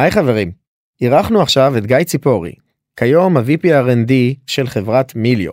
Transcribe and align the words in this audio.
היי 0.00 0.10
חברים, 0.10 0.50
אירחנו 1.00 1.42
עכשיו 1.42 1.76
את 1.76 1.86
גיא 1.86 2.02
ציפורי, 2.04 2.52
כיום 2.96 3.36
ה-VP 3.36 3.64
R&D 3.64 4.12
של 4.46 4.66
חברת 4.66 5.12
Melio. 5.16 5.52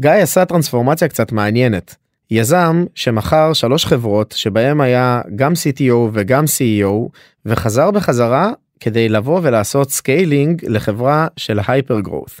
גיא 0.00 0.10
עשה 0.10 0.44
טרנספורמציה 0.44 1.08
קצת 1.08 1.32
מעניינת. 1.32 1.96
יזם 2.30 2.84
שמכר 2.94 3.52
שלוש 3.52 3.86
חברות 3.86 4.34
שבהם 4.36 4.80
היה 4.80 5.20
גם 5.36 5.52
CTO 5.52 5.94
וגם 6.12 6.44
CEO 6.44 7.08
וחזר 7.46 7.90
בחזרה 7.90 8.52
כדי 8.80 9.08
לבוא 9.08 9.40
ולעשות 9.42 9.90
scaling 9.90 10.64
לחברה 10.68 11.26
של 11.36 11.60
hyper 11.68 12.00
growth. 12.00 12.40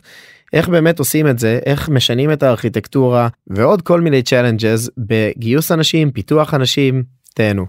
איך 0.52 0.68
באמת 0.68 0.98
עושים 0.98 1.28
את 1.28 1.38
זה 1.38 1.58
איך 1.66 1.88
משנים 1.88 2.32
את 2.32 2.42
הארכיטקטורה 2.42 3.28
ועוד 3.46 3.82
כל 3.82 4.00
מיני 4.00 4.22
challenges 4.22 4.90
בגיוס 4.98 5.72
אנשים 5.72 6.10
פיתוח 6.10 6.54
אנשים 6.54 7.02
תהנו. 7.34 7.66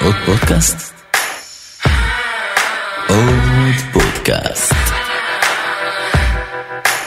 עוד 0.00 0.14
פודקאסט? 0.26 0.95
פודקאסט. 4.26 4.72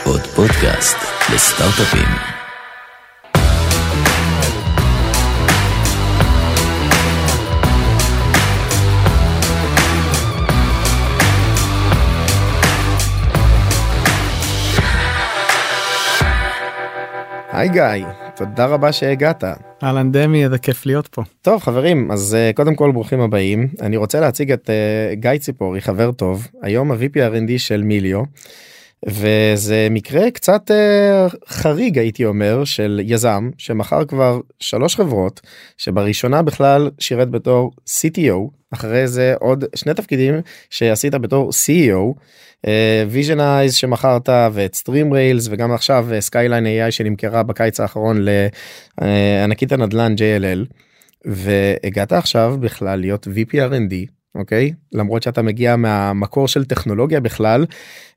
עוד 0.06 0.22
פודקאסט 0.22 0.98
לסטארט-אפים. 1.34 2.49
היי 17.60 17.70
גיא, 17.70 18.06
תודה 18.36 18.66
רבה 18.66 18.92
שהגעת. 18.92 19.44
אהלן 19.84 20.12
דמי, 20.12 20.44
איזה 20.44 20.58
כיף 20.58 20.86
להיות 20.86 21.08
פה. 21.08 21.22
טוב 21.42 21.62
חברים, 21.62 22.12
אז 22.12 22.38
uh, 22.38 22.56
קודם 22.56 22.76
כל 22.76 22.92
ברוכים 22.92 23.22
הבאים. 23.22 23.68
אני 23.82 23.98
רוצה 23.98 24.20
להציג 24.20 24.52
את 24.52 24.70
uh, 24.70 25.16
גיא 25.16 25.38
ציפורי, 25.38 25.82
חבר 25.82 26.12
טוב, 26.12 26.48
היום 26.62 26.92
ה-VP 26.92 27.16
R&D 27.16 27.52
של 27.58 27.84
מיליו. 27.84 28.24
וזה 29.08 29.88
מקרה 29.92 30.32
קצת 30.32 30.72
uh, 30.72 31.36
חריג 31.48 32.00
הייתי 32.00 32.26
אומר 32.26 32.66
של 32.66 33.02
יזם 33.04 33.50
שמכר 33.58 34.06
כבר 34.06 34.40
שלוש 34.60 34.96
חברות 34.96 35.42
שבראשונה 35.78 36.42
בכלל 36.42 36.92
שירת 37.00 37.30
בתור 37.30 37.72
CTO 37.88 38.52
אחרי 38.74 39.08
זה 39.08 39.34
עוד 39.40 39.66
שני 39.76 39.94
תפקידים 39.94 40.36
שעשית 40.70 41.16
בתור 41.16 41.50
CEO. 41.50 42.20
ויז'נייז 43.10 43.74
אה, 43.74 43.78
שמכרת 43.78 44.30
ואת 44.54 44.76
StreamRail 44.76 45.48
וגם 45.52 45.72
עכשיו 45.72 46.08
Skyline 46.20 46.66
אה, 46.66 46.88
AI 46.88 46.92
שנמכרה 46.92 47.44
בקיץ 47.44 47.80
האחרון 47.80 48.26
לענקית 49.02 49.72
הנדל"ן 49.72 50.16
JLL 50.18 50.74
והגעת 51.26 52.12
עכשיו 52.12 52.58
בכלל 52.60 53.00
להיות 53.00 53.28
VP 53.28 53.54
R&D 53.54 54.19
אוקיי? 54.36 54.74
למרות 54.92 55.24
שאתה 55.24 55.42
מגיע 55.42 55.76
מהמקור 55.76 56.48
של 56.48 56.66
טכנולוגיה 56.66 57.20
בכלל 57.20 57.66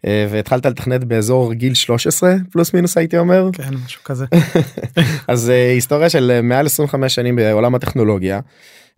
אה, 0.06 0.26
והתחלת 0.30 0.66
לתכנת 0.66 1.04
באזור 1.04 1.52
גיל 1.52 1.74
13 1.74 2.34
פלוס 2.50 2.74
מינוס 2.74 2.98
הייתי 2.98 3.18
אומר. 3.18 3.50
כן 3.52 3.74
משהו 3.84 4.04
כזה. 4.04 4.26
אז 5.28 5.50
אה, 5.50 5.70
היסטוריה 5.70 6.08
של 6.08 6.40
מעל 6.42 6.66
25 6.66 7.14
שנים 7.14 7.36
בעולם 7.36 7.74
הטכנולוגיה. 7.74 8.40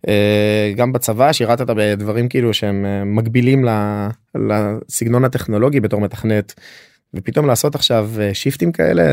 אה, 0.07 0.73
גם 0.75 0.93
בצבא 0.93 1.33
שירתת 1.33 1.67
בדברים 1.67 2.29
כאילו 2.29 2.53
שהם 2.53 2.85
מקבילים 3.15 3.65
לסגנון 4.35 5.25
הטכנולוגי 5.25 5.79
בתור 5.79 6.01
מתכנת. 6.01 6.53
ופתאום 7.13 7.47
לעשות 7.47 7.75
עכשיו 7.75 8.09
shift־ים 8.33 8.71
כאלה 8.71 9.03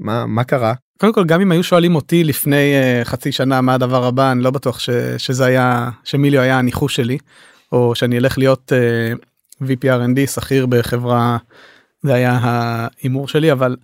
מה 0.00 0.26
מה 0.26 0.44
קרה 0.44 0.74
קודם 1.02 1.12
כל 1.12 1.24
גם 1.24 1.40
אם 1.40 1.52
היו 1.52 1.62
שואלים 1.62 1.94
אותי 1.94 2.24
לפני 2.24 2.74
uh, 3.02 3.04
חצי 3.04 3.32
שנה 3.32 3.60
מה 3.60 3.74
הדבר 3.74 4.04
הבא 4.04 4.32
אני 4.32 4.42
לא 4.42 4.50
בטוח 4.50 4.78
ש, 4.78 4.90
שזה 5.18 5.44
היה 5.44 5.90
שמיליו 6.04 6.40
היה 6.40 6.58
הניחוש 6.58 6.96
שלי 6.96 7.18
או 7.72 7.94
שאני 7.94 8.18
אלך 8.18 8.38
להיות 8.38 8.72
uh, 8.72 9.64
VP 9.64 9.84
R&D 9.84 10.30
שכיר 10.30 10.66
בחברה 10.66 11.36
זה 12.02 12.14
היה 12.14 12.38
ההימור 12.42 13.28
שלי 13.28 13.52
אבל 13.52 13.76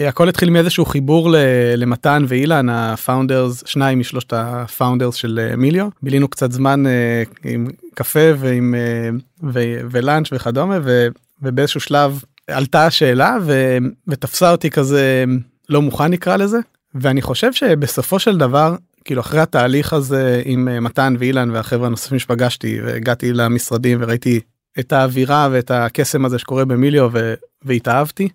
uh, 0.00 0.02
הכל 0.02 0.28
התחיל 0.28 0.50
מאיזשהו 0.50 0.84
חיבור 0.84 1.34
למתן 1.76 2.24
ואילן 2.28 2.68
ה 2.68 2.78
founders 2.78 3.62
שניים 3.66 3.98
משלושת 3.98 4.32
ה 4.32 4.41
founders 4.41 5.14
של 5.14 5.50
uh, 5.52 5.56
מיליו. 5.56 5.88
בילינו 6.02 6.28
קצת 6.28 6.52
זמן 6.52 6.84
uh, 6.86 7.38
עם 7.44 7.66
קפה 7.94 8.28
ועם 8.38 8.74
uh, 8.74 9.22
ו- 9.52 9.80
ולאנץ' 9.90 10.28
וכדומה 10.32 10.78
ו- 10.82 11.08
ובאיזשהו 11.42 11.80
שלב 11.80 12.22
עלתה 12.46 12.86
השאלה 12.86 13.36
ו- 13.42 13.78
ותפסה 14.08 14.50
אותי 14.50 14.70
כזה 14.70 15.24
לא 15.68 15.82
מוכן 15.82 16.04
נקרא 16.06 16.36
לזה 16.36 16.58
ואני 16.94 17.22
חושב 17.22 17.52
שבסופו 17.52 18.18
של 18.18 18.38
דבר 18.38 18.76
כאילו 19.04 19.20
אחרי 19.20 19.40
התהליך 19.40 19.92
הזה 19.92 20.42
עם 20.44 20.68
אה, 20.68 20.80
מתן 20.80 21.14
ואילן 21.18 21.50
והחברה 21.50 21.86
הנוספים 21.86 22.18
שפגשתי 22.18 22.80
והגעתי 22.82 23.32
למשרדים 23.32 23.98
וראיתי 24.02 24.40
את 24.78 24.92
האווירה 24.92 25.48
ואת 25.52 25.70
הקסם 25.70 26.24
הזה 26.24 26.38
שקורה 26.38 26.64
במיליו 26.64 27.10
ו... 27.12 27.34
והתאהבתי. 27.62 28.28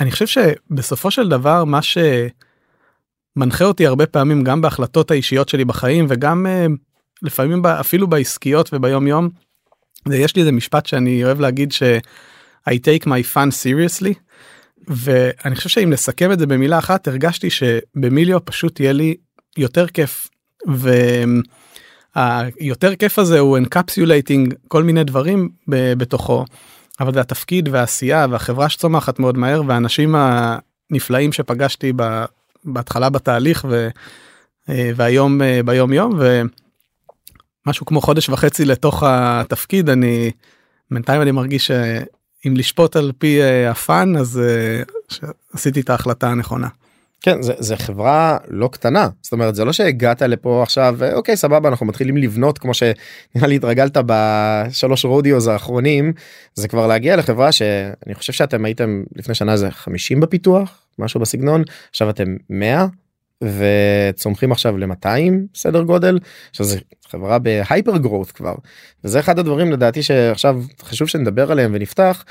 אני 0.00 0.10
חושב 0.10 0.26
שבסופו 0.26 1.10
של 1.10 1.28
דבר 1.28 1.64
מה 1.64 1.80
שמנחה 1.82 3.64
אותי 3.64 3.86
הרבה 3.86 4.06
פעמים 4.06 4.44
גם 4.44 4.60
בהחלטות 4.60 5.10
האישיות 5.10 5.48
שלי 5.48 5.64
בחיים 5.64 6.06
וגם 6.08 6.46
uh, 6.46 6.72
לפעמים 7.22 7.66
אפילו 7.66 8.06
בעסקיות 8.06 8.70
וביום 8.72 9.06
יום. 9.06 9.28
יש 10.12 10.36
לי 10.36 10.42
איזה 10.42 10.52
משפט 10.52 10.86
שאני 10.86 11.24
אוהב 11.24 11.40
להגיד 11.40 11.72
ש 11.72 11.82
I 12.70 12.72
take 12.72 13.04
my 13.04 13.34
fun 13.34 13.50
seriously 13.62 14.14
ואני 14.88 15.56
חושב 15.56 15.68
שאם 15.68 15.90
נסכם 15.90 16.32
את 16.32 16.38
זה 16.38 16.46
במילה 16.46 16.78
אחת 16.78 17.08
הרגשתי 17.08 17.50
שבמיליו 17.50 18.44
פשוט 18.44 18.80
יהיה 18.80 18.92
לי 18.92 19.14
יותר 19.56 19.86
כיף. 19.86 20.28
והיותר 22.16 22.96
כיף 22.96 23.18
הזה 23.18 23.38
הוא 23.38 23.58
encapsulating 23.58 24.54
כל 24.68 24.82
מיני 24.82 25.04
דברים 25.04 25.48
בתוכו 25.68 26.44
אבל 27.00 27.14
זה 27.14 27.20
התפקיד 27.20 27.68
והעשייה 27.72 28.26
והחברה 28.30 28.68
שצומחת 28.68 29.18
מאוד 29.18 29.38
מהר 29.38 29.62
והאנשים 29.66 30.14
הנפלאים 30.14 31.32
שפגשתי 31.32 31.92
בהתחלה 32.64 33.10
בתהליך 33.10 33.66
ו, 33.70 33.88
והיום 34.68 35.40
ביום 35.64 35.92
יום 35.92 36.18
ומשהו 37.66 37.86
כמו 37.86 38.00
חודש 38.00 38.28
וחצי 38.28 38.64
לתוך 38.64 39.02
התפקיד 39.06 39.90
אני 39.90 40.30
בינתיים 40.90 41.22
אני 41.22 41.30
מרגיש 41.30 41.70
אם 42.46 42.56
לשפוט 42.56 42.96
על 42.96 43.12
פי 43.18 43.40
uh, 43.40 43.70
הפאן 43.70 44.16
אז 44.16 44.40
uh, 45.20 45.26
עשיתי 45.54 45.80
את 45.80 45.90
ההחלטה 45.90 46.30
הנכונה. 46.30 46.68
כן 47.24 47.42
זה, 47.42 47.52
זה 47.58 47.76
חברה 47.76 48.36
לא 48.48 48.68
קטנה 48.72 49.08
זאת 49.22 49.32
אומרת 49.32 49.54
זה 49.54 49.64
לא 49.64 49.72
שהגעת 49.72 50.22
לפה 50.22 50.62
עכשיו 50.62 50.98
אוקיי 51.12 51.36
סבבה 51.36 51.68
אנחנו 51.68 51.86
מתחילים 51.86 52.16
לבנות 52.16 52.58
כמו 52.58 52.72
שנראה 52.74 53.48
לי 53.48 53.56
התרגלת 53.56 53.96
בשלוש 54.06 55.04
רודיוס 55.04 55.46
האחרונים 55.46 56.12
זה 56.54 56.68
כבר 56.68 56.86
להגיע 56.86 57.16
לחברה 57.16 57.52
שאני 57.52 58.14
חושב 58.14 58.32
שאתם 58.32 58.64
הייתם 58.64 59.02
לפני 59.16 59.34
שנה 59.34 59.56
זה 59.56 59.70
50 59.70 60.20
בפיתוח 60.20 60.80
משהו 60.98 61.20
בסגנון 61.20 61.62
עכשיו 61.90 62.10
אתם 62.10 62.36
100 62.50 62.86
וצומחים 63.42 64.52
עכשיו 64.52 64.78
ל-200 64.78 65.32
סדר 65.54 65.82
גודל 65.82 66.18
שזה 66.52 66.78
חברה 67.08 67.38
ב 67.38 67.48
hyper 67.48 67.96
growth 67.96 68.30
כבר. 68.30 68.54
וזה 69.04 69.20
אחד 69.20 69.38
הדברים 69.38 69.72
לדעתי 69.72 70.02
שעכשיו 70.02 70.62
חשוב 70.82 71.08
שנדבר 71.08 71.52
עליהם 71.52 71.70
ונפתח 71.74 72.24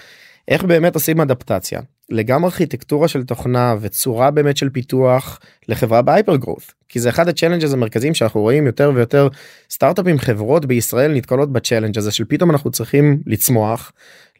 איך 0.48 0.64
באמת 0.64 0.96
עושים 0.96 1.22
אדפטציה 1.22 1.82
לגם 2.10 2.46
ארכיטקטורה 2.46 3.08
של 3.08 3.24
תוכנה 3.24 3.76
וצורה 3.82 4.32
באמת 4.32 4.58
של 4.58 4.70
פיתוח 4.70 5.40
לחברה 5.68 6.02
ב 6.02 6.07
hyper 6.07 6.36
growth 6.36 6.74
כי 6.90 7.00
זה 7.00 7.10
אחד 7.10 7.28
ה 7.28 7.32
challenges 7.32 7.74
המרכזיים 7.74 8.14
שאנחנו 8.14 8.42
רואים 8.42 8.66
יותר 8.66 8.92
ויותר 8.96 9.28
סטארט-אפים 9.70 10.20
חברות 10.20 10.66
בישראל 10.66 11.14
נתקלות 11.14 11.52
ב 11.52 11.56
challenge 11.56 11.98
הזה 11.98 12.12
של 12.12 12.26
פתאום 12.26 12.52
אנחנו 12.52 12.72
צריכים 12.72 13.20
לצמוח 13.26 13.92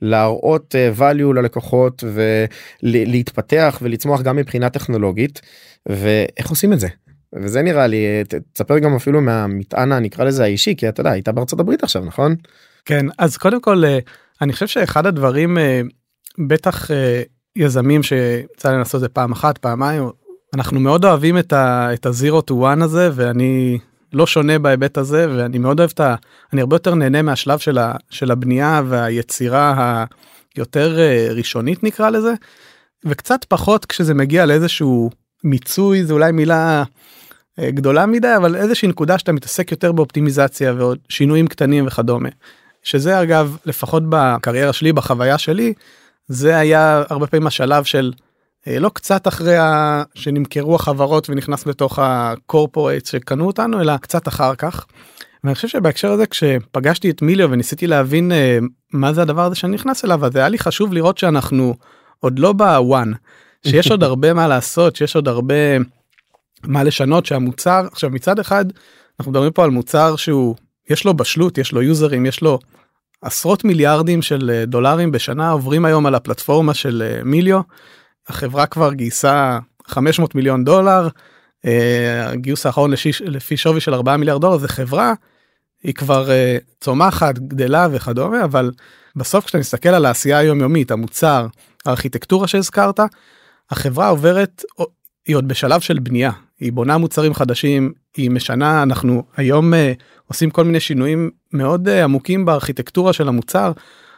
להראות 0.02 0.76
uh, 0.76 1.00
value 1.00 1.34
ללקוחות 1.36 2.04
ולהתפתח 2.84 3.80
ולצמוח 3.82 4.22
גם 4.22 4.36
מבחינה 4.36 4.70
טכנולוגית 4.70 5.42
ואיך 5.86 6.50
עושים 6.50 6.74
את 6.74 6.80
זה. 6.80 6.88
וזה 7.34 7.62
נראה 7.62 7.88
לי 7.88 8.06
תספר 8.54 8.80
גם 8.80 8.96
אפילו 8.96 9.22
מהמטען 9.22 9.92
הנקרא 9.92 10.26
לזה 10.26 10.44
האישי 10.44 10.76
כי 10.76 10.90
אתה 10.90 11.02
יודע 11.02 11.12
היית 11.12 11.30
בארצות 11.30 11.60
הברית 11.60 11.84
עכשיו 11.84 12.06
נכון? 12.06 12.36
כן 12.86 13.06
אז 13.18 13.38
קודם 13.38 13.62
כל 13.62 13.86
אה, 13.86 14.00
אני 14.42 14.54
חושב 14.54 14.68
שאחד 14.68 15.06
הדברים 15.06 15.58
אה, 15.58 15.82
בטח 16.48 16.90
יזמים 17.56 18.04
שיצא 18.04 18.72
לי 18.72 18.78
לעשות 18.78 18.96
את 18.96 19.00
זה 19.00 19.10
פעם 19.10 19.32
אחת 19.32 19.58
פעמיים 19.58 20.04
אנחנו 20.54 20.80
מאוד 20.80 21.06
אוהבים 21.06 21.38
את 21.38 21.54
ה-zero 21.54 22.42
to 22.52 22.54
one 22.54 22.84
הזה 22.84 23.10
ואני 23.14 23.80
לא 24.14 24.28
שונה 24.28 24.60
בהיבט 24.60 24.98
הזה 24.98 25.28
ואני 25.30 25.58
מאוד 25.58 25.80
אוהב 25.80 25.92
את 25.94 26.00
ה... 26.00 26.16
אני 26.54 26.62
הרבה 26.62 26.76
יותר 26.76 26.96
נהנה 26.96 27.22
מהשלב 27.22 27.60
של, 27.60 27.78
ה, 27.78 27.96
של 28.10 28.32
הבנייה 28.32 28.82
והיצירה 28.86 30.06
היותר 30.56 31.00
אה, 31.00 31.28
ראשונית 31.32 31.84
נקרא 31.84 32.10
לזה 32.10 32.34
וקצת 33.06 33.44
פחות 33.44 33.86
כשזה 33.86 34.14
מגיע 34.14 34.46
לאיזשהו 34.46 35.10
מיצוי 35.44 36.04
זה 36.04 36.14
אולי 36.14 36.32
מילה 36.32 36.84
אה, 37.60 37.72
גדולה 37.72 38.06
מדי 38.06 38.36
אבל 38.38 38.56
איזושהי 38.56 38.88
נקודה 38.88 39.18
שאתה 39.18 39.32
מתעסק 39.32 39.72
יותר 39.72 39.92
באופטימיזציה 39.92 40.74
ועוד 40.74 40.98
שינויים 41.10 41.48
קטנים 41.48 41.88
וכדומה. 41.88 42.30
שזה 42.84 43.22
אגב 43.22 43.58
לפחות 43.66 44.04
בקריירה 44.10 44.74
שלי 44.74 44.94
בחוויה 44.94 45.38
שלי 45.38 45.74
זה 46.28 46.58
היה 46.58 47.04
הרבה 47.10 47.28
פעמים 47.28 47.48
השלב 47.48 47.84
של 47.84 48.14
אה, 48.68 48.80
לא 48.80 48.90
קצת 48.94 49.28
אחרי 49.28 49.56
שנמכרו 50.16 50.76
החברות 50.76 51.30
ונכנס 51.30 51.66
לתוך 51.66 52.00
הקורפורט 52.02 53.06
שקנו 53.06 53.48
אותנו 53.48 53.82
אלא 53.82 53.98
קצת 53.98 54.28
אחר 54.28 54.56
כך. 54.56 54.86
ואני 55.44 55.56
חושב 55.56 55.68
שבהקשר 55.68 56.12
הזה 56.12 56.26
כשפגשתי 56.26 57.10
את 57.10 57.22
מיליו 57.22 57.52
וניסיתי 57.52 57.88
להבין 57.88 58.32
אה, 58.32 58.58
מה 58.94 59.14
זה 59.14 59.22
הדבר 59.22 59.46
הזה 59.46 59.56
שאני 59.56 59.76
נכנס 59.76 60.06
אליו 60.06 60.26
אז 60.26 60.36
היה 60.36 60.50
לי 60.50 60.60
חשוב 60.60 60.94
לראות 60.94 61.18
שאנחנו 61.18 61.76
עוד 62.20 62.40
לא 62.40 62.54
בוואן 62.54 63.12
שיש 63.68 63.92
עוד 63.92 64.04
הרבה 64.10 64.34
מה 64.34 64.48
לעשות 64.48 64.96
שיש 64.96 65.16
עוד 65.16 65.28
הרבה 65.28 65.56
מה 66.64 66.84
לשנות 66.84 67.26
שהמוצר 67.26 67.88
עכשיו 67.92 68.10
מצד 68.10 68.40
אחד 68.40 68.66
אנחנו 69.20 69.32
מדברים 69.32 69.52
פה 69.52 69.64
על 69.64 69.70
מוצר 69.70 70.16
שהוא 70.16 70.56
יש 70.90 71.06
לו 71.06 71.14
בשלות 71.14 71.58
יש 71.58 71.72
לו 71.72 71.82
יוזרים 71.82 72.26
יש 72.26 72.42
לו 72.42 72.60
עשרות 73.24 73.64
מיליארדים 73.64 74.22
של 74.22 74.52
אה, 74.54 74.66
דולרים 74.66 75.12
בשנה 75.12 75.50
עוברים 75.50 75.86
היום 75.86 76.06
על 76.06 76.16
הפלטפורמה 76.16 76.74
של 76.74 77.04
אה, 77.06 77.24
מיליו. 77.24 77.62
החברה 78.28 78.66
כבר 78.66 78.94
גייסה 78.94 79.60
500 79.88 80.36
מיליון 80.36 80.64
דולר. 80.64 81.08
אה, 81.66 82.30
הגיוס 82.30 82.66
האחרון 82.66 82.92
לפי 83.26 83.58
שווי 83.58 83.80
של 83.80 83.94
4 83.94 84.18
מיליארד 84.18 84.42
דולר 84.42 84.58
זה 84.58 84.68
חברה. 84.68 85.14
היא 85.84 85.94
כבר 85.94 86.30
צומחת 86.82 87.40
גדלה 87.40 87.88
וכדומה 87.92 88.44
אבל 88.44 88.72
בסוף 89.16 89.46
כשאתה 89.46 89.58
מסתכל 89.58 89.90
על 89.90 90.06
העשייה 90.06 90.38
היומיומית 90.38 90.92
המוצר 90.92 91.48
הארכיטקטורה 91.86 92.48
שהזכרת 92.48 93.00
החברה 93.72 94.08
עוברת 94.08 94.64
היא 95.28 95.36
עוד 95.36 95.48
בשלב 95.48 95.82
של 95.82 96.00
בנייה 96.00 96.32
היא 96.64 96.74
בונה 96.74 96.98
מוצרים 96.98 97.34
חדשים 97.34 97.94
היא 98.18 98.32
משנה 98.32 98.84
אנחנו 98.84 99.24
היום 99.38 99.74
עושים 100.28 100.50
כל 100.50 100.64
מיני 100.64 100.80
שינויים 100.80 101.30
מאוד 101.54 101.88
uh, 101.88 101.92
עמוקים 101.92 102.46
בארכיטקטורה 102.46 103.14
של 103.14 103.28
המוצר. 103.28 103.72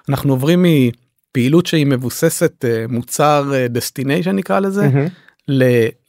אנחנו 0.09 0.33
עוברים 0.33 0.65
מפעילות 0.65 1.65
שהיא 1.65 1.85
מבוססת 1.85 2.65
uh, 2.65 2.91
מוצר 2.91 3.51
destination 3.69 4.29
uh, 4.29 4.33
נקרא 4.33 4.59
לזה 4.59 4.87
mm-hmm. 4.87 5.51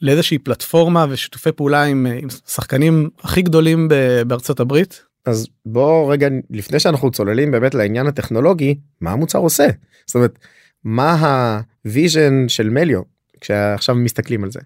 לאיזושהי 0.01 0.37
פלטפורמה 0.37 1.05
ושיתופי 1.09 1.51
פעולה 1.51 1.83
עם, 1.83 2.07
uh, 2.09 2.23
עם 2.23 2.29
שחקנים 2.29 3.09
הכי 3.23 3.41
גדולים 3.41 3.87
בארצות 4.27 4.59
הברית. 4.59 5.03
אז 5.25 5.47
בוא 5.65 6.13
רגע 6.13 6.27
לפני 6.49 6.79
שאנחנו 6.79 7.11
צוללים 7.11 7.51
באמת 7.51 7.75
לעניין 7.75 8.07
הטכנולוגי 8.07 8.75
מה 9.01 9.11
המוצר 9.11 9.39
עושה 9.39 9.67
זאת 10.05 10.15
אומרת 10.15 10.39
מה 10.83 11.61
הוויז'ן 11.85 12.45
של 12.47 12.69
מיליו 12.69 13.01
כשעכשיו 13.41 13.95
מסתכלים 13.95 14.43
על 14.43 14.51
זה. 14.51 14.59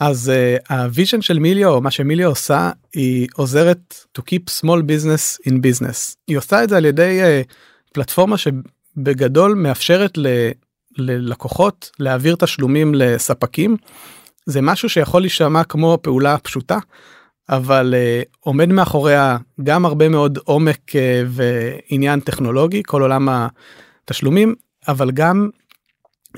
אז 0.00 0.32
uh, 0.34 0.74
ה 0.74 0.81
vision 0.81 1.22
של 1.22 1.38
מיליו 1.38 1.80
מה 1.80 1.90
שמיליו 1.90 2.28
עושה 2.28 2.70
היא 2.94 3.28
עוזרת 3.34 4.06
to 4.18 4.22
keep 4.22 4.60
small 4.60 4.80
business 4.82 5.48
in 5.48 5.52
business 5.52 6.16
היא 6.28 6.38
עושה 6.38 6.64
את 6.64 6.68
זה 6.68 6.76
על 6.76 6.84
ידי 6.84 7.20
uh, 7.22 7.52
פלטפורמה 7.92 8.36
שבגדול 8.38 9.54
מאפשרת 9.54 10.18
ל, 10.18 10.26
ללקוחות 10.98 11.90
להעביר 11.98 12.36
תשלומים 12.36 12.94
לספקים. 12.94 13.76
זה 14.46 14.60
משהו 14.62 14.88
שיכול 14.88 15.20
להישמע 15.20 15.64
כמו 15.64 15.98
פעולה 16.02 16.38
פשוטה 16.38 16.78
אבל 17.48 17.94
uh, 17.94 18.36
עומד 18.40 18.68
מאחוריה 18.68 19.36
גם 19.62 19.84
הרבה 19.84 20.08
מאוד 20.08 20.38
עומק 20.44 20.90
uh, 20.90 20.94
ועניין 21.28 22.20
טכנולוגי 22.20 22.82
כל 22.86 23.02
עולם 23.02 23.28
התשלומים 24.04 24.54
אבל 24.88 25.10
גם 25.10 25.48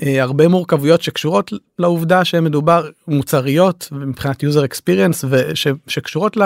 הרבה 0.01 0.47
מורכבויות 0.47 1.01
שקשורות 1.01 1.53
לעובדה 1.79 2.25
שמדובר 2.25 2.89
מוצריות 3.07 3.87
מבחינת 3.91 4.43
user 4.43 4.67
experience 4.71 5.25
ושקשורות 5.29 6.37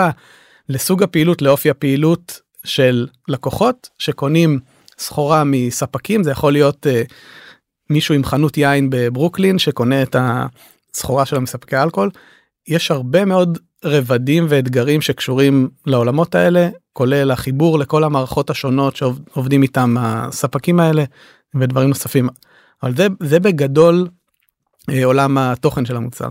לסוג 0.68 1.02
הפעילות 1.02 1.42
לאופי 1.42 1.70
הפעילות 1.70 2.40
של 2.64 3.06
לקוחות 3.28 3.88
שקונים 3.98 4.58
סחורה 4.98 5.44
מספקים 5.44 6.22
זה 6.22 6.30
יכול 6.30 6.52
להיות 6.52 6.86
uh, 6.86 7.12
מישהו 7.90 8.14
עם 8.14 8.24
חנות 8.24 8.56
יין 8.56 8.90
בברוקלין 8.90 9.58
שקונה 9.58 10.02
את 10.02 10.16
הסחורה 10.18 11.26
של 11.26 11.36
המספקי 11.36 11.76
אלכוהול. 11.76 12.10
יש 12.68 12.90
הרבה 12.90 13.24
מאוד 13.24 13.58
רבדים 13.84 14.46
ואתגרים 14.48 15.00
שקשורים 15.00 15.68
לעולמות 15.86 16.34
האלה 16.34 16.68
כולל 16.92 17.30
החיבור 17.30 17.78
לכל 17.78 18.04
המערכות 18.04 18.50
השונות 18.50 18.96
שעובדים 18.96 19.62
איתם 19.62 19.94
הספקים 19.98 20.80
האלה 20.80 21.04
ודברים 21.54 21.88
נוספים. 21.88 22.28
אבל 22.82 22.96
זה 22.96 23.06
זה 23.22 23.40
בגדול 23.40 24.08
אה, 24.90 25.04
עולם 25.04 25.38
התוכן 25.38 25.84
של 25.84 25.96
המוצר. 25.96 26.28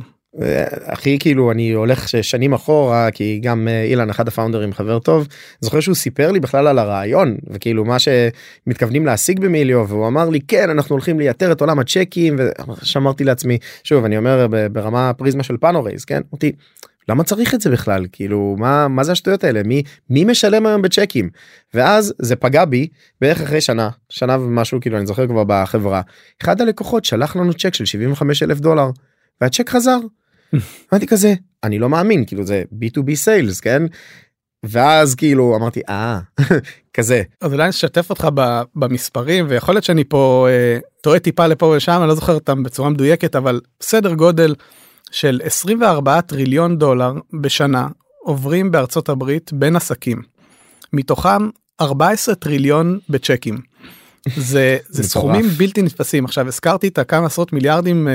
הכי 0.86 1.19
כאילו 1.19 1.51
אני 1.51 1.72
הולך 1.72 2.07
שנים 2.22 2.54
אחורה 2.54 3.12
כי 3.12 3.40
גם 3.44 3.68
אה, 3.68 3.84
אילן 3.84 4.10
אחד 4.10 4.28
הפאונדרים 4.28 4.74
חבר 4.74 5.00
טוב 5.00 5.28
זוכר 5.62 5.80
שהוא 5.80 5.96
סיפר 5.96 6.31
לי 6.31 6.40
בכלל 6.40 6.68
על 6.68 6.80
הרעיון 6.80 7.38
וכאילו 7.50 7.86
מה 7.86 7.98
שמתכוונים 8.00 9.06
להשיג 9.06 9.40
במיליו 9.40 9.86
והוא 9.88 10.07
אמר 10.07 10.30
לי 10.30 10.40
כן 10.48 10.69
אנחנו 10.69 10.94
הולכים 10.94 11.19
לייתר 11.19 11.51
את 11.51 11.62
עולם 11.62 11.80
הצ'קים 11.80 12.36
ושמרתי 12.81 13.24
לעצמי 13.24 13.57
שוב 13.84 14.06
אני 14.06 14.18
אומר 14.18 14.48
ברמה 14.72 15.13
פריזמה 15.13 15.44
של 15.44 15.57
פאנורייז 15.57 16.06
כן 16.06 16.22
אותי 16.34 16.52
למה 17.09 17.23
צריך 17.23 17.53
את 17.53 17.61
זה 17.61 17.69
בכלל? 17.69 18.06
כאילו 18.11 18.56
מה 18.59 18.88
מה 18.88 19.03
זה 19.03 19.11
השטויות 19.11 19.44
האלה? 19.44 19.63
מי 19.63 19.83
מי 20.09 20.23
משלם 20.23 20.65
היום 20.65 20.81
בצ'קים? 20.81 21.29
ואז 21.73 22.13
זה 22.19 22.35
פגע 22.35 22.65
בי 22.65 22.88
בערך 23.21 23.41
אחרי 23.41 23.61
שנה 23.61 23.89
שנה 24.09 24.39
ומשהו 24.39 24.79
כאילו 24.81 24.97
אני 24.97 25.07
זוכר 25.07 25.27
כבר 25.27 25.44
בחברה. 25.47 26.01
אחד 26.44 26.61
הלקוחות 26.61 27.06
שלח 27.06 27.35
לנו 27.35 27.53
צ'ק 27.53 27.73
של 27.73 27.85
75 27.85 28.44
אלף 28.44 28.59
דולר 28.59 28.89
והצ'ק 29.41 29.69
חזר. 29.69 30.00
אמרתי 30.94 31.07
כזה 31.07 31.33
אני 31.63 31.79
לא 31.79 31.89
מאמין 31.89 32.25
כאילו 32.25 32.44
זה 32.44 32.63
b2b 32.81 33.15
סיילס 33.15 33.59
כן. 33.59 33.83
ואז 34.63 35.15
כאילו 35.15 35.56
אמרתי 35.56 35.81
אה 35.89 36.19
כזה. 36.97 37.21
אז 37.41 37.53
אולי 37.53 37.69
נשתף 37.69 38.09
אותך 38.09 38.27
במספרים 38.75 39.45
ויכול 39.50 39.75
להיות 39.75 39.83
שאני 39.83 40.03
פה 40.03 40.47
אה, 40.50 40.79
טועה 41.01 41.19
טיפה 41.19 41.47
לפה 41.47 41.65
ושם 41.65 41.97
אני 42.01 42.07
לא 42.07 42.15
זוכר 42.15 42.33
אותם 42.33 42.63
בצורה 42.63 42.89
מדויקת 42.89 43.35
אבל 43.35 43.61
סדר 43.81 44.13
גודל 44.13 44.56
של 45.11 45.41
24 45.44 46.21
טריליון 46.21 46.77
דולר 46.77 47.13
בשנה 47.41 47.88
עוברים 48.23 48.71
בארצות 48.71 49.09
הברית 49.09 49.53
בין 49.53 49.75
עסקים. 49.75 50.21
מתוכם 50.94 51.50
14 51.81 52.35
טריליון 52.35 53.00
בצ'קים. 53.09 53.57
זה, 54.35 54.77
זה 54.89 55.03
סכומים 55.03 55.45
בלתי 55.57 55.81
נתפסים. 55.81 56.25
עכשיו 56.25 56.47
הזכרתי 56.47 56.88
את 56.88 56.97
הכמה 56.97 57.25
עשרות 57.25 57.53
מיליארדים 57.53 58.07
uh, 58.07 58.11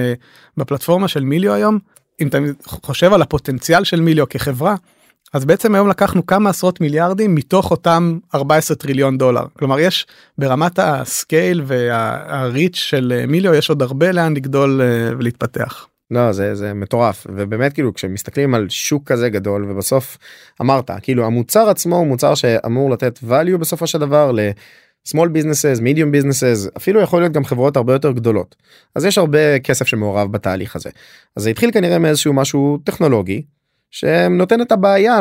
בפלטפורמה 0.56 1.08
של 1.08 1.24
מיליו 1.24 1.52
היום. 1.52 1.78
אם 2.20 2.28
אתה 2.28 2.38
חושב 2.66 3.12
על 3.12 3.22
הפוטנציאל 3.22 3.84
של 3.84 4.00
מיליו 4.00 4.28
כחברה, 4.28 4.74
אז 5.32 5.44
בעצם 5.44 5.74
היום 5.74 5.88
לקחנו 5.88 6.26
כמה 6.26 6.50
עשרות 6.50 6.80
מיליארדים 6.80 7.34
מתוך 7.34 7.70
אותם 7.70 8.18
14 8.34 8.76
טריליון 8.76 9.18
דולר. 9.18 9.44
כלומר 9.58 9.80
יש 9.80 10.06
ברמת 10.38 10.78
הסקייל 10.78 11.62
והריץ' 11.66 12.76
של 12.76 13.12
אה, 13.16 13.26
מיליו 13.26 13.54
יש 13.54 13.68
עוד 13.68 13.82
הרבה 13.82 14.12
לאן 14.12 14.36
לגדול 14.36 14.80
uh, 14.80 15.14
ולהתפתח. 15.18 15.86
לא 16.14 16.32
זה 16.32 16.54
זה 16.54 16.74
מטורף. 16.74 17.26
ובאמת 17.30 17.72
כאילו 17.72 17.94
כשמסתכלים 17.94 18.54
על 18.54 18.68
שוק 18.68 19.12
כזה 19.12 19.28
גדול 19.28 19.70
ובסוף 19.70 20.18
אמרת 20.60 20.90
כאילו 21.02 21.26
המוצר 21.26 21.68
עצמו 21.68 21.96
הוא 21.96 22.06
מוצר 22.06 22.34
שאמור 22.34 22.90
לתת 22.90 23.18
value 23.18 23.56
בסופו 23.58 23.86
של 23.86 23.98
דבר 23.98 24.32
ל... 24.32 24.40
small 25.08 25.28
businesses 25.28 25.80
medium 25.80 26.10
businesses 26.14 26.70
אפילו 26.76 27.00
יכול 27.00 27.20
להיות 27.20 27.32
גם 27.32 27.44
חברות 27.44 27.76
הרבה 27.76 27.92
יותר 27.92 28.12
גדולות. 28.12 28.56
אז 28.94 29.04
יש 29.04 29.18
הרבה 29.18 29.58
כסף 29.58 29.86
שמעורב 29.86 30.32
בתהליך 30.32 30.76
הזה. 30.76 30.90
אז 31.36 31.42
זה 31.42 31.50
התחיל 31.50 31.70
כנראה 31.70 31.98
מאיזשהו 31.98 32.32
משהו 32.32 32.78
טכנולוגי 32.84 33.42
שנותן 33.94 34.62
את 34.62 34.72
הבעיה 34.72 35.20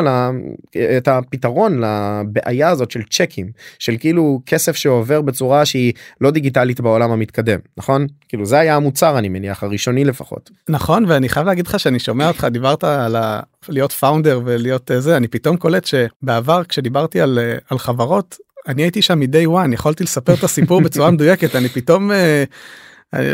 את 0.96 1.08
הפתרון 1.08 1.80
לבעיה 1.80 2.68
הזאת 2.68 2.90
של 2.90 3.02
צ'קים 3.10 3.50
של 3.78 3.96
כאילו 4.00 4.40
כסף 4.46 4.76
שעובר 4.76 5.20
בצורה 5.20 5.64
שהיא 5.64 5.92
לא 6.20 6.30
דיגיטלית 6.30 6.80
בעולם 6.80 7.10
המתקדם 7.10 7.58
נכון 7.76 8.06
כאילו 8.28 8.46
זה 8.46 8.58
היה 8.58 8.76
המוצר 8.76 9.18
אני 9.18 9.28
מניח 9.28 9.62
הראשוני 9.62 10.04
לפחות 10.04 10.50
נכון 10.68 11.04
ואני 11.08 11.28
חייב 11.28 11.46
להגיד 11.46 11.66
לך 11.66 11.80
שאני 11.80 11.98
שומע 11.98 12.28
אותך 12.28 12.46
דיברת 12.50 12.84
על 12.84 13.16
ה... 13.16 13.40
להיות 13.68 13.92
פאונדר 13.92 14.40
ולהיות 14.44 14.90
אה, 14.90 15.00
זה 15.00 15.16
אני 15.16 15.28
פתאום 15.28 15.56
קולט 15.56 15.84
שבעבר 15.84 16.64
כשדיברתי 16.64 17.20
על 17.20 17.38
אה, 17.38 17.56
על 17.70 17.78
חברות 17.78 18.36
אני 18.68 18.82
הייתי 18.82 19.02
שם 19.02 19.20
מ-day 19.20 19.48
one 19.48 19.74
יכולתי 19.74 20.04
לספר 20.04 20.34
את 20.34 20.44
הסיפור 20.44 20.80
בצורה 20.84 21.10
מדויקת 21.10 21.56
אני 21.56 21.68
פתאום. 21.68 22.12
אה, 22.12 22.44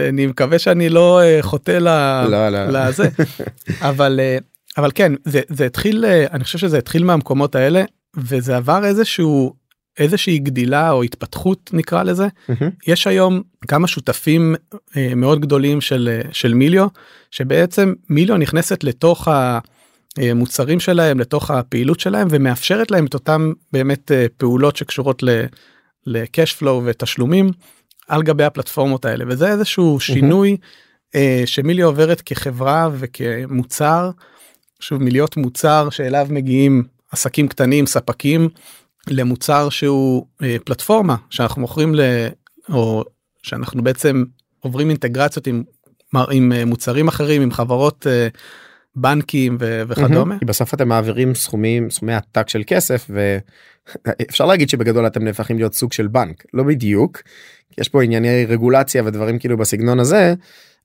אני 0.09 0.27
מקווה 0.27 0.59
שאני 0.59 0.89
לא 0.89 1.21
חוטא 1.41 1.71
לא, 1.71 2.49
לא. 2.49 2.67
לזה 2.67 3.09
אבל 3.91 4.21
אבל 4.77 4.91
כן 4.95 5.13
זה 5.25 5.41
זה 5.49 5.67
התחיל 5.67 6.05
אה, 6.05 6.27
אני 6.33 6.45
חושב 6.45 6.59
שזה 6.59 6.79
התחיל 6.79 7.05
מהמקומות 7.05 7.55
האלה 7.55 7.85
וזה 8.17 8.57
עבר 8.57 8.85
איזשהו 8.85 9.55
איזושהי 9.99 10.39
גדילה 10.39 10.91
או 10.91 11.03
התפתחות 11.03 11.71
נקרא 11.73 12.03
לזה 12.03 12.27
mm-hmm. 12.27 12.65
יש 12.87 13.07
היום 13.07 13.43
כמה 13.69 13.87
שותפים 13.87 14.55
אה, 14.97 15.15
מאוד 15.17 15.41
גדולים 15.41 15.81
של 15.81 16.09
אה, 16.13 16.29
של 16.33 16.55
מיליו 16.55 16.87
שבעצם 17.31 17.95
מיליו 18.09 18.37
נכנסת 18.37 18.85
לתוך 18.85 19.29
המוצרים 20.17 20.81
שלהם 20.81 21.21
לתוך 21.21 21.51
הפעילות 21.51 22.01
שלהם 22.01 22.29
ומאפשרת 22.31 22.91
להם 22.91 23.07
את 23.07 23.15
אותם 23.15 23.53
באמת 23.73 24.11
פעולות 24.37 24.77
שקשורות 24.77 25.23
לקאש 26.07 26.55
פלואו 26.55 26.83
ותשלומים 26.85 27.51
על 28.09 28.23
גבי 28.23 28.45
הפלטפורמות 28.45 29.05
האלה 29.05 29.25
וזה 29.29 29.49
איזשהו 29.49 30.01
שינוי 30.01 30.57
mm-hmm. 30.57 31.19
שמיליו 31.47 31.87
עוברת 31.87 32.21
כחברה 32.21 32.89
וכמוצר 32.93 34.11
שוב 34.81 35.03
מלהיות 35.03 35.37
מוצר 35.37 35.91
שאליו 35.91 36.27
מגיעים 36.31 36.85
עסקים 37.11 37.49
קטנים 37.49 37.87
ספקים 37.87 38.49
למוצר 39.09 39.69
שהוא 39.69 40.27
אה, 40.43 40.57
פלטפורמה 40.65 41.17
שאנחנו 41.31 41.61
מוכרים 41.61 41.95
ל... 41.95 42.01
או 42.69 43.05
שאנחנו 43.43 43.83
בעצם 43.83 44.25
עוברים 44.61 44.89
אינטגרציות 44.89 45.47
עם, 45.47 45.63
עם 46.31 46.53
אה, 46.53 46.65
מוצרים 46.65 47.09
אחרים 47.09 47.43
עם 47.43 47.51
חברות 47.51 48.07
אה, 48.07 48.29
בנקים 48.97 49.57
ו- 49.61 49.83
וכדומה. 49.89 50.39
כי 50.39 50.45
בסוף 50.45 50.75
אתם 50.75 50.89
מעבירים 50.89 51.35
סכומים 51.35 51.91
סכומי 51.91 52.15
עתק 52.15 52.49
של 52.49 52.63
כסף 52.67 53.11
ואפשר 54.07 54.47
להגיד 54.51 54.69
שבגדול 54.69 55.07
אתם 55.07 55.25
נהפכים 55.25 55.57
להיות 55.57 55.75
סוג 55.75 55.93
של 55.93 56.07
בנק 56.07 56.45
לא 56.55 56.63
בדיוק. 56.63 57.23
יש 57.79 57.89
פה 57.89 58.03
ענייני 58.03 58.47
רגולציה 58.49 59.03
ודברים 59.05 59.39
כאילו 59.39 59.57
בסגנון 59.57 60.01
הזה 60.01 60.35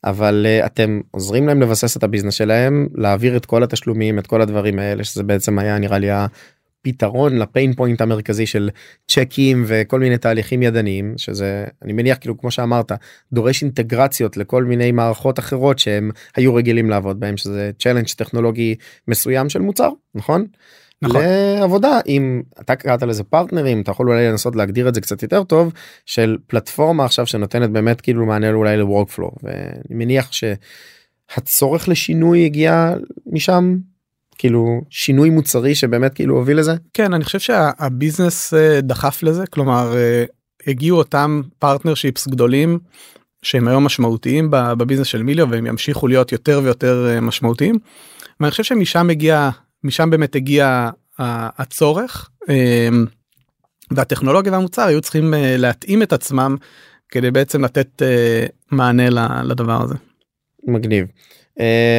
אבל 0.05 0.45
uh, 0.45 0.65
אתם 0.65 1.01
עוזרים 1.12 1.47
להם 1.47 1.62
לבסס 1.62 1.97
את 1.97 2.03
ה 2.03 2.07
business 2.07 2.34
שלהם 2.33 2.88
להעביר 2.95 3.38
את 3.38 3.45
כל 3.45 3.63
התשלומים 3.63 4.19
את 4.19 4.27
כל 4.27 4.41
הדברים 4.41 4.79
האלה 4.79 5.03
שזה 5.03 5.24
בעצם 5.24 5.59
היה 5.59 5.79
נראה 5.79 5.97
לי 5.97 6.07
הפתרון 6.12 7.38
ל 7.38 7.45
pain 7.45 7.74
point 7.74 8.01
המרכזי 8.01 8.45
של 8.45 8.69
צ'קים 9.07 9.63
וכל 9.67 10.00
מיני 10.00 10.17
תהליכים 10.17 10.63
ידניים 10.63 11.13
שזה 11.17 11.65
אני 11.81 11.93
מניח 11.93 12.17
כאילו 12.17 12.38
כמו 12.38 12.51
שאמרת 12.51 12.91
דורש 13.33 13.63
אינטגרציות 13.63 14.38
לכל 14.38 14.63
מיני 14.63 14.91
מערכות 14.91 15.39
אחרות 15.39 15.79
שהם 15.79 16.12
היו 16.35 16.55
רגילים 16.55 16.89
לעבוד 16.89 17.19
בהם 17.19 17.38
שזה 17.38 17.71
challenge 17.79 18.07
טכנולוגי 18.07 18.75
מסוים 19.07 19.50
של 19.50 19.59
מוצר 19.59 19.89
נכון. 20.15 20.45
נכון. 21.01 21.21
לעבודה 21.59 21.99
אם 22.07 22.41
אתה 22.61 22.75
קראת 22.75 23.03
לזה 23.03 23.23
partner־ים 23.24 23.81
אתה 23.81 23.91
יכול 23.91 24.09
אולי 24.09 24.27
לנסות 24.27 24.55
להגדיר 24.55 24.87
את 24.87 24.95
זה 24.95 25.01
קצת 25.01 25.23
יותר 25.23 25.43
טוב 25.43 25.73
של 26.05 26.37
פלטפורמה 26.47 27.05
עכשיו 27.05 27.27
שנותנת 27.27 27.69
באמת 27.69 28.01
כאילו 28.01 28.25
מענה 28.25 28.51
אולי 28.51 28.77
ל 28.77 28.84
workflow 28.84 29.31
ואני 29.43 29.95
מניח 30.05 30.29
שהצורך 30.31 31.89
לשינוי 31.89 32.45
הגיע 32.45 32.93
משם 33.25 33.77
כאילו 34.37 34.81
שינוי 34.89 35.29
מוצרי 35.29 35.75
שבאמת 35.75 36.13
כאילו 36.13 36.35
הוביל 36.35 36.59
לזה 36.59 36.75
כן 36.93 37.13
אני 37.13 37.23
חושב 37.23 37.39
שה 37.39 37.71
business 37.71 38.53
אה, 38.53 38.81
דחף 38.81 39.23
לזה 39.23 39.47
כלומר 39.47 39.93
אה, 39.95 40.25
הגיעו 40.67 40.97
אותם 40.97 41.41
partnerships 41.60 42.27
גדולים 42.27 42.79
שהם 43.41 43.67
היום 43.67 43.85
משמעותיים 43.85 44.47
ב 44.51 44.58
business 44.58 45.07
של 45.07 45.23
מיליו 45.23 45.49
והם 45.49 45.65
ימשיכו 45.65 46.07
להיות 46.07 46.31
יותר 46.31 46.61
ויותר 46.63 47.07
אה, 47.09 47.21
משמעותיים. 47.21 47.79
ואני 48.39 48.51
חושב 48.51 48.63
שמשם 48.63 49.09
הגיע 49.09 49.49
משם 49.86 50.10
באמת 50.10 50.36
הגיע 50.36 50.89
הצורך 51.20 52.30
והטכנולוגיה 53.92 54.51
והמוצר 54.51 54.82
היו 54.82 55.01
צריכים 55.01 55.34
להתאים 55.38 56.01
את 56.01 56.13
עצמם 56.13 56.56
כדי 57.10 57.32
בעצם 57.32 57.65
לתת 57.65 58.01
מענה 58.72 59.10
לדבר 59.44 59.82
הזה. 59.82 59.96
מגניב 60.68 61.08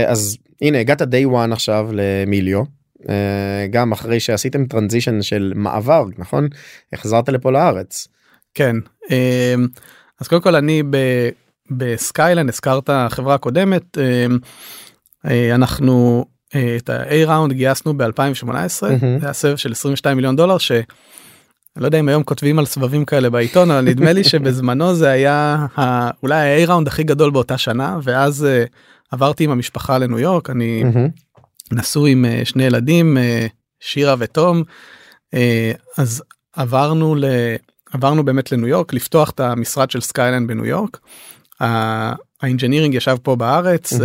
אז 0.09 0.37
הנה 0.63 0.81
הגעת 0.81 1.03
day 1.03 1.27
one 1.33 1.53
עכשיו 1.53 1.89
למיליו 1.93 2.63
אה, 3.09 3.67
גם 3.71 3.93
אחרי 3.93 4.21
שעשיתם 4.21 4.67
טרנזישן 4.67 5.23
של 5.23 5.53
מעבר 5.57 6.05
נכון 6.19 6.49
החזרת 6.93 7.29
לפה 7.29 7.53
לארץ. 7.53 8.09
כן 8.55 8.77
אה, 9.11 9.55
אז 10.21 10.29
קודם 10.29 10.43
כל 10.43 10.55
אני 10.55 10.83
בסקיילן 11.71 12.49
הזכרת 12.49 12.91
חברה 13.09 13.39
קודמת 13.39 13.99
אה, 15.25 15.55
אנחנו 15.55 16.25
את 16.77 16.91
ה-A 16.91 17.15
round 17.27 17.53
גייסנו 17.53 17.99
ב-2018 17.99 18.45
mm-hmm. 18.45 19.21
זה 19.21 19.27
היה 19.27 19.33
סבב 19.33 19.57
של 19.57 19.73
22 19.73 20.17
מיליון 20.17 20.37
דולר 20.37 20.59
ש... 20.59 20.73
אני 20.73 21.83
לא 21.83 21.87
יודע 21.87 22.01
אם 22.01 22.09
היום 22.09 22.23
כותבים 22.23 22.59
על 22.59 22.67
סבבים 22.67 23.05
כאלה 23.05 23.31
בעיתון 23.31 23.71
אבל 23.71 23.81
נדמה 23.81 24.13
לי 24.13 24.25
שבזמנו 24.25 24.95
זה 24.95 25.09
היה 25.09 25.67
אולי 26.23 26.35
ה-A 26.35 26.69
round 26.69 26.89
הכי 26.89 27.03
גדול 27.03 27.31
באותה 27.31 27.59
שנה 27.59 27.99
ואז 28.03 28.47
עברתי 29.11 29.45
עם 29.45 29.51
המשפחה 29.51 29.99
לניו 29.99 30.19
יורק 30.19 30.51
אני. 30.51 30.85
נשוי 31.73 32.13
עם 32.13 32.25
אה, 32.25 32.41
שני 32.45 32.65
ילדים 32.65 33.19
אה, 33.19 33.47
שירה 33.81 34.15
ותום 34.19 34.63
אה, 35.35 35.73
אז 35.99 36.23
עברנו 36.53 37.15
ל... 37.15 37.25
עברנו 37.93 38.25
באמת 38.25 38.53
לניו 38.53 38.69
יורק 38.69 38.93
לפתוח 38.93 39.31
את 39.31 39.41
המשרד 39.41 39.91
של 39.91 40.01
סקיילנד 40.01 40.49
בניו 40.49 40.65
יורק. 40.65 40.99
ה 41.61 41.72
engineering 41.72 42.95
ישב 42.95 43.17
פה 43.23 43.37
בארץ 43.37 43.93
mm-hmm. 43.93 44.05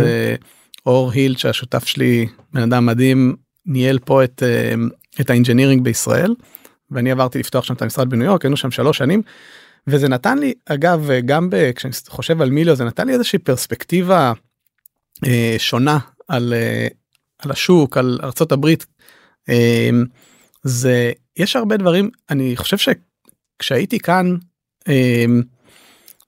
אור 0.86 1.12
הילד 1.12 1.38
שהשותף 1.38 1.84
שלי 1.86 2.26
בן 2.52 2.62
אדם 2.62 2.86
מדהים 2.86 3.36
ניהל 3.66 3.98
פה 3.98 4.24
את 4.24 4.42
את 5.20 5.30
ה 5.30 5.35
engineering 5.35 5.84
בישראל 5.84 6.34
ואני 6.90 7.10
עברתי 7.10 7.38
לפתוח 7.38 7.64
שם 7.64 7.74
את 7.74 7.82
המשרד 7.82 8.10
בניו 8.10 8.26
יורק 8.26 8.44
היינו 8.44 8.56
שם 8.56 8.70
שלוש 8.70 8.98
שנים. 8.98 9.22
וזה 9.86 10.08
נתן 10.08 10.38
לי 10.38 10.54
אגב 10.66 11.10
גם 11.24 11.48
כשאני 11.76 11.94
חושב 12.08 12.42
על 12.42 12.50
מיליו 12.50 12.76
זה 12.76 12.84
נתן 12.84 13.06
לי 13.06 13.12
איזושהי 13.12 13.38
פרספקטיבה 13.38 14.32
אה, 15.26 15.54
שונה 15.58 15.98
על, 16.28 16.52
אה, 16.56 16.88
על 17.38 17.50
השוק, 17.50 17.96
על 17.96 18.18
ארצות 18.22 18.52
הברית. 18.52 18.86
אה, 19.48 19.90
זה, 20.62 21.12
יש 21.36 21.56
הרבה 21.56 21.76
דברים, 21.76 22.10
אני 22.30 22.56
חושב 22.56 22.76
שכשהייתי 23.58 23.98
כאן, 23.98 24.36
אה, 24.88 25.24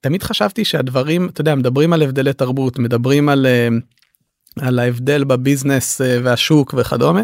תמיד 0.01 0.23
חשבתי 0.23 0.65
שהדברים, 0.65 1.29
אתה 1.29 1.41
יודע, 1.41 1.55
מדברים 1.55 1.93
על 1.93 2.03
הבדלי 2.03 2.33
תרבות, 2.33 2.79
מדברים 2.79 3.29
על, 3.29 3.47
אה, 3.47 3.69
על 4.61 4.79
ההבדל 4.79 5.25
ב 5.25 5.33
business 5.33 6.01
אה, 6.01 6.19
והשוק 6.23 6.75
וכדומה. 6.79 7.23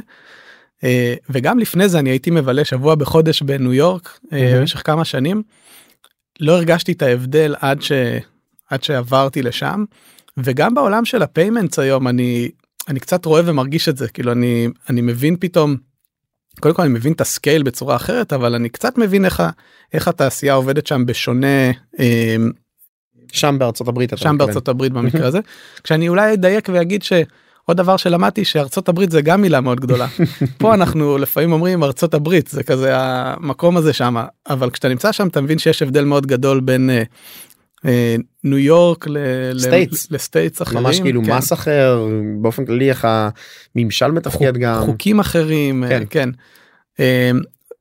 Uh, 0.79 0.83
וגם 1.31 1.59
לפני 1.59 1.89
זה 1.89 1.99
אני 1.99 2.11
הייתי 2.11 2.31
מבלה 2.31 2.65
שבוע 2.65 2.95
בחודש 2.95 3.43
בניו 3.43 3.73
יורק 3.73 4.19
mm-hmm. 4.25 4.29
במשך 4.57 4.83
כמה 4.87 5.05
שנים. 5.05 5.43
לא 6.41 6.53
הרגשתי 6.53 6.93
את 6.93 7.03
ההבדל 7.03 7.55
עד 7.61 7.83
ש... 7.83 7.93
עד 8.71 8.83
שעברתי 8.83 9.43
לשם 9.43 9.85
וגם 10.37 10.75
בעולם 10.75 11.05
של 11.05 11.23
ה 11.23 11.29
payments 11.29 11.79
היום 11.79 12.09
אני 12.09 12.51
אני 12.89 13.01
קצת 13.01 13.25
רואה 13.25 13.43
ומרגיש 13.45 13.89
את 13.89 13.97
זה 13.97 14.09
כאילו 14.09 14.33
אני 14.33 14.69
אני 14.91 15.01
מבין 15.01 15.37
פתאום. 15.41 15.77
קודם 16.61 16.75
כל 16.75 16.83
אני 16.83 16.93
מבין 16.93 17.13
את 17.13 17.21
ה 17.21 17.28
scale 17.28 17.63
בצורה 17.63 17.97
אחרת 17.97 18.33
אבל 18.33 18.55
אני 18.55 18.69
קצת 18.69 18.99
מבין 18.99 19.25
איך, 19.25 19.43
איך 19.93 20.09
התעשייה 20.09 20.55
עובדת 20.55 20.87
שם 20.87 21.07
בשונה. 21.07 21.71
אה, 23.35 23.39
שם 23.39 23.57
בארצות 23.59 23.89
הברית 23.89 24.13
שם 24.17 24.39
בארצות 24.39 24.69
הברית 24.69 24.93
במקרה 24.93 25.27
הזה. 25.27 25.39
כשאני 25.85 26.09
אולי 26.09 26.33
אדייק 26.33 26.69
ואגיד 26.73 27.03
שעוד 27.03 27.77
דבר 27.77 27.97
שלמדתי 27.97 28.45
שארצות 28.45 28.89
הברית 28.89 29.11
זה 29.11 29.23
גם 29.23 29.43
מילה 29.43 29.61
מאוד 29.61 29.81
גדולה. 29.81 30.07
פה 30.59 30.75
אנחנו 30.75 31.19
לפעמים 31.19 31.53
אומרים 31.53 31.85
ארצות 31.85 32.15
הברית 32.15 32.49
זה 32.49 32.63
כזה 32.63 32.91
המקום 32.95 33.77
הזה 33.77 33.93
שם 33.93 34.17
אבל 34.51 34.71
כשאתה 34.71 34.89
נמצא 34.89 35.13
שם 35.13 35.29
אתה 35.29 35.41
מבין 35.41 35.59
שיש 35.59 35.83
הבדל 35.83 36.05
מאוד 36.05 36.27
גדול 36.27 36.61
בין 36.61 36.91
אה, 36.91 37.03
אה, 37.87 38.17
ניו 38.45 38.59
יורק 38.59 39.07
ל 39.55 39.63
states 39.63 40.11
ל 40.11 40.18
states 40.18 40.63
אחרים 40.63 40.83
ממש 40.83 41.01
כאילו 41.01 41.25
כן. 41.25 41.37
מס 41.37 41.53
אחר 41.53 42.07
באופן 42.41 42.65
כללי 42.65 42.89
איך 42.89 43.09
הממשל 43.75 44.11
מתפקד 44.11 44.57
גם. 44.57 44.81
חוקים 44.81 45.21
אחרים 45.21 45.85
כן, 45.89 46.03
כן. 46.11 46.29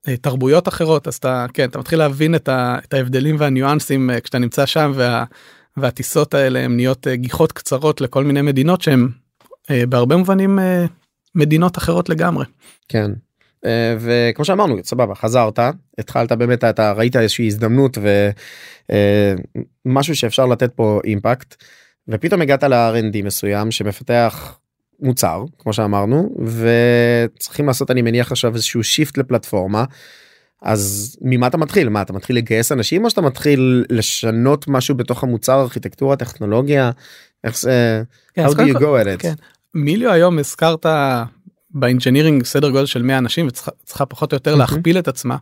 אה, 0.08 0.18
תרבויות 0.18 0.68
אחרות 0.68 1.08
אז 1.08 1.16
אתה 1.16 1.46
כן 1.54 1.70
אתה 1.70 1.80
מתחיל 1.80 2.00
להבין 2.00 2.36
את, 2.36 2.50
ה, 2.50 2.80
את 2.84 2.94
ההבדלים 2.94 3.36
והניואנסים 3.40 4.10
כשאתה 4.24 4.40
נמצא 4.40 4.66
שם 4.66 4.92
וה, 4.96 5.24
והטיסות 5.78 6.34
האלה 6.34 6.60
הן 6.60 6.76
נהיות 6.76 7.08
גיחות 7.14 7.52
קצרות 7.52 8.02
לכל 8.02 8.24
מיני 8.24 8.42
מדינות 8.42 8.82
שהן 8.82 9.08
בהרבה 9.70 10.16
מובנים 10.16 10.60
מדינות 11.36 11.78
אחרות 11.78 12.10
לגמרי. 12.10 12.46
כן 12.88 13.12
אה, 13.66 13.96
וכמו 14.00 14.46
שאמרנו 14.46 14.76
סבבה 14.84 15.16
חזרת 15.16 15.60
התחלת 15.98 16.32
באמת 16.32 16.64
אתה 16.64 16.92
ראית 16.92 17.16
איזושהי 17.16 17.48
הזדמנות 17.48 17.98
ומשהו 19.86 20.12
אה, 20.12 20.16
שאפשר 20.16 20.46
לתת 20.46 20.74
פה 20.74 21.00
אימפקט 21.04 21.64
ופתאום 22.08 22.42
הגעת 22.42 22.64
ל-R&D 22.64 23.26
מסוים 23.26 23.72
שמפתח 23.72 24.60
מוצר 25.02 25.44
כמו 25.60 25.74
שאמרנו 25.74 26.36
וצריכים 26.46 27.68
לעשות 27.68 27.92
אני 27.92 28.02
מניח 28.02 28.32
עכשיו 28.32 28.56
איזשהו 28.56 28.84
shift 28.84 29.18
לפלטפורמה. 29.18 29.86
אז 30.62 31.16
ממה 31.22 31.48
אתה 31.48 31.58
מתחיל 31.58 31.90
מה 31.90 32.02
אתה 32.02 32.14
מתחיל 32.14 32.36
לגייס 32.36 32.72
אנשים 32.72 33.06
או 33.06 33.10
שאתה 33.10 33.22
מתחיל 33.22 33.86
לשנות 33.90 34.68
משהו 34.68 34.96
בתוך 34.96 35.24
המוצר 35.24 35.62
ארכיטקטורה 35.62 36.16
טכנולוגיה 36.16 36.92
איך 37.44 37.58
זה 37.58 38.04
כן, 38.34 38.46
how 38.46 38.50
do 38.50 38.60
you 38.60 38.76
go 38.76 38.82
at 38.82 39.18
it. 39.18 39.20
כן. 39.20 39.34
Melio 39.74 40.12
היום 40.12 40.40
הזכרת 40.40 40.86
ב 41.72 41.78
engineering 41.78 42.44
סדר 42.44 42.70
גודל 42.70 42.86
של 42.86 43.02
100 43.02 43.18
אנשים 43.18 43.48
וצריכה 43.48 44.06
פחות 44.06 44.32
או 44.32 44.36
יותר 44.36 44.56
להכפיל 44.56 45.00
את 45.00 45.08
עצמה. 45.08 45.38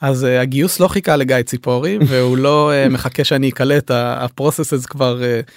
אז 0.00 0.24
uh, 0.24 0.42
הגיוס 0.42 0.80
לא 0.80 0.88
חיכה 0.88 1.16
לגיא 1.16 1.42
ציפורי 1.42 1.98
והוא 2.06 2.38
לא 2.38 2.70
uh, 2.72 2.92
מחכה 2.92 3.24
שאני 3.24 3.50
אקלט 3.50 3.90
הפרוססס 3.94 4.86
כבר 4.86 5.20
uh, 5.20 5.46
uh, 5.46 5.50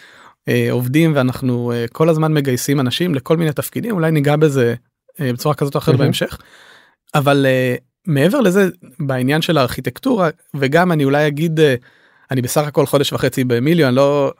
עובדים 0.71 1.11
ואנחנו 1.15 1.71
uh, 1.71 1.91
כל 1.91 2.09
הזמן 2.09 2.33
מגייסים 2.33 2.79
אנשים 2.79 3.15
לכל 3.15 3.37
מיני 3.37 3.51
תפקידים 3.51 3.91
אולי 3.91 4.11
ניגע 4.11 4.35
בזה 4.35 4.75
uh, 5.09 5.23
בצורה 5.33 5.55
כזאת 5.55 5.75
או 5.75 5.79
אחרת 5.79 5.95
בהמשך. 5.95 6.37
אבל 7.15 7.45
מעבר 8.07 8.41
לזה 8.41 8.69
בעניין 8.99 9.41
של 9.41 9.57
הארכיטקטורה 9.57 10.29
וגם 10.55 10.91
אני 10.91 11.03
אולי 11.03 11.27
אגיד 11.27 11.59
אני 12.31 12.41
בסך 12.41 12.67
הכל 12.67 12.85
חודש 12.85 13.13
וחצי 13.13 13.43
במיליון 13.43 13.93
לא 13.93 14.33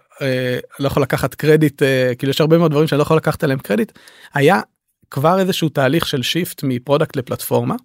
לא 0.79 0.87
יכול 0.87 1.03
לקחת 1.03 1.35
קרדיט 1.35 1.81
כאילו 2.17 2.29
יש 2.29 2.41
הרבה 2.41 2.57
מאוד 2.57 2.71
דברים 2.71 2.87
שאני 2.87 2.97
לא 2.97 3.03
יכול 3.03 3.17
לקחת 3.17 3.43
עליהם 3.43 3.59
קרדיט 3.59 3.91
היה 4.33 4.61
כבר 5.11 5.39
איזשהו 5.39 5.69
תהליך 5.69 6.07
של 6.07 6.21
shift 6.21 6.63
מ 6.63 6.70
product 6.70 7.15
לפלטפורמה. 7.15 7.75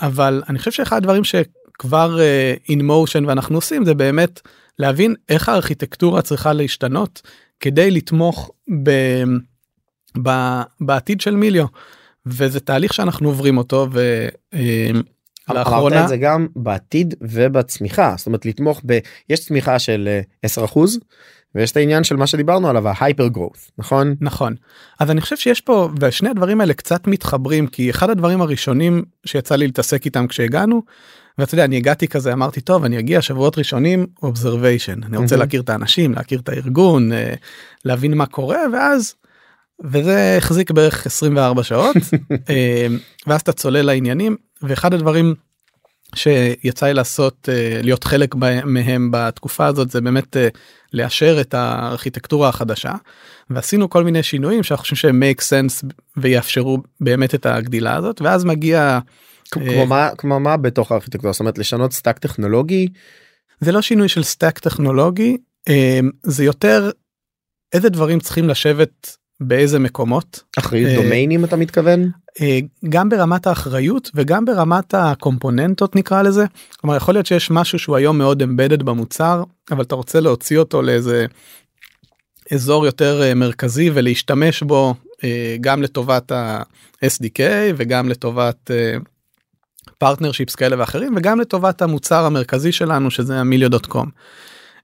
אבל 0.00 0.42
אני 0.48 0.58
חושב 0.58 0.70
שאחד 0.70 0.96
הדברים 0.96 1.24
שכבר 1.24 2.18
in 2.66 2.80
motion 2.80 3.26
ואנחנו 3.26 3.54
עושים 3.56 3.84
זה 3.84 3.94
באמת 3.94 4.40
להבין 4.78 5.14
איך 5.28 5.48
הארכיטקטורה 5.48 6.22
צריכה 6.22 6.52
להשתנות 6.52 7.22
כדי 7.60 7.90
לתמוך 7.90 8.50
ב, 8.82 8.90
ב, 10.22 10.30
בעתיד 10.80 11.20
של 11.20 11.36
Melio. 11.36 11.66
וזה 12.26 12.60
תהליך 12.60 12.94
שאנחנו 12.94 13.28
עוברים 13.28 13.58
אותו 13.58 13.86
אמרת 15.50 15.66
לאחרונה 15.66 16.04
את 16.04 16.08
זה 16.08 16.16
גם 16.16 16.46
בעתיד 16.56 17.14
ובצמיחה 17.20 18.14
זאת 18.18 18.26
אומרת 18.26 18.46
לתמוך 18.46 18.82
ב... 18.86 18.98
יש 19.30 19.40
צמיחה 19.40 19.78
של 19.78 20.18
אה, 20.44 20.64
10% 20.64 20.78
ויש 21.56 21.72
את 21.72 21.76
העניין 21.76 22.04
של 22.04 22.16
מה 22.16 22.26
שדיברנו 22.26 22.68
עליו 22.68 22.88
ההייפר 22.88 23.28
גרוth 23.34 23.70
נכון 23.78 24.14
נכון 24.20 24.54
אז 25.00 25.10
אני 25.10 25.20
חושב 25.20 25.36
שיש 25.36 25.60
פה 25.60 25.88
ושני 26.00 26.28
הדברים 26.28 26.60
האלה 26.60 26.74
קצת 26.74 27.06
מתחברים 27.06 27.66
כי 27.66 27.90
אחד 27.90 28.10
הדברים 28.10 28.42
הראשונים 28.42 29.02
שיצא 29.26 29.56
לי 29.56 29.66
להתעסק 29.66 30.04
איתם 30.04 30.26
כשהגענו. 30.26 30.82
ואתה 31.38 31.54
יודע 31.54 31.64
אני 31.64 31.76
הגעתי 31.76 32.08
כזה 32.08 32.32
אמרתי 32.32 32.60
טוב 32.60 32.84
אני 32.84 32.98
אגיע 32.98 33.22
שבועות 33.22 33.58
ראשונים 33.58 34.06
observation 34.24 35.06
אני 35.06 35.16
רוצה 35.16 35.36
מהמם. 35.36 35.44
להכיר 35.44 35.60
את 35.60 35.68
האנשים 35.68 36.14
להכיר 36.14 36.40
את 36.40 36.48
הארגון 36.48 37.12
אה, 37.12 37.34
להבין 37.84 38.14
מה 38.14 38.26
קורה 38.26 38.58
ואז. 38.72 39.14
וזה 39.84 40.34
החזיק 40.38 40.70
בערך 40.70 41.06
24 41.06 41.62
שעות 41.62 41.96
אה, 42.50 42.86
ואז 43.26 43.40
אתה 43.40 43.52
צולל 43.52 43.82
לעניינים 43.82 44.36
ואחד 44.62 44.94
הדברים 44.94 45.34
שיצא 46.16 46.86
לי 46.86 46.94
לעשות 46.94 47.48
אה, 47.52 47.80
להיות 47.82 48.04
חלק 48.04 48.34
מהם 48.64 49.08
בתקופה 49.10 49.66
הזאת 49.66 49.90
זה 49.90 50.00
באמת 50.00 50.36
אה, 50.36 50.48
לאשר 50.92 51.40
את 51.40 51.54
הארכיטקטורה 51.54 52.48
החדשה. 52.48 52.94
ועשינו 53.50 53.90
כל 53.90 54.04
מיני 54.04 54.22
שינויים 54.22 54.62
שאנחנו 54.62 54.82
חושבים 54.82 54.96
שהם 54.96 55.22
make 55.22 55.40
sense 55.42 55.86
ויאפשרו 56.16 56.78
באמת 57.00 57.34
את 57.34 57.46
הגדילה 57.46 57.96
הזאת 57.96 58.20
ואז 58.20 58.44
מגיע 58.44 58.98
כמו 59.50 59.86
מה 59.86 60.10
כמו 60.18 60.40
מה 60.40 60.56
בתוך 60.56 60.92
הארכיטקטורה? 60.92 61.32
זאת 61.32 61.40
אומרת 61.40 61.58
לשנות 61.58 61.92
stack 61.92 62.18
טכנולוגי? 62.18 62.88
זה 63.60 63.72
לא 63.72 63.82
שינוי 63.82 64.08
של 64.08 64.22
stack 64.22 64.58
טכנולוגי 64.58 65.36
אה, 65.68 66.00
זה 66.22 66.44
יותר 66.44 66.90
איזה 67.72 67.88
דברים 67.88 68.20
צריכים 68.20 68.48
לשבת 68.48 69.16
באיזה 69.40 69.78
מקומות 69.78 70.42
אחריות 70.58 70.90
אה, 70.90 71.02
דומיינים 71.02 71.44
אתה 71.44 71.56
מתכוון 71.56 72.10
אה, 72.40 72.58
גם 72.88 73.08
ברמת 73.08 73.46
האחריות 73.46 74.10
וגם 74.14 74.44
ברמת 74.44 74.94
הקומפוננטות 74.94 75.96
נקרא 75.96 76.22
לזה. 76.22 76.44
כלומר 76.76 76.96
יכול 76.96 77.14
להיות 77.14 77.26
שיש 77.26 77.50
משהו 77.50 77.78
שהוא 77.78 77.96
היום 77.96 78.18
מאוד 78.18 78.42
embedded 78.42 78.82
במוצר 78.82 79.42
אבל 79.70 79.82
אתה 79.82 79.94
רוצה 79.94 80.20
להוציא 80.20 80.58
אותו 80.58 80.82
לאיזה 80.82 81.26
אזור 82.52 82.86
יותר 82.86 83.22
אה, 83.22 83.34
מרכזי 83.34 83.90
ולהשתמש 83.94 84.62
בו 84.62 84.94
גם 85.60 85.82
לטובת 85.82 86.32
ה-SDK 86.32 87.40
וגם 87.76 88.08
לטובת 88.08 88.70
partnerships 89.98 90.54
כאלה 90.54 90.78
ואחרים 90.78 91.14
וגם 91.16 91.40
לטובת 91.40 91.82
המוצר 91.82 92.24
המרכזי 92.24 92.72
שלנו 92.72 93.10
שזה 93.10 93.40
ה 93.40 93.45
Melio 93.45 93.70
dot 93.70 93.86
com. 93.86 94.10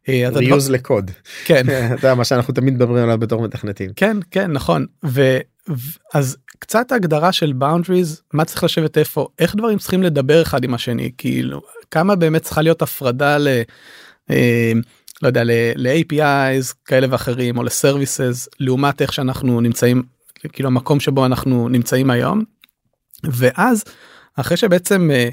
אה, 0.09 0.29
reuse 0.29 0.71
לקוד. 0.71 1.11
כן. 1.45 1.67
יודע 1.97 2.15
מה 2.15 2.25
שאנחנו 2.25 2.55
תמיד 2.55 2.75
מדברים 2.75 3.05
עליו 3.05 3.19
בתור 3.19 3.43
מתכנתים. 3.43 3.91
כן 3.97 4.17
כן 4.31 4.53
נכון. 4.53 4.87
ו, 5.05 5.39
ו 5.69 5.99
אז 6.15 6.37
קצת 6.59 6.93
הגדרה 6.93 7.33
של 7.33 7.53
boundaries 7.61 8.21
מה 8.33 8.45
צריך 8.45 8.65
לשבת 8.65 8.99
איפה? 8.99 9.29
איך 9.39 9.57
דברים 9.57 9.79
צריכים 9.79 10.03
לדבר 10.03 10.43
אחד 10.43 10.65
עם 10.65 10.75
השני? 10.75 11.11
כאילו 11.19 11.63
כמה 11.91 12.17
באמת 12.17 12.43
צריכה 12.43 12.63
להיות 12.63 12.83
הפרדה 12.83 13.39
ל... 13.39 13.49
אה, 14.31 14.73
לא 15.23 15.29
יודע 15.29 15.43
ל-APIs 15.77 16.75
כאלה 16.85 17.07
ואחרים 17.11 17.59
או 17.59 17.63
ל-services 17.63 18.49
לעומת 18.61 19.03
איך 19.03 19.13
שאנחנו 19.13 19.61
נמצאים 19.61 20.03
כאילו 20.53 20.69
המקום 20.69 21.01
שבו 21.01 21.27
אנחנו 21.27 21.69
נמצאים 21.69 22.11
היום. 22.11 22.45
ואז 23.25 23.85
אחרי 24.37 24.57
שבעצם 24.57 25.11
אה, 25.11 25.29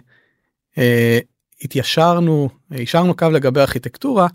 אה, 0.77 1.19
התיישרנו 1.61 2.49
השארנו 2.71 3.15
קו 3.15 3.29
לגבי 3.29 3.59
ארכיטקטורה 3.59 4.27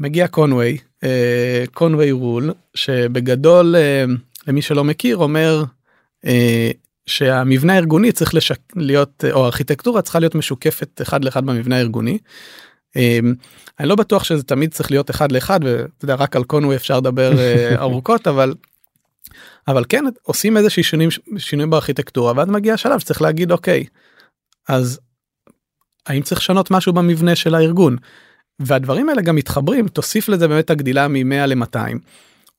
מגיע 0.00 0.28
קונווי 0.28 0.78
קונווי 1.72 2.12
רול 2.12 2.52
שבגדול 2.74 3.76
אה, 3.76 4.04
למי 4.46 4.62
שלא 4.62 4.84
מכיר 4.84 5.16
אומר 5.16 5.64
אה, 6.26 6.70
שהמבנה 7.06 7.74
הארגוני 7.74 8.12
צריך 8.12 8.34
לשק... 8.34 8.58
להיות 8.76 9.24
או 9.32 9.44
הארכיטקטורה 9.44 10.02
צריכה 10.02 10.18
להיות 10.18 10.34
משוקפת 10.34 11.02
אחד 11.02 11.24
לאחד 11.24 11.46
במבנה 11.46 11.76
הארגוני. 11.76 12.18
אה, 12.96 13.18
אני 13.80 13.88
לא 13.88 13.94
בטוח 13.94 14.24
שזה 14.24 14.42
תמיד 14.42 14.72
צריך 14.72 14.90
להיות 14.90 15.10
אחד 15.10 15.32
לאחד 15.32 15.60
ואתה 15.62 16.04
יודע 16.04 16.14
רק 16.14 16.36
על 16.36 16.44
קונווי 16.44 16.76
אפשר 16.76 16.98
לדבר 16.98 17.38
אה, 17.38 17.74
ארוכות 17.84 18.26
אבל. 18.26 18.54
אבל 19.68 19.84
כן 19.88 20.04
עושים 20.22 20.56
איזה 20.56 20.70
שינויים 20.70 21.10
שינויים 21.38 21.70
בארכיטקטורה 21.70 22.32
ואז 22.36 22.48
מגיע 22.48 22.74
השלב 22.74 22.98
שצריך 22.98 23.22
להגיד 23.22 23.52
אוקיי 23.52 23.84
אז 24.68 25.00
האם 26.06 26.22
צריך 26.22 26.40
לשנות 26.40 26.70
משהו 26.70 26.92
במבנה 26.92 27.36
של 27.36 27.54
הארגון. 27.54 27.96
והדברים 28.60 29.08
האלה 29.08 29.22
גם 29.22 29.36
מתחברים 29.36 29.88
תוסיף 29.88 30.28
לזה 30.28 30.48
באמת 30.48 30.70
הגדילה 30.70 31.08
מ-100 31.08 31.46
ל-200 31.46 31.76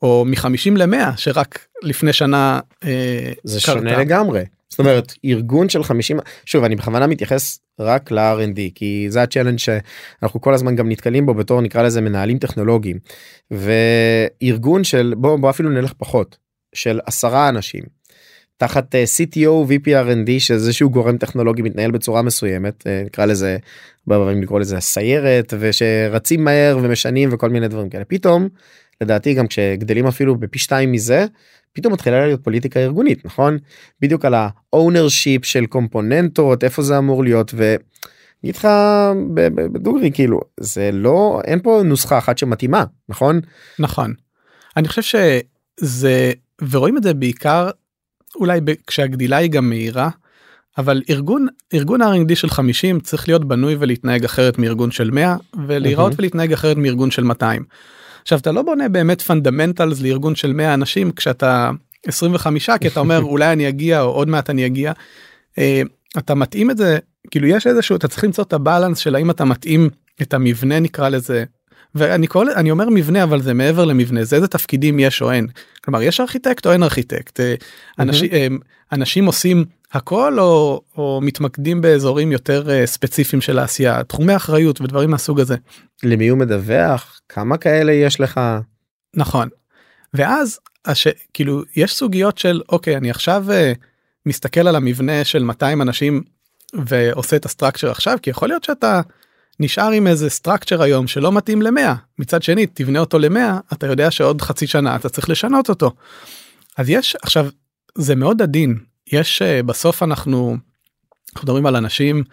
או 0.02 0.26
מ-50 0.26 0.72
ל-100 0.76 1.18
שרק 1.18 1.68
לפני 1.84 2.14
שנה 2.14 2.60
אה, 2.84 3.32
זה 3.44 3.60
קרתה. 3.60 3.80
שונה 3.80 3.98
לגמרי. 3.98 4.44
זאת 4.70 4.80
אומרת 4.80 5.14
ארגון 5.26 5.70
של 5.70 5.84
50 5.84 6.20
שוב 6.46 6.64
אני 6.64 6.76
בכוונה 6.76 7.08
מתייחס 7.08 7.60
רק 7.80 8.12
ל-R&D 8.12 8.60
כי 8.76 9.06
זה 9.10 9.22
ה 9.22 9.25
challenge 9.25 9.58
שאנחנו 9.58 10.42
כל 10.42 10.54
הזמן 10.54 10.76
גם 10.76 10.90
נתקלים 10.90 11.26
בו 11.26 11.34
בתור 11.34 11.62
נקרא 11.62 11.82
לזה 11.82 12.02
מנהלים 12.02 12.38
טכנולוגיים. 12.38 13.00
וארגון 13.52 14.84
של 14.84 15.14
בוא 15.18 15.40
בוא 15.40 15.50
אפילו 15.50 15.70
נלך 15.70 15.94
פחות 15.98 16.38
של 16.76 17.00
עשרה 17.06 17.50
אנשים 17.50 17.84
תחת 18.62 18.96
אה, 18.96 19.04
CTO 19.04 19.70
VP 19.70 19.88
R&D 19.88 20.40
שזה 20.40 20.54
איזשהו 20.54 20.90
גורם 20.90 21.18
טכנולוגי 21.18 21.62
מתנהל 21.62 21.92
בצורה 21.92 22.22
מסוימת 22.22 22.88
אה, 22.88 23.02
נקרא 23.06 23.26
לזה 23.26 23.58
פעמים 24.08 24.44
לקרוא 24.44 24.60
לזה 24.60 24.78
הסיירת 24.78 25.54
ושרצים 25.60 26.44
מהר 26.44 26.78
ומשנים 26.82 27.30
וכל 27.32 27.50
מיני 27.50 27.68
דברים 27.68 27.90
כאלה. 27.90 28.06
פתאום 28.06 28.48
לדעתי 29.02 29.34
גם 29.34 29.48
כשגדלים 29.48 30.08
אפילו 30.08 30.36
בפי 30.36 30.60
שתיים 30.60 30.92
מזה 30.92 31.26
פתאום 31.74 31.94
מתחילה 31.94 32.26
להיות 32.26 32.44
פוליטיקה 32.44 32.80
ארגונית 32.80 33.26
נכון? 33.26 33.58
בדיוק 34.02 34.26
על 34.26 34.34
ה-ownership 34.34 35.44
של 35.44 35.66
קומפוננטות 35.66 36.64
איפה 36.64 36.82
זה 36.82 36.98
אמור 36.98 37.24
להיות 37.24 37.52
ו... 37.56 37.76
אני 38.44 38.50
איתך 38.50 38.68
ב- 39.34 39.48
ב- 39.48 39.74
בדוגרי 39.74 40.12
כאילו 40.14 40.40
זה 40.60 40.90
לא 40.94 41.42
אין 41.46 41.60
פה 41.60 41.82
נוסחה 41.86 42.18
אחת 42.18 42.38
שמתאימה 42.38 42.84
נכון? 43.10 43.40
נכון. 43.80 44.14
אני 44.78 44.88
חושב 44.88 45.20
שזה 45.82 46.32
ורואים 46.72 46.98
את 46.98 47.04
זה 47.04 47.14
בעיקר 47.14 47.70
אולי 48.36 48.60
כשהגדילה 48.88 49.38
היא 49.38 49.50
גם 49.50 49.70
מהירה 49.70 50.10
אבל 50.78 51.02
ארגון 51.10 51.48
ארגון 51.74 52.02
R&D 52.02 52.36
של 52.36 52.50
50 52.50 53.00
צריך 53.00 53.28
להיות 53.28 53.46
בנוי 53.46 53.76
ולהתנהג 53.80 54.26
אחרת 54.26 54.58
מארגון 54.58 54.92
של 54.92 55.12
100 55.12 55.36
ולהיראות 55.68 56.12
מהמם. 56.12 56.20
ולהתנהג 56.20 56.54
אחרת 56.54 56.78
מארגון 56.78 57.12
של 57.12 57.24
200. 57.24 57.64
עכשיו 58.22 58.40
אתה 58.40 58.52
לא 58.52 58.62
בונה 58.62 58.90
באמת 58.90 59.22
fundamentals 59.22 60.02
לארגון 60.02 60.36
של 60.36 60.54
100 60.54 60.74
אנשים 60.74 61.12
כשאתה 61.12 61.72
25 62.08 62.70
כי 62.82 62.88
אתה 62.88 63.00
אומר 63.00 63.20
אולי 63.32 63.54
אני 63.54 63.70
אגיע 63.70 64.02
או 64.02 64.10
עוד 64.10 64.28
מעט 64.28 64.50
אני 64.50 64.66
אגיע. 64.66 64.92
אה, 65.58 65.82
אתה 66.18 66.36
מתאים 66.36 66.72
את 66.72 66.78
זה 66.78 67.00
כאילו 67.32 67.48
יש 67.48 67.68
איזשהו 67.68 67.96
אתה 67.96 68.08
צריך 68.08 68.24
למצוא 68.24 68.44
את 68.44 68.54
ה 68.54 68.59
balance 68.59 68.98
של 68.98 69.16
האם 69.16 69.30
אתה 69.30 69.46
מתאים 69.46 69.90
את 70.22 70.34
המבנה 70.34 70.80
נקרא 70.80 71.10
לזה. 71.10 71.44
ואני 71.96 72.28
קורא 72.28 72.46
אני 72.56 72.72
אומר 72.72 72.90
מבנה 72.90 73.24
אבל 73.24 73.42
זה 73.42 73.54
מעבר 73.54 73.86
למבנה 73.86 74.24
זה 74.24 74.36
איזה 74.36 74.48
תפקידים 74.48 75.00
יש 75.00 75.22
או 75.22 75.32
אין. 75.32 75.48
כלומר 75.84 76.02
יש 76.02 76.20
ארכיטקט 76.20 76.66
או 76.66 76.72
אין 76.72 76.84
ארכיטקט? 76.84 77.40
אה, 77.40 77.56
אנשים 78.00 78.30
אה, 78.34 78.48
אנשים 78.92 79.26
עושים 79.26 79.66
הכל 79.92 80.40
או, 80.40 80.82
או 80.98 81.20
מתמקדים 81.24 81.82
באזורים 81.82 82.32
יותר 82.32 82.70
אה, 82.70 82.88
ספציפיים 82.88 83.42
של 83.42 83.60
העשייה? 83.60 84.04
תחומי 84.04 84.36
אחריות 84.36 84.82
ודברים 84.82 85.12
מהסוג 85.12 85.40
הזה. 85.40 85.56
למי 86.04 86.28
הוא 86.28 86.38
מדווח? 86.38 87.20
כמה 87.30 87.58
כאלה 87.58 87.92
יש 87.92 88.20
לך? 88.20 88.40
נכון. 89.16 89.50
ואז 90.14 90.60
הש... 90.86 91.08
כאילו 91.34 91.62
יש 91.76 91.96
סוגיות 91.96 92.38
של 92.38 92.62
אוקיי 92.70 92.98
אני 92.98 93.10
עכשיו 93.10 93.46
uh, 93.48 93.78
מסתכל 94.26 94.68
על 94.68 94.76
המבנה 94.76 95.24
של 95.24 95.44
200 95.44 95.82
אנשים 95.82 96.24
ועושה 96.74 97.36
את 97.36 97.46
הסטרקצ'ר 97.46 97.92
עכשיו 97.92 98.18
כי 98.22 98.30
יכול 98.30 98.48
להיות 98.48 98.64
שאתה 98.64 99.02
נשאר 99.60 99.92
עם 99.92 100.08
איזה 100.08 100.30
סטרקצ'ר 100.30 100.82
היום 100.82 101.08
שלא 101.08 101.32
מתאים 101.32 101.62
ל-100 101.62 101.96
מצד 102.20 102.44
שני 102.44 102.66
תבנה 102.66 103.00
אותו 103.00 103.20
ל-100 103.20 103.74
אתה 103.74 103.88
יודע 103.88 104.12
שעוד 104.12 104.42
חצי 104.42 104.68
שנה 104.68 104.96
אתה 104.96 105.10
צריך 105.10 105.30
לשנות 105.30 105.70
אותו. 105.70 105.92
אז 106.78 106.90
יש 106.90 107.16
עכשיו 107.22 107.48
זה 107.98 108.16
מאוד 108.16 108.42
עדין 108.42 108.78
יש 109.12 109.42
uh, 109.42 109.64
בסוף 109.64 110.04
אנחנו 110.04 110.58
אנחנו 111.34 111.44
מדברים 111.44 111.66
על 111.66 111.76
אנשים 111.76 112.24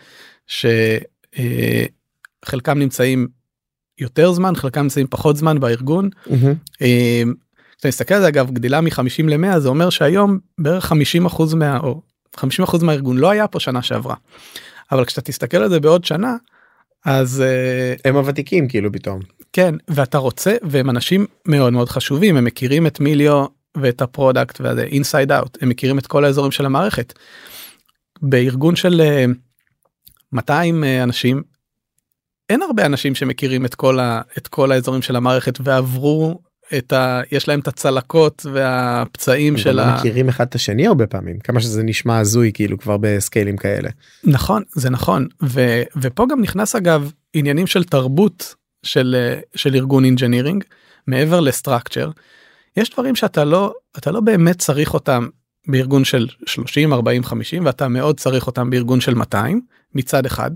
שחלקם 2.47 2.79
נמצאים 2.79 3.29
יותר 3.99 4.33
זמן 4.33 4.57
חלקם 4.57 4.83
נמצאים 4.83 5.07
פחות 5.11 5.37
זמן 5.37 5.61
בארגון. 5.61 6.09
אה, 6.83 7.23
כשאתה 7.73 7.89
מסתכל 7.89 8.15
על 8.15 8.21
זה 8.21 8.29
אגב 8.29 8.51
גדילה 8.51 8.81
מ-50 8.81 9.25
ל-100 9.25 9.59
זה 9.59 9.69
אומר 9.69 9.91
שהיום 9.91 10.39
בערך 10.59 10.85
50 10.85 11.27
אחוז 11.27 11.55
מה... 11.55 11.79
או 11.79 12.03
50 12.37 12.63
אחוז 12.63 12.83
מהארגון 12.83 13.17
לא 13.17 13.31
היה 13.31 13.49
פה 13.49 13.61
שנה 13.61 13.83
שעברה. 13.83 14.15
אבל 14.93 15.05
כשאתה 15.05 15.21
תסתכל 15.21 15.57
על 15.57 15.69
זה 15.69 15.81
בעוד 15.81 16.05
שנה 16.05 16.37
אז 17.05 17.41
אה, 17.41 17.95
הם 18.05 18.17
הוותיקים 18.17 18.69
כאילו 18.69 18.93
פתאום 18.93 19.21
כן 19.53 19.75
ואתה 19.89 20.19
רוצה 20.19 20.57
והם 20.63 20.91
אנשים 20.91 21.27
מאוד 21.47 21.73
מאוד 21.73 21.89
חשובים 21.89 22.37
הם 22.37 22.45
מכירים 22.45 22.87
את 22.87 23.01
Melio 23.01 23.45
ואת 23.77 24.03
ה 24.03 24.10
product 24.10 24.61
וזה 24.61 24.83
inside 24.83 25.33
out 25.33 25.59
הם 25.61 25.69
מכירים 25.69 25.99
את 25.99 26.07
כל 26.07 26.25
האזורים 26.25 26.53
של 26.53 26.67
המערכת. 26.67 27.13
בארגון 28.23 28.77
של 28.77 29.01
אה, 29.01 29.25
200 30.33 30.85
אה, 30.85 31.03
אנשים 31.03 31.43
אין 32.49 32.63
הרבה 32.63 32.87
אנשים 32.87 33.15
שמכירים 33.15 33.65
את 33.65 33.75
כל, 33.75 34.01
ה, 34.01 34.21
את 34.39 34.49
כל 34.49 34.73
האזורים 34.73 35.03
של 35.03 35.17
המערכת 35.17 35.59
ועברו 35.63 36.41
את 36.79 36.93
ה... 36.93 37.21
יש 37.33 37.49
להם 37.49 37.61
את 37.61 37.69
הצלקות 37.69 38.47
והפצעים 38.53 39.55
הם 39.55 39.61
של 39.61 39.73
לא 39.73 39.83
ה... 39.83 39.97
מכירים 39.97 40.29
אחד 40.29 40.47
את 40.47 40.55
השני 40.55 40.87
הרבה 40.87 41.07
פעמים 41.07 41.39
כמה 41.39 41.61
שזה 41.61 41.83
נשמע 41.83 42.19
הזוי 42.19 42.51
כאילו 42.55 42.79
כבר 42.79 42.97
בסקיילים 43.01 43.57
כאלה. 43.57 43.91
נכון 44.25 44.63
זה 44.73 44.91
נכון 44.91 45.27
ו... 45.43 45.83
ופה 45.97 46.27
גם 46.31 46.41
נכנס 46.41 46.77
אגב 46.77 47.13
עניינים 47.35 47.67
של 47.67 47.85
תרבות 47.85 48.55
של 48.83 49.17
אה, 49.19 49.41
של 49.55 49.75
ארגון 49.75 50.05
engineering 50.05 50.65
מעבר 51.07 51.41
ל 51.41 51.47
structure. 51.47 52.11
יש 52.77 52.91
דברים 52.91 53.17
שאתה 53.17 53.45
לא 53.45 53.75
אתה 53.99 54.11
לא 54.11 54.21
באמת 54.21 54.59
צריך 54.59 54.95
אותם 54.95 55.29
בארגון 55.69 56.05
של 56.05 56.27
30 56.47 56.93
40 56.93 57.25
50 57.25 57.67
ואתה 57.67 57.89
מאוד 57.89 58.21
צריך 58.21 58.47
אותם 58.47 58.71
בארגון 58.71 59.01
של 59.01 59.15
200 59.15 59.61
מצד 59.95 60.27
אחד 60.27 60.51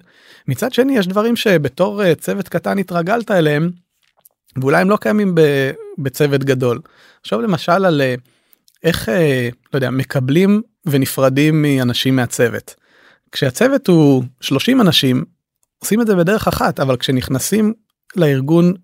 מצד 0.48 0.72
שני 0.72 0.98
יש 0.98 1.06
דברים 1.06 1.36
שבתור 1.36 2.04
אה, 2.04 2.14
צוות 2.14 2.48
קטן 2.48 2.78
התרגלת 2.78 3.30
אליהם 3.30 3.70
ואולי 4.56 4.80
הם 4.80 4.90
לא 4.90 4.96
קיימים 4.96 5.34
ב- 5.34 5.70
בצוות 5.98 6.44
גדול. 6.44 6.80
עכשיו 7.20 7.40
למשל 7.40 7.84
על 7.84 8.00
אה, 8.00 8.14
איך 8.84 9.08
אה, 9.08 9.48
לא 9.72 9.76
יודע 9.76 9.90
מקבלים 9.90 10.62
ונפרדים 10.86 11.62
מאנשים 11.62 12.16
מהצוות. 12.16 12.74
כשהצוות 13.32 13.86
הוא 13.86 14.22
30 14.40 14.80
אנשים 14.80 15.24
עושים 15.78 16.00
את 16.00 16.06
זה 16.06 16.16
בדרך 16.16 16.48
אחת 16.48 16.80
אבל 16.80 16.96
כשנכנסים 16.96 17.72
לארגון 18.16 18.74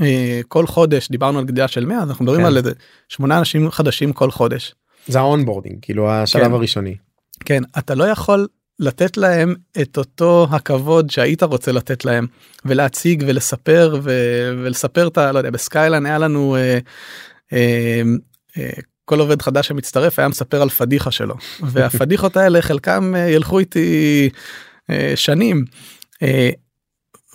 אה, 0.00 0.40
כל 0.48 0.66
חודש 0.66 1.08
דיברנו 1.10 1.38
על 1.38 1.44
גדילה 1.44 1.68
של 1.68 1.84
100 1.84 2.02
אז 2.02 2.08
אנחנו 2.08 2.24
מדברים 2.24 2.40
כן. 2.40 2.46
על 2.46 2.56
איזה 2.56 2.72
שמונה 3.08 3.38
אנשים 3.38 3.70
חדשים 3.70 4.12
כל 4.12 4.30
חודש. 4.30 4.74
זה 5.06 5.18
ה 5.18 5.24
onboarding 5.24 5.78
כאילו 5.82 6.10
השלב 6.10 6.44
כן. 6.44 6.52
הראשוני. 6.52 6.96
כן 7.44 7.62
אתה 7.78 7.94
לא 7.94 8.04
יכול 8.04 8.48
לתת 8.78 9.16
להם 9.16 9.54
את 9.82 9.98
אותו 9.98 10.46
הכבוד 10.50 11.10
שהיית 11.10 11.42
רוצה 11.42 11.72
לתת 11.72 12.04
להם 12.04 12.26
ולהציג 12.64 13.24
ולספר 13.26 13.98
ו- 14.02 14.52
ולספר 14.64 15.08
את 15.08 15.18
ה... 15.18 15.32
לא 15.32 15.38
יודע 15.38 15.50
ב 15.50 15.57
Skyline 15.57 16.06
היה 16.06 16.18
לנו 16.18 16.56
אה, 16.56 16.78
אה, 17.52 18.02
אה, 18.58 18.70
כל 19.04 19.20
עובד 19.20 19.42
חדש 19.42 19.68
שמצטרף 19.68 20.18
היה 20.18 20.28
מספר 20.28 20.62
על 20.62 20.68
פדיחה 20.68 21.10
שלו 21.10 21.34
והפדיחות 21.72 22.36
האלה 22.36 22.62
חלקם 22.62 23.14
אה, 23.16 23.28
ילכו 23.30 23.58
איתי 23.58 24.30
אה, 24.90 25.12
שנים 25.16 25.64
אה, 26.22 26.50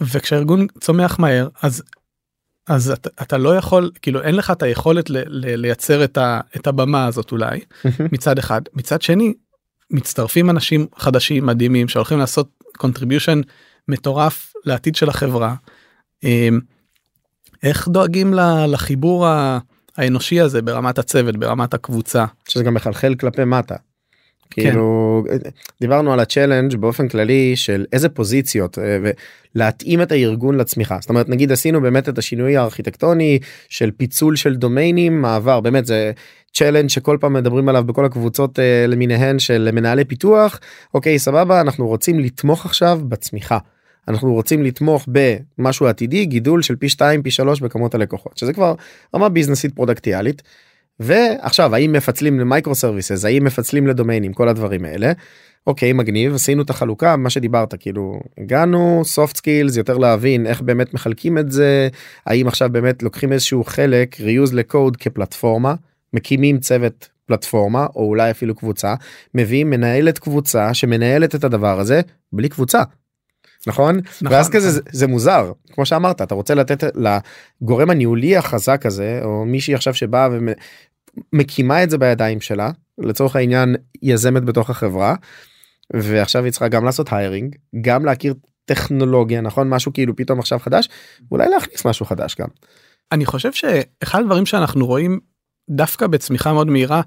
וכשהארגון 0.02 0.68
צומח 0.80 1.20
מהר 1.20 1.48
אז. 1.62 1.84
אז 2.68 2.92
אתה, 2.92 3.10
אתה 3.22 3.38
לא 3.38 3.56
יכול 3.56 3.92
כאילו 4.02 4.22
אין 4.22 4.36
לך 4.36 4.52
את 4.52 4.64
היכולת 4.64 5.10
ל, 5.10 5.18
ל, 5.18 5.56
לייצר 5.56 6.04
את, 6.04 6.18
ה, 6.18 6.40
את 6.56 6.68
הבמה 6.68 7.06
הזאת 7.06 7.32
אולי 7.32 7.60
מצד 8.14 8.40
אחד 8.40 8.62
מצד 8.74 9.02
שני 9.02 9.34
מצטרפים 9.92 10.50
אנשים 10.50 10.88
חדשים 10.98 11.46
מדהימים 11.46 11.88
שהולכים 11.88 12.18
לעשות 12.18 12.50
contribution 12.78 13.44
מטורף 13.88 14.54
לעתיד 14.66 14.96
של 14.96 15.10
החברה. 15.10 15.56
אמ, 16.24 16.60
איך 17.64 17.88
דואגים 17.88 18.34
לחיבור 18.68 19.28
האנושי 19.98 20.42
הזה 20.42 20.62
ברמת 20.62 21.00
הצוות 21.00 21.38
ברמת 21.38 21.74
הקבוצה 21.74 22.26
שזה 22.50 22.64
גם 22.64 22.74
מחלחל 22.74 23.16
כלפי 23.16 23.44
מטה. 23.44 23.76
כן. 24.52 24.62
כאילו 24.62 25.24
דיברנו 25.82 26.14
על 26.14 26.20
ה 26.20 26.25
challenge 26.25 26.76
באופן 26.76 27.08
כללי 27.08 27.56
של 27.56 27.86
איזה 27.94 28.10
פוזיציות 28.10 28.80
אה, 28.80 29.12
ולהתאים 29.56 30.02
את 30.02 30.12
הארגון 30.12 30.58
לצמיחה 30.58 30.98
זאת 31.02 31.10
אומרת 31.10 31.30
נגיד 31.30 31.52
עשינו 31.52 31.82
באמת 31.82 32.10
את 32.10 32.18
השינוי 32.18 32.58
הארכיטקטוני 32.58 33.40
של 33.70 33.92
פיצול 33.98 34.36
של 34.36 34.56
דומיינים 34.56 35.22
מעבר 35.22 35.60
באמת 35.60 35.86
זה 35.86 36.12
challenge 36.54 36.90
שכל 36.90 37.18
פעם 37.20 37.34
מדברים 37.34 37.70
עליו 37.70 37.84
בכל 37.84 38.06
הקבוצות 38.06 38.60
אה, 38.60 38.86
למיניהן 38.88 39.40
של 39.40 39.70
מנהלי 39.74 40.06
פיתוח 40.06 40.60
אוקיי 40.94 41.20
סבבה 41.20 41.62
אנחנו 41.62 41.88
רוצים 41.88 42.20
לתמוך 42.20 42.66
עכשיו 42.66 43.00
בצמיחה. 43.04 43.58
אנחנו 44.08 44.34
רוצים 44.34 44.64
לתמוך 44.64 45.08
במשהו 45.08 45.88
עתידי 45.88 46.26
גידול 46.26 46.62
של 46.62 46.76
פי 46.76 46.90
2 46.90 47.24
פי 47.24 47.32
3 47.32 47.62
בכמות 47.62 47.96
הלקוחות 47.96 48.38
שזה 48.38 48.54
כבר 48.54 48.76
רמה 49.16 49.30
ביזנסית 49.30 49.76
פרודקטיאלית. 49.76 50.42
ועכשיו 51.00 51.76
האם 51.76 51.92
מפצלים 51.92 52.40
ל 52.40 52.76
microservices 52.76 53.26
האם 53.26 53.44
מפצלים 53.44 53.88
לדומיינים 53.88 54.34
כל 54.34 54.48
הדברים 54.50 54.86
האלה. 54.86 55.12
אוקיי 55.68 55.94
מגניב 55.94 56.36
עשינו 56.36 56.62
את 56.62 56.70
החלוקה 56.70 57.16
מה 57.16 57.30
שדיברת 57.30 57.74
כאילו 57.80 58.20
הגענו 58.38 59.02
soft 59.16 59.34
skills 59.38 59.78
יותר 59.78 59.98
להבין 59.98 60.48
איך 60.48 60.62
באמת 60.62 60.94
מחלקים 60.94 61.38
את 61.38 61.52
זה 61.52 61.90
האם 62.26 62.48
עכשיו 62.48 62.70
באמת 62.72 63.04
לוקחים 63.04 63.34
איזשהו 63.34 63.64
חלק 63.64 64.16
reuse 64.16 64.54
לקוד 64.54 64.98
כפלטפורמה 64.98 65.76
מקימים 66.14 66.60
צוות 66.60 67.10
פלטפורמה 67.26 67.88
או 67.96 68.06
אולי 68.06 68.32
אפילו 68.32 68.56
קבוצה 68.56 68.96
מביאים 69.36 69.70
מנהלת 69.70 70.20
קבוצה 70.20 70.74
שמנהלת 70.74 71.36
את 71.36 71.44
הדבר 71.44 71.80
הזה 71.80 72.02
בלי 72.34 72.50
קבוצה. 72.50 72.84
נכון? 73.68 73.96
נכון, 74.22 74.38
ואז 74.38 74.50
כזה 74.50 74.68
נכון. 74.70 74.72
זה, 74.72 74.82
זה 74.92 75.08
מוזר 75.08 75.52
כמו 75.72 75.86
שאמרת 75.86 76.22
אתה 76.22 76.36
רוצה 76.36 76.56
לתת 76.56 76.84
לגורם 76.96 77.90
הניהולי 77.90 78.38
החזק 78.38 78.86
הזה 78.86 79.20
או 79.24 79.46
מישהי 79.46 79.74
עכשיו 79.74 79.94
שבאה 79.94 80.28
ומקימה 81.34 81.84
את 81.84 81.90
זה 81.90 81.98
בידיים 81.98 82.42
שלה 82.42 82.72
לצורך 82.98 83.36
העניין 83.36 83.76
יזמת 84.02 84.44
בתוך 84.44 84.70
החברה 84.70 85.16
ועכשיו 85.94 86.44
היא 86.44 86.52
צריכה 86.52 86.68
גם 86.68 86.86
לעשות 86.86 87.14
היירינג 87.14 87.56
גם 87.82 88.06
להכיר 88.06 88.34
טכנולוגיה 88.66 89.42
נכון 89.42 89.70
משהו 89.70 89.94
כאילו 89.94 90.16
פתאום 90.16 90.40
עכשיו 90.40 90.60
חדש 90.60 90.90
אולי 91.32 91.50
להכניס 91.50 91.86
משהו 91.86 92.06
חדש 92.06 92.36
גם. 92.40 92.48
אני 93.12 93.26
חושב 93.26 93.52
שאחד 93.54 94.20
הדברים 94.20 94.46
שאנחנו 94.46 94.86
רואים 94.86 95.20
דווקא 95.70 96.08
בצמיחה 96.08 96.54
מאוד 96.54 96.68
מהירה 96.68 97.02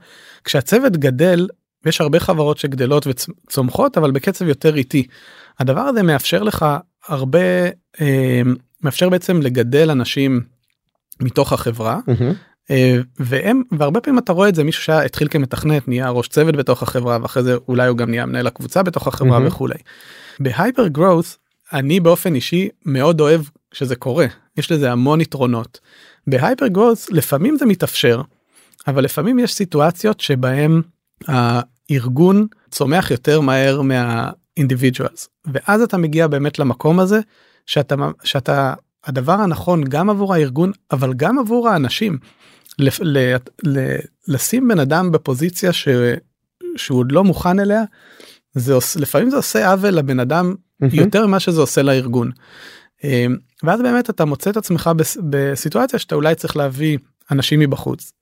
כשהצוות 0.45 0.97
גדל 0.97 1.49
יש 1.87 2.01
הרבה 2.01 2.21
חברות 2.21 2.59
שגדלות 2.59 3.07
וצומחות 3.07 3.99
אבל 3.99 4.11
בקצב 4.11 4.49
יותר 4.49 4.77
איטי. 4.77 5.07
הדבר 5.59 5.81
הזה 5.81 6.03
מאפשר 6.03 6.43
לך 6.43 6.67
הרבה 7.09 7.67
אה, 8.01 8.43
מאפשר 8.83 9.09
בעצם 9.09 9.43
לגדל 9.43 9.91
אנשים 9.91 10.41
מתוך 11.21 11.53
החברה 11.53 12.01
אה, 12.09 12.33
והם 13.19 13.63
והרבה 13.73 14.01
פעמים 14.01 14.19
אתה 14.19 14.33
רואה 14.33 14.49
את 14.49 14.55
זה 14.55 14.65
מישהו 14.65 14.83
שהתחיל 14.83 15.29
כמתכנת 15.29 15.89
נהיה 15.89 16.11
ראש 16.11 16.29
צוות 16.29 16.57
בתוך 16.57 16.83
החברה 16.83 17.19
ואחרי 17.23 17.43
זה 17.43 17.57
אולי 17.69 17.89
הוא 17.89 17.97
גם 17.97 18.11
נהיה 18.11 18.27
מנהל 18.27 18.47
הקבוצה 18.47 18.83
בתוך 18.83 19.07
החברה 19.09 19.31
מהמם. 19.31 19.47
וכולי. 19.47 19.75
בהייפר 20.41 20.89
גרוס 20.89 21.39
אני 21.73 22.01
באופן 22.01 22.35
אישי 22.35 22.69
מאוד 22.87 23.21
אוהב 23.21 23.41
שזה 23.73 23.97
קורה 23.97 24.27
יש 24.57 24.73
לזה 24.73 24.93
המון 24.93 25.21
יתרונות. 25.21 25.81
בהייפר 26.27 26.67
גרוס 26.67 27.11
לפעמים 27.11 27.57
זה 27.57 27.67
מתאפשר 27.67 28.23
אבל 28.87 29.05
לפעמים 29.05 29.39
יש 29.39 29.55
סיטואציות 29.55 30.21
שבהם 30.21 30.83
הארגון 31.29 32.47
צומח 32.71 33.11
יותר 33.11 33.41
מהר 33.41 33.81
מהאינדיבידואלס 33.83 35.29
ואז 35.47 35.83
אתה 35.83 35.97
מגיע 35.97 36.27
באמת 36.27 36.59
למקום 36.59 37.01
הזה 37.01 37.21
שאתה 37.67 37.95
שאתה 38.25 38.75
הדבר 39.05 39.33
הנכון 39.33 39.85
גם 39.85 40.11
עבור 40.11 40.35
הארגון 40.35 40.73
אבל 40.91 41.15
גם 41.15 41.39
עבור 41.39 41.69
האנשים. 41.69 42.19
לפ, 42.83 43.01
ל, 43.03 43.19
ל, 43.67 43.97
לשים 44.29 44.69
בן 44.69 44.79
אדם 44.81 45.13
בפוזיציה 45.13 45.73
ש, 45.73 45.89
שהוא 46.77 46.99
עוד 46.99 47.13
לא 47.13 47.25
מוכן 47.25 47.61
אליה 47.61 47.83
זה 48.55 48.75
עוש, 48.75 48.97
לפעמים 48.97 49.31
זה 49.31 49.37
עושה 49.37 49.71
עוול 49.71 49.91
לבן 49.91 50.21
אדם 50.21 50.55
יותר 50.93 51.27
ממה 51.27 51.41
שזה 51.41 51.61
עושה 51.61 51.83
לארגון. 51.83 52.31
אה, 53.05 53.27
ואז 53.63 53.81
באמת 53.83 54.11
אתה 54.11 54.25
מוצא 54.25 54.51
את 54.51 54.57
עצמך 54.57 54.91
בס- 54.97 55.19
בסיטואציה 55.31 55.99
שאתה 55.99 56.15
אולי 56.15 56.35
צריך 56.35 56.57
להביא 56.57 56.99
אנשים 57.31 57.61
מבחוץ. 57.61 58.13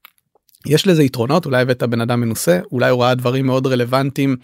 יש 0.66 0.86
לזה 0.86 1.02
יתרונות 1.02 1.46
אולי 1.46 1.62
הבאת 1.62 1.82
בן 1.82 2.00
אדם 2.00 2.20
מנוסה 2.20 2.60
אולי 2.72 2.90
הוא 2.90 3.02
ראה 3.02 3.14
דברים 3.14 3.46
מאוד 3.46 3.66
רלוונטיים. 3.66 4.36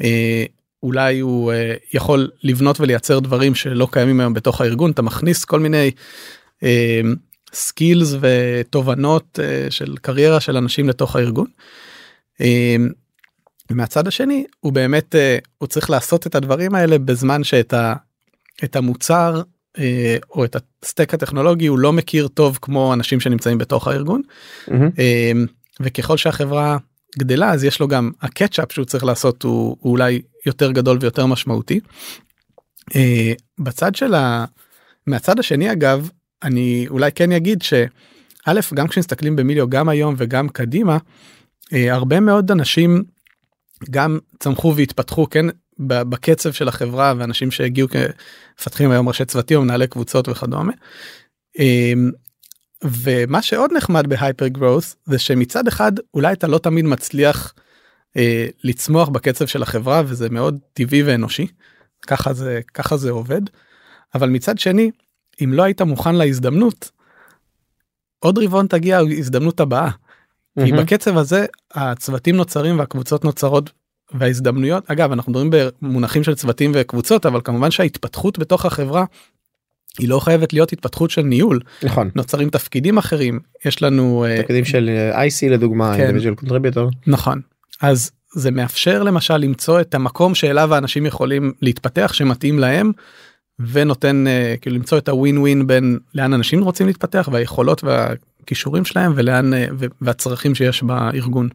אה, 0.00 0.44
אולי 0.82 1.18
הוא 1.18 1.52
אה, 1.52 1.74
יכול 1.94 2.30
לבנות 2.42 2.80
ולייצר 2.80 3.18
דברים 3.18 3.54
שלא 3.54 3.88
קיימים 3.90 4.20
היום 4.20 4.34
בתוך 4.34 4.60
הארגון 4.60 4.90
אתה 4.90 5.02
מכניס 5.02 5.44
כל 5.44 5.60
מיני 5.60 5.90
אה, 6.62 7.00
skills 7.54 8.14
ותובנות 8.20 9.38
אה, 9.42 9.66
של 9.70 9.96
קריירה 10.02 10.40
של 10.40 10.56
אנשים 10.56 10.88
לתוך 10.88 11.16
הארגון. 11.16 11.46
אה, 12.40 12.76
ומהצד 13.70 14.08
השני 14.08 14.44
הוא 14.60 14.72
באמת 14.72 15.14
אה, 15.14 15.38
הוא 15.58 15.66
צריך 15.66 15.90
לעשות 15.90 16.26
את 16.26 16.34
הדברים 16.34 16.74
האלה 16.74 16.98
בזמן 16.98 17.44
שאת 17.44 17.72
ה, 17.72 17.94
את 18.64 18.76
המוצר 18.76 19.42
או 20.30 20.44
את 20.44 20.56
ה 20.82 20.87
stack 20.87 21.14
הטכנולוגי 21.14 21.66
הוא 21.66 21.78
לא 21.78 21.92
מכיר 21.92 22.28
טוב 22.28 22.58
כמו 22.62 22.94
אנשים 22.94 23.20
שנמצאים 23.20 23.58
בתוך 23.58 23.88
הארגון 23.88 24.22
אה, 24.70 25.32
וככל 25.80 26.16
שהחברה 26.16 26.76
גדלה 27.18 27.52
אז 27.52 27.64
יש 27.64 27.80
לו 27.80 27.88
גם 27.88 28.10
הקצ'אפ 28.22 28.72
שהוא 28.72 28.84
צריך 28.84 29.04
לעשות 29.04 29.42
הוא, 29.42 29.76
הוא 29.80 29.90
אולי 29.92 30.22
יותר 30.46 30.72
גדול 30.72 30.98
ויותר 31.00 31.26
משמעותי. 31.26 31.80
בצד 33.58 33.94
של 33.94 34.14
ה... 34.14 34.44
מהצד 35.06 35.38
השני 35.38 35.72
אגב 35.72 36.08
אני 36.42 36.86
אולי 36.88 37.12
כן 37.12 37.32
אגיד 37.32 37.62
שא' 37.62 38.74
גם 38.74 38.88
כשמסתכלים 38.88 39.36
במיליו 39.36 39.68
גם 39.68 39.88
היום 39.88 40.14
וגם 40.18 40.48
קדימה 40.48 40.98
אה, 41.72 41.94
הרבה 41.94 42.20
מאוד 42.20 42.50
אנשים 42.50 43.04
גם 43.90 44.18
צמחו 44.38 44.74
והתפתחו 44.76 45.30
כן 45.30 45.46
בקצב 45.78 46.52
של 46.52 46.68
החברה 46.68 47.14
ואנשים 47.18 47.50
שהגיעו 47.50 47.88
כמפתחים 47.88 48.90
היום 48.90 49.08
ראשי 49.08 49.24
צוותים 49.24 49.60
מנהלי 49.60 49.86
קבוצות 49.86 50.28
וכדומה. 50.28 50.72
אה, 51.58 51.92
ומה 52.84 53.42
שעוד 53.42 53.72
נחמד 53.72 54.06
בהייפר 54.06 54.48
גרוס 54.48 54.96
זה 55.04 55.18
שמצד 55.18 55.68
אחד 55.68 55.92
אולי 56.14 56.32
אתה 56.32 56.46
לא 56.46 56.58
תמיד 56.58 56.84
מצליח 56.84 57.54
אה, 58.16 58.46
לצמוח 58.64 59.08
בקצב 59.08 59.46
של 59.46 59.62
החברה 59.62 60.02
וזה 60.06 60.30
מאוד 60.30 60.58
טבעי 60.72 61.02
ואנושי 61.02 61.46
ככה 62.06 62.32
זה 62.32 62.60
ככה 62.74 62.96
זה 62.96 63.10
עובד 63.10 63.40
אבל 64.14 64.28
מצד 64.28 64.58
שני 64.58 64.90
אם 65.44 65.52
לא 65.52 65.62
היית 65.62 65.82
מוכן 65.82 66.14
להזדמנות 66.14 66.90
עוד 68.18 68.38
רבעון 68.38 68.66
תגיע 68.66 69.00
הזדמנות 69.18 69.60
הבאה. 69.60 69.90
כי 70.58 70.72
מהמם. 70.72 70.76
בקצב 70.76 71.16
הזה 71.16 71.46
הצוותים 71.74 72.36
נוצרים 72.36 72.78
והקבוצות 72.78 73.24
נוצרות 73.24 73.70
וההזדמנויות 74.12 74.90
אגב 74.90 75.12
אנחנו 75.12 75.32
מדברים 75.32 75.50
במונחים 75.82 76.24
של 76.24 76.34
צוותים 76.34 76.72
וקבוצות 76.74 77.26
אבל 77.26 77.40
כמובן 77.44 77.70
שההתפתחות 77.70 78.38
בתוך 78.38 78.66
החברה 78.66 79.04
היא 79.98 80.08
לא 80.08 80.20
חייבת 80.20 80.52
להיות 80.52 80.72
התפתחות 80.72 81.10
של 81.10 81.22
ניהול 81.22 81.60
נכון. 81.82 82.10
נוצרים 82.14 82.50
תפקידים 82.50 82.98
אחרים 82.98 83.40
יש 83.64 83.82
לנו 83.82 84.24
אה, 84.24 84.40
תפקידים 84.40 84.64
של 84.64 84.90
אה, 84.90 85.24
IC 85.26 85.50
לדוגמה, 85.50 85.96
כן. 85.96 86.16
נכון 87.06 87.40
אז 87.80 88.10
זה 88.34 88.50
מאפשר 88.50 89.02
למשל 89.02 89.36
למצוא 89.36 89.80
את 89.80 89.94
המקום 89.94 90.34
שאליו 90.34 90.74
האנשים 90.74 91.06
יכולים 91.06 91.52
להתפתח 91.62 92.12
שמתאים 92.12 92.58
להם 92.58 92.92
ונותן 93.58 94.26
אה, 94.26 94.54
כאילו 94.60 94.76
למצוא 94.76 94.98
את 94.98 95.08
הווין 95.08 95.38
ווין 95.38 95.66
בין 95.66 95.98
לאן 96.14 96.32
אנשים 96.32 96.64
רוצים 96.64 96.86
להתפתח 96.86 97.28
והיכולות 97.32 97.84
והכישורים 97.84 98.84
שלהם 98.84 99.12
ולאן 99.16 99.54
אה, 99.54 99.66
והצרכים 100.00 100.54
שיש 100.54 100.82
בארגון. 100.82 101.48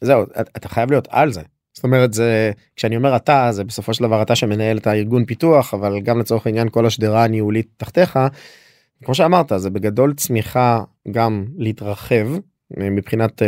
זהו, 0.00 0.22
אתה- 0.56 0.68
חייב 0.68 0.90
להיות 0.90 1.08
על 1.10 1.32
זה. 1.32 1.40
זאת 1.74 1.84
אומרת 1.84 2.12
זה 2.14 2.50
כשאני 2.76 2.96
אומר 2.96 3.16
אתה 3.16 3.48
זה 3.52 3.64
בסופו 3.64 3.94
של 3.94 4.04
דבר 4.04 4.22
אתה 4.22 4.36
שמנהל 4.36 4.76
את 4.76 4.86
הארגון 4.86 5.24
פיתוח 5.24 5.74
אבל 5.74 6.00
גם 6.00 6.18
לצורך 6.20 6.46
העניין 6.46 6.68
כל 6.68 6.86
השדרה 6.86 7.24
הניהולית 7.24 7.66
תחתיך. 7.76 8.18
כמו 9.04 9.14
שאמרת 9.14 9.52
זה 9.56 9.70
בגדול 9.70 10.14
צמיחה 10.14 10.82
גם 11.10 11.44
להתרחב 11.58 12.26
אה, 12.80 12.90
מבחינת 12.90 13.42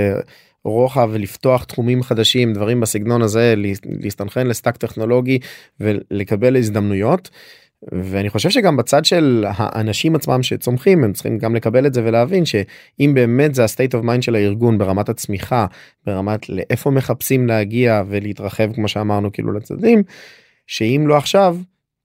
רוחב 0.64 1.08
ולפתוח 1.12 1.64
תחומים 1.64 2.02
חדשים 2.02 2.52
דברים 2.52 2.80
בסגנון 2.80 3.22
הזה 3.22 3.54
לה- 3.56 3.68
להסתנכרן 4.00 4.46
לסטאק 4.46 4.76
טכנולוגי 4.76 5.38
ולקבל 5.80 6.56
הזדמנויות. 6.56 7.30
ואני 7.92 8.30
חושב 8.30 8.50
שגם 8.50 8.76
בצד 8.76 9.04
של 9.04 9.44
האנשים 9.48 10.14
עצמם 10.14 10.42
שצומחים 10.42 11.04
הם 11.04 11.12
צריכים 11.12 11.38
גם 11.38 11.54
לקבל 11.54 11.86
את 11.86 11.94
זה 11.94 12.02
ולהבין 12.04 12.44
שאם 12.44 13.12
באמת 13.14 13.54
זה 13.54 13.62
ה-state 13.62 14.00
of 14.00 14.04
mind 14.04 14.22
של 14.22 14.34
הארגון 14.34 14.78
ברמת 14.78 15.08
הצמיחה 15.08 15.66
ברמת 16.06 16.48
לאיפה 16.48 16.90
מחפשים 16.90 17.46
להגיע 17.46 18.02
ולהתרחב 18.08 18.72
כמו 18.72 18.88
שאמרנו 18.88 19.32
כאילו 19.32 19.52
לצדדים 19.52 20.02
שאם 20.66 21.04
לא 21.06 21.16
עכשיו 21.16 21.56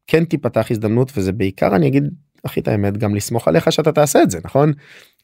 כן 0.08 0.26
תיפתח 0.26 0.68
הזדמנות 0.72 1.12
וזה 1.16 1.32
בעיקר 1.32 1.76
אני 1.76 1.88
אגיד 1.88 2.04
הכי 2.46 2.60
את 2.60 2.68
האמת 2.68 2.98
גם 2.98 3.16
לסמוך 3.16 3.48
עליך 3.48 3.72
שאתה 3.72 3.92
תעשה 3.92 4.24
את 4.24 4.32
זה 4.32 4.40
נכון 4.46 4.74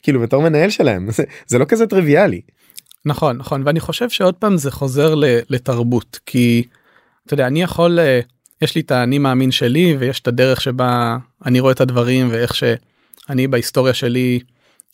כאילו 0.02 0.20
בתור 0.20 0.42
מנהל 0.42 0.70
שלהם 0.70 1.10
זה, 1.10 1.22
זה 1.46 1.58
לא 1.58 1.64
כזה 1.64 1.86
טריוויאלי. 1.86 2.40
נכון 3.04 3.36
נכון 3.36 3.62
ואני 3.66 3.80
חושב 3.80 4.08
שעוד 4.08 4.34
פעם 4.34 4.56
זה 4.56 4.70
חוזר 4.70 5.14
לתרבות 5.50 6.18
כי 6.26 6.64
אתה 7.26 7.34
יודע 7.34 7.46
אני 7.46 7.62
יכול 7.62 7.98
אה, 7.98 8.20
יש 8.62 8.74
לי 8.74 8.80
את 8.80 8.90
האני 8.90 9.18
מאמין 9.18 9.50
שלי 9.50 9.96
ויש 9.98 10.20
את 10.20 10.28
הדרך 10.28 10.60
שבה 10.60 11.16
אני 11.46 11.60
רואה 11.60 11.72
את 11.72 11.80
הדברים 11.80 12.28
ואיך 12.30 12.54
שאני 12.54 13.46
בהיסטוריה 13.46 13.94
שלי 13.94 14.40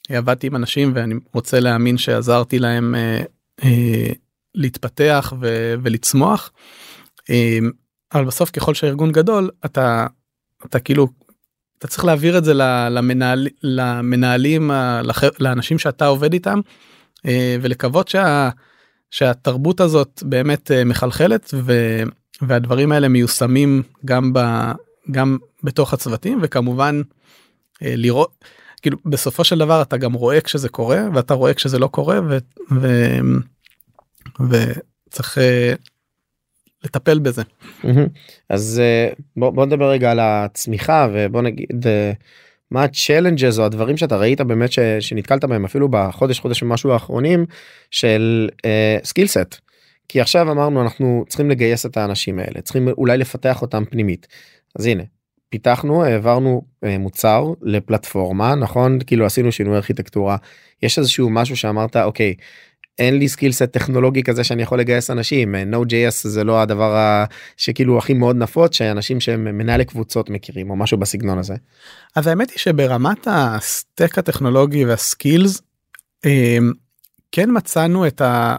עבדתי 0.08 0.46
עם 0.46 0.56
אנשים 0.56 0.92
ואני 0.94 1.14
רוצה 1.32 1.60
להאמין 1.60 1.98
שעזרתי 1.98 2.58
להם 2.58 2.94
אה, 2.94 3.22
אה, 3.64 4.12
להתפתח 4.54 5.32
ו- 5.40 5.74
ולצמוח. 5.82 6.52
אה, 7.30 7.58
אבל 8.14 8.24
בסוף 8.24 8.50
ככל 8.50 8.74
שהארגון 8.74 9.12
גדול 9.12 9.50
אתה 9.64 10.06
אתה 10.64 10.80
כאילו 10.80 11.08
אתה 11.78 11.86
צריך 11.86 12.04
להעביר 12.04 12.38
את 12.38 12.44
זה 12.44 12.54
למנהל, 12.90 13.48
למנהלים 13.62 14.70
לאנשים 15.40 15.78
שאתה 15.78 16.06
עובד 16.06 16.32
איתם 16.32 16.60
אה, 17.26 17.56
ולקוות 17.60 18.08
שה, 18.08 18.50
שהתרבות 19.10 19.80
הזאת 19.80 20.22
באמת 20.26 20.70
אה, 20.70 20.84
מחלחלת 20.84 21.54
ו, 21.54 21.72
והדברים 22.42 22.92
האלה 22.92 23.08
מיושמים 23.08 23.82
גם 24.04 24.32
ב, 24.32 24.40
גם 25.10 25.38
בתוך 25.62 25.92
הצוותים 25.92 26.38
וכמובן 26.42 27.02
אה, 27.82 27.94
לראות 27.96 28.44
כאילו 28.82 28.98
בסופו 29.04 29.44
של 29.44 29.58
דבר 29.58 29.82
אתה 29.82 29.96
גם 29.96 30.12
רואה 30.12 30.40
כשזה 30.40 30.68
קורה 30.68 31.00
ואתה 31.14 31.34
רואה 31.34 31.54
כשזה 31.54 31.78
לא 31.78 31.86
קורה 31.86 32.20
ו, 32.28 32.38
ו, 32.80 32.88
וצריך 34.40 35.38
אה, 35.38 35.74
לטפל 36.84 37.18
בזה. 37.18 37.42
אז 38.48 38.80
אה, 38.84 39.12
בוא, 39.36 39.50
בוא 39.50 39.66
נדבר 39.66 39.90
רגע 39.90 40.10
על 40.10 40.20
הצמיחה 40.20 41.08
ובוא 41.12 41.42
נגיד 41.42 41.86
מה 42.70 42.82
ה-challenges 42.82 43.58
או 43.58 43.64
הדברים 43.64 43.96
שאתה 43.96 44.16
ראית 44.16 44.40
באמת 44.40 44.72
ש, 44.72 44.78
שנתקלת 45.00 45.44
בהם 45.44 45.64
אפילו 45.64 45.88
בחודש 45.90 46.40
חודש 46.40 46.62
ומשהו 46.62 46.92
האחרונים 46.92 47.46
של 47.90 48.48
skill 49.04 49.26
set. 49.26 49.63
כי 50.08 50.20
עכשיו 50.20 50.50
אמרנו 50.50 50.82
אנחנו 50.82 51.24
צריכים 51.28 51.50
לגייס 51.50 51.86
את 51.86 51.96
האנשים 51.96 52.38
האלה 52.38 52.60
צריכים 52.60 52.88
אולי 52.88 53.18
לפתח 53.18 53.62
אותם 53.62 53.84
פנימית. 53.84 54.26
אז 54.78 54.86
הנה 54.86 55.02
פיתחנו 55.48 56.04
העברנו 56.04 56.62
אה, 56.84 56.98
מוצר 56.98 57.52
לפלטפורמה 57.62 58.54
נכון 58.54 58.98
כאילו 59.06 59.26
עשינו 59.26 59.52
שינוי 59.52 59.76
ארכיטקטורה 59.76 60.36
יש 60.82 60.98
איזשהו 60.98 61.30
משהו 61.30 61.56
שאמרת 61.56 61.96
אוקיי 61.96 62.34
אין 62.98 63.18
לי 63.18 63.28
skill 63.28 63.52
set 63.52 63.62
טכנולוגי 63.62 64.22
כזה 64.22 64.44
שאני 64.44 64.62
יכול 64.62 64.80
לגייס 64.80 65.10
אנשים 65.10 65.54
אה, 65.54 65.62
Node.js 65.72 66.28
זה 66.28 66.44
לא 66.44 66.60
הדבר 66.60 67.24
שכאילו 67.56 67.98
הכי 67.98 68.14
מאוד 68.14 68.36
נפוץ 68.36 68.74
שאנשים 68.74 69.20
שהם 69.20 69.44
מנהלי 69.58 69.84
קבוצות 69.84 70.30
מכירים 70.30 70.70
או 70.70 70.76
משהו 70.76 70.98
בסגנון 70.98 71.38
הזה. 71.38 71.54
אז 72.16 72.26
האמת 72.26 72.50
היא 72.50 72.58
שברמת 72.58 73.28
ה 73.30 73.45
stack 73.45 74.18
הטכנולוגי 74.18 74.84
וה 74.84 75.04
skills 75.04 75.62
אה, 76.24 76.58
כן 77.32 77.48
מצאנו 77.52 78.06
את 78.06 78.20
ה... 78.20 78.56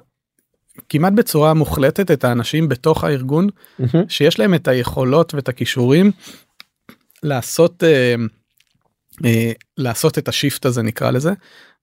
כמעט 0.90 1.14
בצורה 1.14 1.54
מוחלטת 1.54 2.12
את 2.12 2.24
האנשים 2.24 2.70
בתוך 2.70 3.04
הארגון 3.04 3.50
שיש 4.08 4.40
להם 4.40 4.54
את 4.54 4.68
היכולות 4.68 5.34
ואת 5.34 5.50
הכישורים 5.50 6.12
לעשות 7.24 7.84
אה, 7.84 8.16
אה, 9.26 9.52
לעשות 9.78 10.18
את 10.18 10.28
השיפט 10.28 10.66
הזה 10.66 10.82
נקרא 10.82 11.12
לזה. 11.12 11.34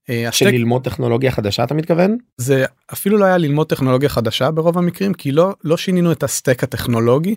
אה, 0.09 0.21
של 0.21 0.27
השטק 0.27 0.53
ללמוד 0.53 0.83
טכנולוגיה 0.83 1.31
חדשה 1.31 1.63
אתה 1.63 1.73
מתכוון? 1.73 2.17
זה 2.37 2.65
אפילו 2.93 3.17
לא 3.17 3.25
היה 3.25 3.37
ללמוד 3.37 3.67
טכנולוגיה 3.67 4.09
חדשה 4.09 4.51
ברוב 4.51 4.77
המקרים 4.77 5.13
כי 5.13 5.31
לא 5.31 5.53
לא 5.63 5.77
שינינו 5.77 6.11
את 6.11 6.23
הסטק 6.23 6.63
הטכנולוגי. 6.63 7.35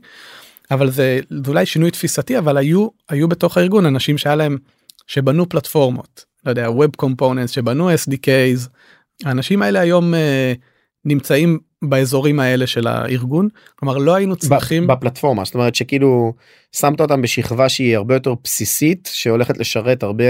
אבל 0.70 0.90
זה, 0.90 1.20
זה 1.30 1.48
אולי 1.50 1.66
שינוי 1.66 1.90
תפיסתי 1.90 2.38
אבל 2.38 2.56
היו 2.56 2.88
היו 3.08 3.28
בתוך 3.28 3.56
הארגון 3.56 3.86
אנשים 3.86 4.18
שהיה 4.18 4.36
להם 4.36 4.58
שבנו 5.06 5.48
פלטפורמות 5.48 6.24
לא 6.46 6.50
יודע 6.50 6.68
Web 6.68 7.04
Components 7.04 7.48
שבנו 7.48 7.90
SDKs 7.90 8.68
האנשים 9.24 9.62
האלה 9.62 9.80
היום 9.80 10.14
אה, 10.14 10.52
נמצאים 11.06 11.58
באזורים 11.82 12.40
האלה 12.40 12.66
של 12.66 12.86
הארגון 12.86 13.48
כלומר 13.76 13.98
לא 13.98 14.14
היינו 14.14 14.36
צריכים 14.36 14.86
בפלטפורמה 14.86 15.44
זאת 15.44 15.54
אומרת 15.54 15.74
שכאילו 15.74 16.34
שמת 16.72 17.00
אותם 17.00 17.22
בשכבה 17.22 17.68
שהיא 17.68 17.96
הרבה 17.96 18.14
יותר 18.14 18.34
בסיסית 18.44 19.10
שהולכת 19.12 19.58
לשרת 19.58 20.02
הרבה 20.02 20.24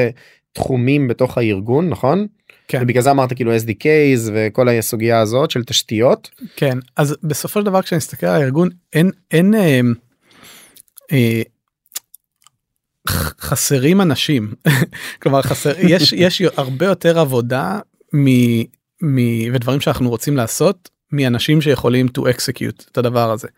תחומים 0.52 1.08
בתוך 1.08 1.38
הארגון 1.38 1.88
נכון? 1.88 2.26
כן. 2.68 2.78
ובגלל 2.82 3.02
זה 3.02 3.10
אמרת 3.10 3.32
כאילו 3.32 3.56
SDKs 3.56 4.30
וכל 4.34 4.68
הסוגיה 4.68 5.20
הזאת 5.20 5.50
של 5.50 5.64
תשתיות. 5.64 6.30
כן 6.56 6.78
אז 6.96 7.16
בסופו 7.22 7.60
של 7.60 7.66
דבר 7.66 7.82
כשאני 7.82 7.96
מסתכל 7.96 8.26
על 8.26 8.42
הארגון 8.42 8.68
אין 8.92 9.10
אין 9.30 9.54
אה, 9.54 9.80
אה, 11.12 11.42
חסרים 13.40 14.00
אנשים 14.00 14.54
כלומר 15.22 15.42
חסר 15.42 15.72
יש 15.78 16.12
יש 16.12 16.42
הרבה 16.56 16.86
יותר 16.86 17.18
עבודה 17.18 17.78
מ, 19.02 19.18
ודברים 19.54 19.80
שאנחנו 19.80 20.08
רוצים 20.08 20.36
לעשות 20.36 20.90
מאנשים 21.12 21.60
שיכולים 21.60 22.06
to 22.18 22.20
execute 22.20 22.90
את 22.92 22.98
הדבר 22.98 23.30
הזה 23.30 23.48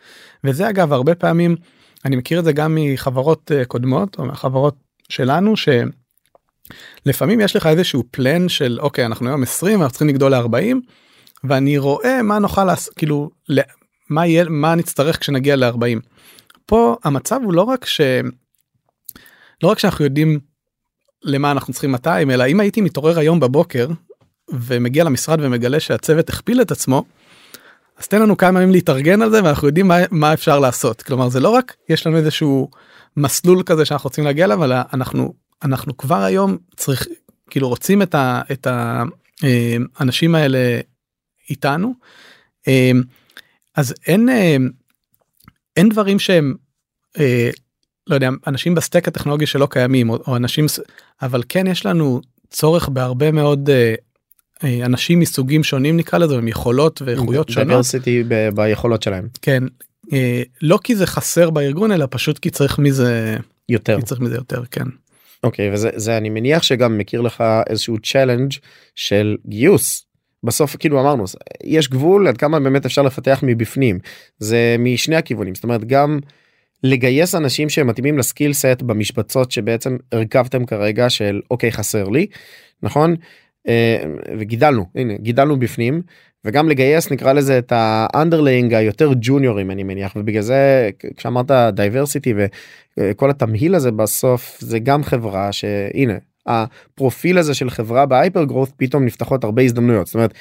וזה 0.45 0.71
אגב 0.71 0.93
הרבה 0.93 1.15
פעמים 1.15 1.57
אני 2.05 2.17
מכיר 2.17 2.39
את 2.39 2.45
זה 2.45 2.53
גם 2.53 2.79
מחברות 2.81 3.53
אה, 3.53 3.65
קודמות 3.65 4.19
או 4.19 4.25
מהחברות 4.25 4.77
שלנו 5.09 5.55
שלפעמים 7.07 7.41
יש 7.41 7.57
לך 7.57 7.67
איזשהו 7.67 8.05
פלן 8.11 8.49
של 8.49 8.79
אוקיי 8.81 9.07
אנחנו 9.07 9.29
היום 9.29 9.43
20 9.43 9.83
אנחנו 9.83 9.91
צריכים 9.91 10.09
לגדול 10.09 10.35
ל-40 10.35 10.77
ואני 11.45 11.79
רואה 11.79 12.23
מה 12.23 12.39
נוכל 12.39 12.65
לעשות 12.65 12.95
כאילו 12.95 13.31
מה 14.11 14.27
יהיה 14.27 14.45
מה 14.49 14.75
נצטרך 14.75 15.21
כשנגיע 15.21 15.57
ל-40. 15.57 16.01
פה 16.67 16.97
המצב 17.05 17.41
הוא 17.45 17.53
לא 17.55 17.63
רק 17.63 17.85
ש... 17.85 18.01
לא 19.63 19.69
רק 19.69 19.79
שאנחנו 19.79 20.05
יודעים 20.05 20.41
למה 21.23 21.51
אנחנו 21.51 21.73
צריכים 21.73 21.93
200 21.93 22.31
אלא 22.31 22.47
אם 22.47 22.61
הייתי 22.61 22.81
מתעורר 22.81 23.19
היום 23.19 23.41
בבוקר 23.41 23.89
ומגיע 24.51 25.05
למשרד 25.05 25.39
ומגלה 25.41 25.81
שהצוות 25.81 26.29
הכפיל 26.29 26.63
את 26.63 26.71
עצמו. 26.71 27.05
אז 27.99 28.09
תן 28.09 28.23
לנו 28.23 28.37
כמה 28.37 28.63
ימים 28.63 28.73
להתארגן 28.73 29.23
על 29.23 29.31
זה 29.31 29.45
ואנחנו 29.45 29.67
יודעים 29.67 29.89
מה, 29.89 29.97
מה 30.11 30.33
אפשר 30.33 30.59
לעשות 30.59 31.03
כלומר 31.03 31.29
זה 31.29 31.41
לא 31.41 31.49
רק 31.49 31.77
יש 31.89 32.07
לנו 32.07 32.17
איזשהו 32.17 32.71
מסלול 33.17 33.63
כזה 33.63 33.85
שאנחנו 33.85 34.09
רוצים 34.09 34.25
להגיע 34.25 34.45
אליו 34.45 34.65
אלא 34.65 34.77
אנחנו 34.93 35.35
אנחנו 35.63 35.97
כבר 35.97 36.23
היום 36.23 36.57
צריך 36.77 37.07
כאילו 37.51 37.69
רוצים 37.69 38.03
את 38.03 38.15
את 38.53 38.67
האנשים 39.99 40.35
האלה 40.35 40.81
איתנו. 41.51 41.95
אה, 42.69 42.91
אז 43.77 43.95
אין 44.07 44.29
אה, 44.29 44.57
אין 45.77 45.89
דברים 45.89 46.19
שהם 46.19 46.55
אה, 47.19 47.51
לא 48.07 48.15
יודע 48.15 48.29
אנשים 48.47 48.75
ב 48.75 48.81
stack 48.81 49.09
הטכנולוגי 49.09 49.47
שלא 49.47 49.69
קיימים 49.71 50.11
או, 50.11 50.19
או 50.27 50.37
אנשים 50.37 50.67
אבל 51.23 51.43
כן 51.49 51.67
יש 51.67 51.87
לנו 51.87 52.21
צורך 52.51 52.89
בהרבה 52.89 53.33
מאוד 53.33 53.71
אה, 53.71 53.75
אה, 53.75 53.95
אנשים 54.65 55.21
מסוגים 55.21 55.65
שונים 55.65 55.97
נקרא 55.97 56.19
לזה 56.19 56.39
עם 56.39 56.49
יכולות 56.49 57.03
ואיכויות 57.03 57.49
שונות 57.49 57.87
ב- 58.29 58.49
ביכולות 58.55 59.03
שלהם 59.03 59.29
כן 59.43 59.63
אה, 60.13 60.43
לא 60.63 60.79
כי 60.85 60.97
זה 60.97 61.07
חסר 61.07 61.51
בארגון 61.51 61.93
אלא 61.93 62.07
פשוט 62.11 62.39
כי 62.39 62.51
צריך 62.51 62.79
מזה 62.79 63.37
יותר. 63.69 63.97
כי 64.01 64.03
צריך 64.03 64.21
מזה 64.21 64.35
יותר 64.35 64.65
כן. 64.71 64.85
אוקיי 65.45 65.73
וזה 65.73 65.91
זה 65.95 66.17
אני 66.17 66.31
מניח 66.31 66.63
שגם 66.63 66.99
מייצר 66.99 67.21
לך 67.21 67.45
איזשהו 67.69 67.97
challenge 67.99 68.53
של 68.95 69.37
גיוס. 69.47 70.05
בסוף 70.45 70.77
כאילו 70.77 71.01
אמרנו 71.01 71.25
יש 71.65 71.89
גבול 71.89 72.29
עד 72.29 72.37
כמה 72.37 72.61
באמת 72.61 72.87
אפשר 72.87 73.03
לפתח 73.03 73.41
מבפנים 73.43 73.99
זה 74.39 74.77
משני 74.79 75.17
הכיוונים 75.17 75.55
זאת 75.55 75.65
אומרת 75.65 75.85
גם 75.85 76.19
לגייס 76.83 77.35
אנשים 77.35 77.69
שהם 77.69 77.87
מתאימים 77.87 78.19
ל 78.19 78.25
skill 78.25 78.53
set 78.53 78.83
במשבצות 78.83 79.51
שבעצם 79.51 79.97
הרכבתם 80.13 80.67
כרגע 80.67 81.11
של 81.11 81.41
אוקיי 81.51 81.73
חסר 81.73 82.09
לי 82.09 82.27
נכון 82.83 83.11
אה, 83.11 83.17
וגידלנו 84.39 84.87
הנה 84.95 85.15
גידלנו 85.17 85.59
בפנים 85.59 86.03
וגם 86.45 86.69
לגייס 86.69 87.11
נקרא 87.11 87.33
לזה 87.33 87.59
את 87.59 87.73
ה 87.75 87.85
underling 87.85 88.75
היותר 88.75 89.11
ג'וניורים 89.21 89.71
אני 89.71 89.83
מניח 89.83 90.17
ובגלל 90.17 90.43
זה 90.43 90.91
כשאמרת 91.17 91.51
diversity 91.51 92.35
וכל 92.99 93.31
התמהיל 93.31 93.75
הזה 93.75 93.91
בסוף 93.91 94.59
זה 94.61 94.79
גם 94.79 95.05
חברה 95.05 95.53
שהנה 95.53 96.15
הפרופיל 96.47 97.39
הזה 97.39 97.55
של 97.55 97.71
חברה 97.71 98.07
ב 98.07 98.13
hyper 98.13 98.45
growth 98.45 98.71
פתאום 98.77 99.05
נפתחות 99.05 99.45
הרבה 99.45 99.63
הזדמנויות 99.63 100.07
זאת 100.07 100.15
אומרת 100.15 100.35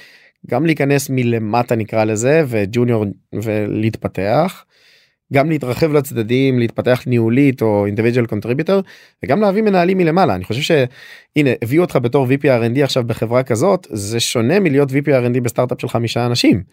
גם 0.49 0.65
להיכנס 0.65 1.09
מלמטה 1.09 1.75
נקרא 1.75 2.03
לזה 2.03 2.43
ו 2.47 2.56
junior 2.56 3.05
ולהתפתח. 3.33 4.63
גם 5.33 5.49
להתרחב 5.49 5.91
לצדדים 5.93 6.59
להתפתח 6.59 7.03
ניהולית 7.07 7.61
או 7.61 7.85
individual 7.85 8.25
contributor 8.25 8.81
וגם 9.25 9.41
להביא 9.41 9.61
מנהלים 9.61 9.97
מלמעלה 9.97 10.35
אני 10.35 10.43
חושב 10.43 10.61
שהנה 10.61 11.49
הביאו 11.61 11.83
אותך 11.83 11.95
בתור 12.01 12.27
VP 12.27 12.43
R&D 12.43 12.83
עכשיו 12.83 13.03
בחברה 13.03 13.43
כזאת 13.43 13.87
זה 13.91 14.19
שונה 14.19 14.59
מלהיות 14.59 14.89
VP 14.89 15.07
R&D 15.07 15.41
בסטארט-אפ 15.41 15.81
של 15.81 15.87
חמישה 15.87 16.25
אנשים. 16.25 16.63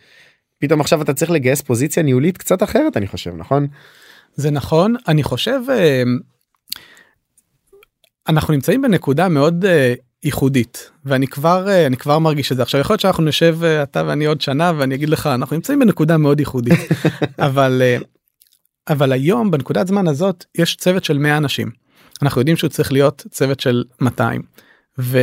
פתאום 0.59 0.81
עכשיו 0.81 1.03
אתה 1.03 1.15
צריך 1.15 1.31
לגייס 1.31 1.63
פוזיציה 1.63 2.03
ניהולית 2.03 2.39
קצת 2.39 2.63
אחרת 2.63 2.97
אני 2.97 3.07
חושב 3.07 3.35
נכון? 3.37 3.67
זה 4.35 4.51
נכון 4.51 4.95
אני 5.09 5.23
חושב 5.23 5.61
אה, 5.71 6.03
אנחנו 8.29 8.55
נמצאים 8.55 8.83
בנקודה 8.83 9.29
מאוד 9.29 9.65
אה, 9.65 9.95
ייחודית 10.25 10.91
ואני 11.05 11.27
כבר 11.27 11.69
אה, 11.69 11.87
אני 11.87 11.97
כבר 11.97 12.19
מרגיש 12.19 12.53
את 12.53 12.57
זה 12.57 12.63
עכשיו 12.63 12.81
יכול 12.81 12.95
להיות 12.95 13.01
שאנחנו 13.01 13.25
נשב 13.25 13.59
אתה 13.65 14.03
ואני 14.07 14.25
עוד 14.25 14.41
שנה 14.41 14.73
ואני 14.79 14.95
אגיד 14.95 15.09
לך 15.09 15.27
אנחנו 15.27 15.57
נמצאים 15.57 15.79
בנקודה 15.79 16.17
מאוד 16.17 16.41
ייחודית 16.41 16.79
אבל 17.39 17.83
אבל 18.89 19.13
היום 19.13 19.51
בנקודת 19.51 19.87
זמן 19.87 20.09
הזאת 20.09 20.45
יש 20.55 20.77
צוות 20.77 21.05
של 21.05 21.19
100 21.19 21.37
אנשים. 21.37 21.71
אנחנו 22.23 22.41
יודעים 22.41 22.57
שהוא 22.57 22.71
צריך 22.71 22.93
להיות 22.93 23.27
צוות 23.31 23.61
של 23.61 23.85
200 24.01 24.43
ו... 24.99 25.19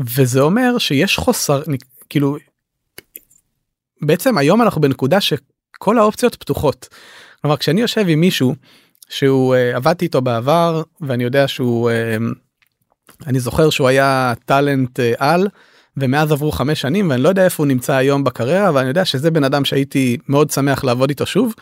וזה 0.00 0.40
אומר 0.40 0.78
שיש 0.78 1.16
חוסר 1.16 1.62
כאילו 2.10 2.36
בעצם 4.02 4.38
היום 4.38 4.62
אנחנו 4.62 4.80
בנקודה 4.80 5.20
שכל 5.20 5.98
האופציות 5.98 6.34
פתוחות. 6.34 6.88
כלומר 7.40 7.56
כשאני 7.56 7.80
יושב 7.80 8.04
עם 8.08 8.20
מישהו 8.20 8.54
שהוא 9.08 9.54
אה, 9.54 9.76
עבדתי 9.76 10.04
איתו 10.04 10.22
בעבר 10.22 10.82
ואני 11.00 11.24
יודע 11.24 11.48
שהוא 11.48 11.90
אה, 11.90 12.24
אני 13.26 13.40
זוכר 13.40 13.70
שהוא 13.70 13.88
היה 13.88 14.32
talent 14.44 15.00
אה, 15.00 15.02
על 15.18 15.48
ומאז 15.96 16.32
עברו 16.32 16.52
חמש 16.52 16.80
שנים 16.80 17.10
ואני 17.10 17.22
לא 17.22 17.28
יודע 17.28 17.44
איפה 17.44 17.62
הוא 17.62 17.68
נמצא 17.68 17.94
היום 17.94 18.24
בקריירה 18.24 18.68
אבל 18.68 18.80
אני 18.80 18.88
יודע 18.88 19.04
שזה 19.04 19.30
בן 19.30 19.44
אדם 19.44 19.64
שהייתי 19.64 20.16
מאוד 20.28 20.50
שמח 20.50 20.84
לעבוד 20.84 21.08
איתו 21.10 21.26
שוב. 21.26 21.54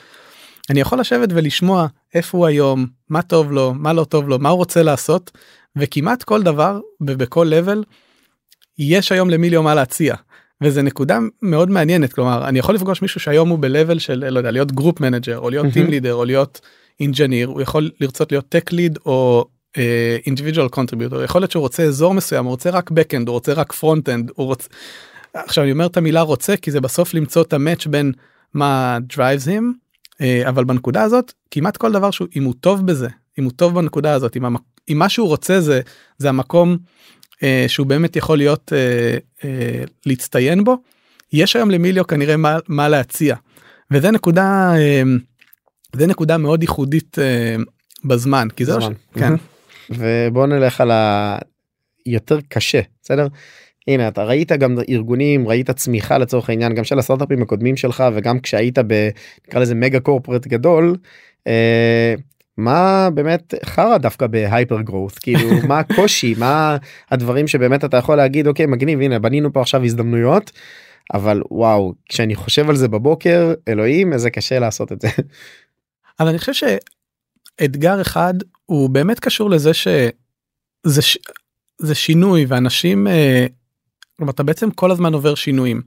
אני 0.71 0.81
יכול 0.81 1.01
לשבת 1.01 1.29
ולשמוע 1.33 1.87
איפה 2.15 2.39
הוא 2.39 2.47
היום, 2.47 2.87
מה 3.09 3.23
טוב 3.23 3.53
לו, 3.53 3.75
מה 3.75 3.93
לא 3.93 4.05
טוב 4.05 4.29
לו, 4.29 4.39
מה 4.39 4.49
הוא 4.49 4.57
רוצה 4.57 4.83
לעשות, 4.83 5.31
וכמעט 5.77 6.23
כל 6.23 6.43
דבר 6.43 6.81
ובכל 7.01 7.47
level 7.51 7.85
יש 8.79 9.13
היום 9.13 9.31
ל 9.31 9.36
Melio 9.36 9.63
מה 9.63 9.75
להציע. 9.75 10.15
וזה 10.63 10.83
נקודה 10.83 11.19
מאוד 11.43 11.71
מעניינת 11.71 12.13
כלומר 12.13 12.49
אני 12.49 12.59
יכול 12.59 12.75
לפגוש 12.75 13.03
מישהו 13.03 13.21
שהיום 13.21 13.49
הוא 13.49 13.59
ב 13.59 13.65
level 13.65 13.99
של 13.99 14.25
לא 14.31 14.41
יודע 14.41 14.51
להיות 14.51 14.73
group 14.73 15.01
manager 15.01 15.39
או 15.39 15.51
להיות 15.51 15.67
team 15.73 15.91
leader 15.91 16.15
או 16.15 16.25
להיות 16.25 16.61
engineer 17.01 17.49
הוא 17.49 17.61
יכול 17.61 17.91
לרצות 18.01 18.33
להיות 18.33 18.49
tech 18.49 18.73
lead 18.73 18.99
או 19.07 19.45
individual 20.27 20.67
אה, 20.67 20.71
contributor 20.71 21.23
יכול 21.23 21.41
להיות 21.41 21.51
שהוא 21.51 21.61
רוצה 21.61 21.83
אזור 21.83 22.15
מסוים 22.15 22.45
הוא 22.45 22.51
רוצה 22.51 22.71
רק 22.71 22.91
backend 22.91 23.27
הוא 23.27 23.31
רוצה 23.31 23.53
רק 23.53 23.73
front 23.73 24.07
end 24.07 24.33
הוא 24.35 24.47
רוצה 24.47 24.69
עכשיו 25.35 25.65
אני 25.65 25.73
אומר 25.73 25.87
את 25.87 25.97
המילה 25.97 26.21
רוצה 26.21 26.57
כי 26.57 26.71
זה 26.71 26.81
בסוף 26.81 27.15
למצוא 27.15 27.43
את 27.43 27.53
ה 27.53 27.58
match 27.58 27.87
בין 27.87 28.13
מה 28.55 28.99
drives 29.13 29.47
him 29.47 29.82
אבל 30.49 30.65
בנקודה 30.65 31.03
הזאת 31.03 31.33
כמעט 31.51 31.77
כל 31.77 31.93
דבר 31.93 32.11
שהוא 32.11 32.29
אם 32.37 32.45
הוא 32.45 32.55
טוב 32.61 32.87
בזה 32.87 33.09
אם 33.39 33.45
הוא 33.45 33.53
טוב 33.57 33.75
בנקודה 33.75 34.13
הזאת 34.13 34.37
אם, 34.37 34.45
המק... 34.45 34.61
אם 34.89 34.99
מה 34.99 35.09
שהוא 35.09 35.29
רוצה 35.29 35.61
זה 35.61 35.81
זה 36.19 36.29
המקום 36.29 36.77
אה, 37.43 37.65
שהוא 37.69 37.87
באמת 37.87 38.17
יכול 38.17 38.39
להיות 38.39 38.73
אה, 38.73 39.19
אה, 39.45 39.85
להצטיין 40.07 40.65
בו 40.65 40.77
יש 41.33 41.57
היום 41.57 41.71
ל 41.71 41.77
Melio 41.77 42.07
כנראה 42.07 42.37
מה, 42.37 42.59
מה 42.69 42.89
להציע 42.89 43.37
וזה 43.91 44.11
נקודה 44.11 44.73
אה, 44.77 45.03
זה 45.97 46.07
נקודה 46.07 46.39
מאוד 46.39 46.63
ייחודית 46.63 47.19
אה, 47.19 47.57
בזמן 48.05 48.49
כי 48.57 48.65
זה 48.65 48.73
לא 48.73 48.81
זמן. 48.81 48.93
ש... 48.95 49.19
כן. 49.19 49.33
ובוא 49.99 50.47
נלך 50.47 50.81
על 50.81 50.91
היותר 52.07 52.39
קשה 52.49 52.81
בסדר 53.03 53.27
הנה 53.89 54.09
אתה 54.09 54.25
ראית 54.25 54.53
גם 54.53 54.77
ארגונים 54.89 55.49
ראית 55.49 55.71
צמיחה 55.71 56.19
לצורך 56.19 56.51
העניין 56.51 56.75
גם 56.75 56.85
של 56.85 56.99
הסטארטאפים 56.99 57.43
הקודמים 57.43 57.77
שלך 57.77 58.05
וגם 58.15 58.41
כשהיית 58.41 58.79
בנקרא 58.79 59.61
לזה 59.61 59.75
מגה 59.75 60.01
קורפרט 60.01 60.47
גדול. 60.47 60.97
אה, 61.47 62.15
מה 62.57 63.09
באמת 63.15 63.55
חרא 63.65 63.99
דווקא 63.99 64.27
בהייפר 64.27 64.81
גרואות 64.81 65.19
כאילו 65.19 65.51
מה 65.69 65.79
הקושי 65.79 66.35
מה 66.39 66.77
הדברים 67.11 67.49
שבאמת 67.49 67.85
אתה 67.85 67.97
יכול 67.97 68.17
להגיד 68.17 68.47
אוקיי 68.47 68.67
מגניב 68.67 69.01
הנה 69.01 69.19
בנינו 69.19 69.53
פה 69.53 69.61
עכשיו 69.61 69.85
הזדמנויות 69.85 70.53
אבל 71.15 71.43
וואו 71.51 71.95
כשאני 72.09 72.35
חושב 72.35 72.71
על 72.71 72.77
זה 72.77 72.89
בבוקר 72.89 73.55
אלוהים 73.69 74.13
איזה 74.13 74.31
קשה 74.31 74.59
לעשות 74.59 74.93
את 74.93 75.01
זה. 75.01 75.09
אבל 76.21 76.29
אני 76.29 76.39
חושב 76.39 76.53
שאתגר 76.53 78.01
אחד 78.01 78.35
הוא 78.67 78.91
באמת 78.91 79.21
קשור 79.21 79.51
לזה 79.51 79.75
שזה 79.75 81.03
ש... 81.03 81.19
זה 81.79 81.95
שינוי 81.95 82.45
ואנשים 82.49 83.07
אה, 83.07 83.47
כלומר 84.23 84.33
אתה 84.33 84.43
בעצם 84.43 84.71
כל 84.71 84.91
הזמן 84.91 85.15
עובר 85.15 85.35
שינויים. 85.35 85.83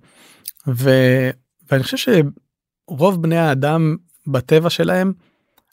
ו... 0.68 0.90
ואני 1.72 1.84
חושב 1.84 1.98
שרוב 2.88 3.22
בני 3.22 3.38
האדם 3.38 3.96
בטבע 4.28 4.70
שלהם 4.70 5.14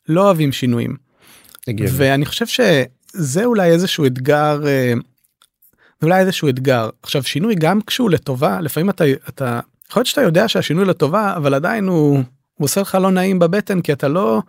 לא 0.08 0.24
אוהבים 0.24 0.52
שינויים. 0.52 0.96
הגיוני. 1.68 1.92
ואני 1.96 2.26
חושב 2.26 2.46
שזה 2.46 3.44
אולי 3.44 3.70
איזשהו 3.70 4.06
אתגר 4.06 4.66
אה, 4.66 4.92
זה 6.00 6.06
אולי 6.06 6.20
איזשהו 6.20 6.48
אתגר 6.48 6.90
עכשיו 7.02 7.22
שינוי 7.22 7.54
גם 7.54 7.80
כשהוא 7.86 8.10
לטובה 8.10 8.60
לפעמים 8.60 8.90
אתה 8.90 9.04
אתה 9.28 9.60
יכול 9.90 10.00
להיות 10.00 10.06
שאתה 10.06 10.20
יודע 10.22 10.48
שהשינוי 10.48 10.84
לטובה 10.84 11.36
אבל 11.36 11.54
עדיין 11.54 11.86
הוא, 11.86 12.16
הוא 12.54 12.64
עושה 12.64 12.80
לך 12.80 12.94
לא 12.94 13.10
נעים 13.10 13.38
בבטן 13.38 13.80
כי 13.80 13.92
אתה 13.92 14.08
לא 14.08 14.42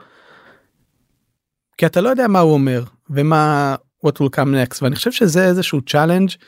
כי 1.78 1.86
אתה 1.86 2.02
לא 2.02 2.10
יודע 2.10 2.28
מה 2.28 2.39
הוא 2.39 2.54
אומר 2.54 2.84
ומה 3.10 3.76
what 4.06 4.12
will 4.12 4.36
come 4.36 4.54
next 4.54 4.80
ואני 4.82 4.95
חושב 4.95 5.12
שזה 5.12 5.45
איזשהו 5.45 5.80
challenge 5.89 6.36
אה, 6.38 6.45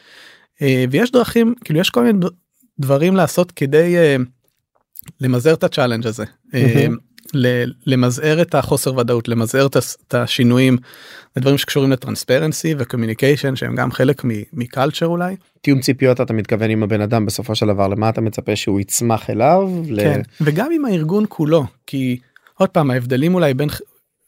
ויש 0.91 1.11
דרכים 1.11 1.55
כאילו 1.63 1.79
יש 1.79 1.89
כל 1.89 2.03
מיני 2.03 2.19
דברים 2.79 3.15
לעשות 3.15 3.51
כדי 3.51 3.97
אה, 3.97 4.15
למזער 5.21 5.53
את 5.53 5.63
ה 5.63 5.68
challenge 5.68 6.07
הזה. 6.07 6.25
אה, 6.53 6.87
למזער 7.85 8.41
את 8.41 8.55
החוסר 8.55 8.97
ודאות 8.97 9.27
למזער 9.27 9.67
את 9.67 10.13
השינויים 10.13 10.77
הדברים 11.35 11.57
שקשורים 11.57 11.91
ל 11.91 11.98
transparency 11.98 12.75
ו 12.77 12.83
communication 12.83 13.55
שהם 13.55 13.75
גם 13.75 13.91
חלק 13.91 14.21
מ 14.53 14.60
culture 14.60 15.05
אולי. 15.05 15.35
תיאום 15.61 15.79
ציפיות 15.79 16.21
אתה 16.21 16.33
מתכוון 16.33 16.69
עם 16.69 16.83
הבן 16.83 17.01
אדם 17.01 17.25
בסופו 17.25 17.55
של 17.55 17.67
דבר 17.67 17.87
למה 17.87 18.09
אתה 18.09 18.21
מצפה 18.21 18.55
שהוא 18.55 18.79
יצמח 18.79 19.29
אליו. 19.29 19.71
כן. 19.97 20.21
ל... 20.21 20.23
וגם 20.41 20.71
עם 20.71 20.85
הארגון 20.85 21.25
כולו 21.29 21.65
כי 21.87 22.17
עוד 22.53 22.69
פעם 22.69 22.91
ההבדלים 22.91 23.35
אולי 23.35 23.53
בין 23.53 23.69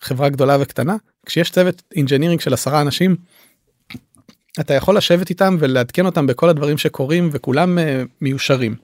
חברה 0.01 0.29
גדולה 0.29 0.57
וקטנה 0.59 0.95
כשיש 1.25 1.51
צוות 1.51 1.83
engineering 1.95 2.41
של 2.41 2.53
עשרה 2.53 2.81
אנשים 2.81 3.15
אתה 4.59 4.73
יכול 4.73 4.97
לשבת 4.97 5.29
איתם 5.29 5.57
ולעדכן 5.59 6.05
אותם 6.05 6.27
בכל 6.27 6.49
הדברים 6.49 6.77
שקורים 6.77 7.29
וכולם 7.31 7.77
אה, 7.77 7.81
מיושרים. 8.21 8.75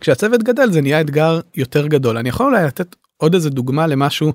כשהצוות 0.00 0.42
גדל 0.42 0.70
זה 0.70 0.80
נהיה 0.80 1.00
אתגר 1.00 1.40
יותר 1.54 1.86
גדול 1.86 2.16
אני 2.16 2.28
יכול 2.28 2.46
אולי 2.46 2.64
לתת 2.64 2.96
עוד 3.16 3.34
איזה 3.34 3.50
דוגמה 3.50 3.86
למשהו 3.86 4.32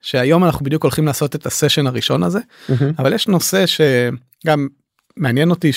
שהיום 0.00 0.44
אנחנו 0.44 0.64
בדיוק 0.64 0.82
הולכים 0.82 1.06
לעשות 1.06 1.36
את 1.36 1.46
הסשן 1.46 1.86
הראשון 1.86 2.22
הזה 2.22 2.38
mm-hmm. 2.38 2.72
אבל 2.98 3.12
יש 3.12 3.28
נושא 3.28 3.64
שגם 3.66 4.68
מעניין 5.16 5.50
אותי 5.50 5.70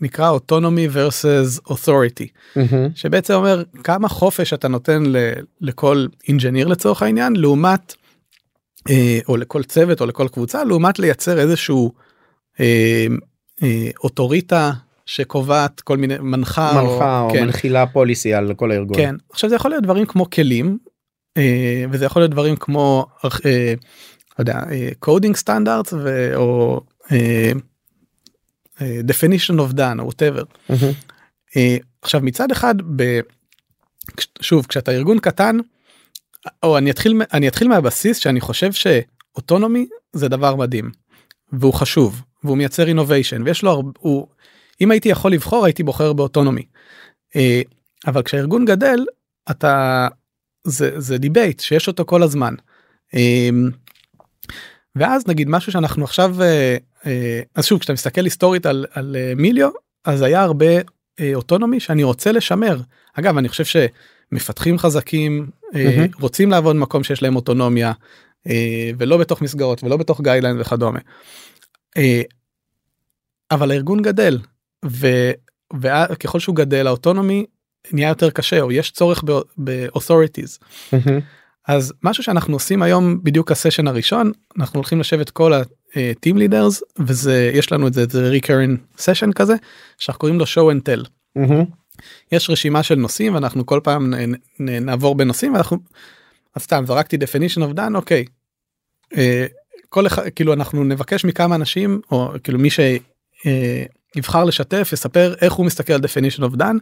שנקרא 0.00 0.30
autonomy 0.30 0.88
versus 0.88 1.60
authority 1.72 2.26
mm-hmm. 2.54 2.90
שבעצם 2.94 3.34
אומר 3.34 3.62
כמה 3.84 4.08
חופש 4.08 4.52
אתה 4.52 4.68
נותן 4.68 5.02
ל, 5.06 5.16
לכל 5.60 6.06
engineer 6.28 6.68
לצורך 6.68 7.02
העניין 7.02 7.36
לעומת 7.36 7.94
אה, 8.90 9.18
או 9.28 9.36
לכל 9.36 9.62
צוות 9.62 10.00
או 10.00 10.06
לכל 10.06 10.28
קבוצה 10.28 10.64
לעומת 10.64 10.98
לייצר 10.98 11.38
איזשהו 11.38 11.92
אה, 11.94 12.00
אה, 12.00 12.09
אוטוריטה 14.04 14.72
שקובעת 15.06 15.80
כל 15.80 15.96
מיני 15.96 16.14
מנחה 16.18 16.72
מנחה 16.82 17.20
או, 17.20 17.26
או 17.26 17.32
כן. 17.32 17.44
מנחילה 17.44 17.86
policy 17.86 18.34
על 18.34 18.54
כל 18.54 18.70
הארגון. 18.70 18.96
כן 18.96 19.14
עכשיו 19.30 19.50
זה 19.50 19.56
יכול 19.56 19.70
להיות 19.70 19.84
דברים 19.84 20.06
כמו 20.06 20.30
כלים 20.30 20.78
אה, 21.36 21.84
וזה 21.90 22.04
יכול 22.04 22.22
להיות 22.22 22.30
דברים 22.30 22.56
כמו 22.56 23.06
אה, 23.46 23.74
לא 24.38 24.44
coding 24.98 25.36
standard 25.36 25.92
או 26.36 26.80
אה, 27.12 27.52
אה, 28.80 29.00
definition 29.08 29.54
of 29.54 29.76
done 29.76 30.00
או 30.00 30.08
whatever. 30.08 30.44
Mm-hmm. 30.70 31.16
אה, 31.56 31.76
עכשיו 32.02 32.20
מצד 32.20 32.50
אחד 32.50 32.74
ב, 32.96 33.20
שוב 34.40 34.66
כשאתה 34.66 34.92
ארגון 34.92 35.18
קטן 35.18 35.56
או 36.62 36.78
אני 36.78 36.90
אתחיל 36.90 37.22
אני 37.32 37.48
אתחיל 37.48 37.68
מהבסיס 37.68 38.18
שאני 38.18 38.40
חושב 38.40 38.72
ש 38.72 38.95
autonomy 38.95 39.86
זה 40.12 40.28
דבר 40.28 40.56
מדהים. 40.56 40.90
והוא 41.52 41.74
חשוב 41.74 42.22
והוא 42.44 42.56
מייצר 42.56 42.86
innovation 42.86 43.42
ויש 43.44 43.62
לו 43.62 43.70
הרבה 43.70 43.90
הוא 43.98 44.26
אם 44.80 44.90
הייתי 44.90 45.08
יכול 45.08 45.32
לבחור 45.32 45.64
הייתי 45.64 45.82
בוחר 45.82 46.12
ב 46.12 46.17
autonomy. 46.17 46.62
אה, 47.36 47.62
אבל 48.06 48.22
כשהארגון 48.22 48.64
גדל 48.64 48.98
אתה 49.50 50.08
זה 50.64 51.00
זה 51.00 51.18
debate 51.18 51.60
שיש 51.60 51.88
אותו 51.88 52.04
כל 52.04 52.22
הזמן. 52.22 52.54
אה, 53.14 53.48
ואז 54.96 55.26
נגיד 55.28 55.48
משהו 55.48 55.72
שאנחנו 55.72 56.04
עכשיו 56.04 56.42
אה, 56.42 56.76
אז 57.54 57.66
שוב 57.66 57.78
כשאתה 57.78 57.92
מסתכל 57.92 58.24
היסטורית 58.24 58.66
על, 58.66 58.86
על 58.92 59.16
Melio 59.36 59.70
אז 60.04 60.22
היה 60.22 60.42
הרבה 60.42 60.66
autonomy 61.34 61.80
שאני 61.80 62.02
רוצה 62.02 62.32
לשמר 62.32 62.80
אגב 63.14 63.38
אני 63.38 63.48
חושב 63.48 63.64
שמפתחים 63.64 64.78
חזקים 64.78 65.50
Mhm. 65.72 66.20
רוצים 66.20 66.50
לעבוד 66.50 66.76
במקום 66.76 67.04
שיש 67.04 67.22
להם 67.22 67.36
אוטונומיה 67.36 67.92
ולא 68.98 69.16
בתוך 69.16 69.42
מסגרות 69.42 69.84
ולא 69.84 69.96
בתוך 69.96 70.20
guideline 70.20 70.60
וכדומה. 70.60 70.98
אה, 71.96 72.22
אבל 73.50 73.70
הארגון 73.70 74.02
גדל 74.02 74.38
ו- 74.86 75.32
וככל 75.80 76.38
שהוא 76.38 76.56
גדל 76.56 76.86
האוטונומי 76.86 77.46
נהיה 77.92 78.08
יותר 78.08 78.30
קשה 78.30 78.60
או 78.60 78.72
יש 78.72 78.90
צורך 78.90 79.24
ב-authorities. 79.56 80.64
אז 81.68 81.92
משהו 82.02 82.22
שאנחנו 82.22 82.54
עושים 82.54 82.82
היום 82.82 83.24
בדיוק 83.24 83.52
הסשן 83.52 83.86
הראשון 83.86 84.32
אנחנו 84.58 84.78
הולכים 84.78 85.00
לשבת 85.00 85.30
כל 85.30 85.52
ה-team 85.52 86.34
leaders 86.34 86.80
וזה 86.98 87.50
יש 87.54 87.72
לנו 87.72 87.86
את 87.86 87.94
זה 87.94 88.04
זה 88.10 88.32
recurring 88.32 88.98
session 88.98 89.32
כזה 89.34 89.54
שאנחנו 89.98 90.20
קוראים 90.20 90.38
לו 90.38 90.44
show 90.44 90.74
and 90.74 90.82
tell. 90.88 91.08
יש 92.32 92.50
רשימה 92.50 92.82
של 92.82 92.94
נושאים 92.94 93.34
ואנחנו 93.34 93.66
כל 93.66 93.80
פעם 93.84 94.14
נ, 94.14 94.34
נ, 94.58 94.86
נעבור 94.86 95.14
בנושאים 95.14 95.54
ואנחנו 95.54 95.78
אז 96.54 96.62
סתם 96.62 96.84
זרקתי 96.86 97.16
definition 97.16 97.58
of 97.60 97.76
done 97.76 97.94
אוקיי. 97.94 98.24
אה, 99.16 99.46
כל 99.90 100.06
אחד 100.06 100.28
כאילו 100.28 100.52
אנחנו 100.52 100.84
נבקש 100.84 101.24
מכמה 101.24 101.54
אנשים 101.54 102.00
או 102.10 102.32
כאילו 102.44 102.58
מי 102.58 102.68
שיבחר 104.14 104.44
לשתף 104.44 104.90
יספר 104.92 105.34
איך 105.40 105.52
הוא 105.52 105.66
מסתכל 105.66 105.92
על 105.92 106.00
definition 106.00 106.40
of 106.40 106.56
done. 106.56 106.78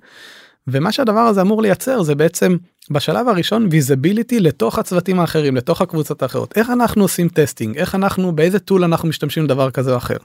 ומה 0.68 0.92
שהדבר 0.92 1.20
הזה 1.20 1.40
אמור 1.40 1.62
לייצר 1.62 2.02
זה 2.02 2.14
בעצם 2.14 2.56
בשלב 2.90 3.28
הראשון 3.28 3.68
visibility 3.68 4.40
לתוך 4.40 4.78
הצוותים 4.78 5.20
האחרים 5.20 5.56
לתוך 5.56 5.80
הקבוצות 5.80 6.22
האחרות 6.22 6.58
איך 6.58 6.70
אנחנו 6.70 7.02
עושים 7.02 7.28
testing 7.28 7.78
איך 7.78 7.94
אנחנו 7.94 8.36
באיזה 8.36 8.58
tool 8.58 8.84
אנחנו 8.84 9.08
משתמשים 9.08 9.44
לדבר 9.44 9.70
כזה 9.70 9.92
או 9.92 9.96
אחר. 9.96 10.16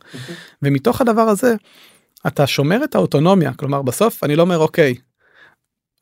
ומתוך 0.61 1.01
הדבר 1.01 1.21
הזה 1.21 1.55
אתה 2.27 2.47
שומר 2.47 2.83
את 2.83 2.95
האוטונומיה 2.95 3.53
כלומר 3.53 3.81
בסוף 3.81 4.23
אני 4.23 4.35
לא 4.35 4.41
אומר 4.41 4.57
אוקיי 4.57 4.95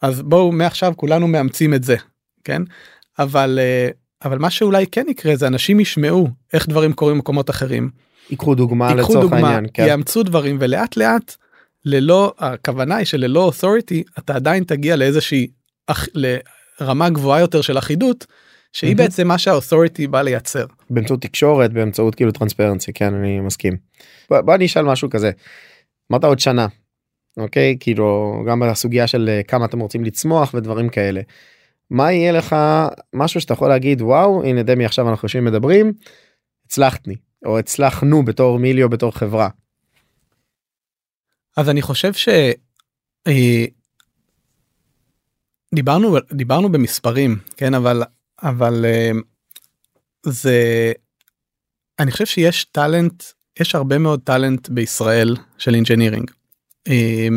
אז 0.01 0.21
בואו 0.21 0.51
מעכשיו 0.51 0.93
כולנו 0.95 1.27
מאמצים 1.27 1.73
את 1.73 1.83
זה 1.83 1.95
כן 2.43 2.61
אבל 3.19 3.59
אה, 3.61 3.89
אבל 4.25 4.37
מה 4.37 4.49
שאולי 4.49 4.85
כן 4.87 5.05
יקרה 5.09 5.35
זה 5.35 5.47
אנשים 5.47 5.79
ישמעו 5.79 6.27
איך 6.53 6.67
דברים 6.69 6.93
קורים 6.93 7.15
במקומות 7.15 7.49
אחרים 7.49 7.89
ייקחו 8.29 8.55
דוגמה 8.55 8.89
ייקחו 8.89 9.11
לצורך 9.11 9.21
דוגמה 9.31 9.47
העניין. 9.47 9.65
כן. 9.73 9.85
יאמצו 9.87 10.23
דברים 10.23 10.57
ולאט 10.59 10.97
לאט 10.97 11.35
ללא 11.85 12.33
הכוונה 12.39 12.95
היא 12.95 13.05
שללא 13.05 13.51
authority 13.51 14.19
אתה 14.19 14.35
עדיין 14.35 14.63
תגיע 14.63 14.95
לאיזושהי 14.95 15.47
אח- 15.87 16.07
לרמה 16.13 17.09
גבוהה 17.09 17.39
יותר 17.39 17.61
של 17.61 17.77
אחידות 17.77 18.25
שהיא 18.73 18.87
מהמם. 18.89 18.97
בעצם 18.97 19.27
מה 19.27 19.37
שהאותוריטי 19.37 20.07
בא 20.07 20.21
לייצר. 20.21 20.65
באמצעות 20.89 21.21
תקשורת 21.21 21.73
באמצעות 21.73 22.15
כאילו 22.15 22.31
טרנספרנסי 22.31 22.93
כן 22.93 23.13
אני 23.13 23.39
מסכים. 23.39 23.73
בוא, 24.29 24.41
בוא 24.41 24.55
אני 24.55 24.65
אשאל 24.65 24.85
משהו 24.85 25.09
כזה. 25.09 25.31
אמרת 26.11 26.23
עוד 26.23 26.39
שנה. 26.39 26.67
אוקיי 27.37 27.77
כאילו 27.79 28.35
גם 28.47 28.59
בסוגיה 28.59 29.07
של 29.07 29.29
אה, 29.29 29.43
כמה 29.43 29.65
אתם 29.65 29.79
רוצים 29.79 30.03
לצמוח 30.05 30.53
ודברים 30.53 30.89
כאלה. 30.89 31.21
מה 31.91 32.11
יהיה 32.11 32.31
לך 32.31 32.55
משהו 33.13 33.41
שאתה 33.41 33.53
יכול 33.53 33.69
להגיד 33.69 34.01
וואו 34.01 34.43
הנה 34.43 34.63
דמי 34.63 34.85
עכשיו 34.85 35.09
אנחנו 35.09 35.25
יושבים 35.25 35.45
מדברים 35.45 35.93
הצלחתני 36.65 37.15
או 37.45 37.59
הצלחנו 37.59 38.25
בתור 38.25 38.59
מיליו 38.59 38.89
בתור 38.89 39.11
חברה. 39.11 39.49
אז 41.57 41.69
אני 41.69 41.81
חושב 41.81 42.13
ש... 42.13 42.29
אה, 43.27 43.65
דיברנו 45.75 46.17
דיברנו 46.31 46.71
במספרים 46.71 47.39
כן 47.57 47.73
אבל 47.73 48.03
אבל 48.43 48.85
אה, 48.85 49.11
זה 50.25 50.91
אני 51.99 52.11
חושב 52.11 52.25
שיש 52.25 52.65
talent 52.65 53.23
יש 53.59 53.75
הרבה 53.75 53.97
מאוד 53.97 54.21
talent 54.23 54.69
בישראל 54.69 55.35
של 55.57 55.75
engineering 55.75 56.31
אה, 56.87 57.27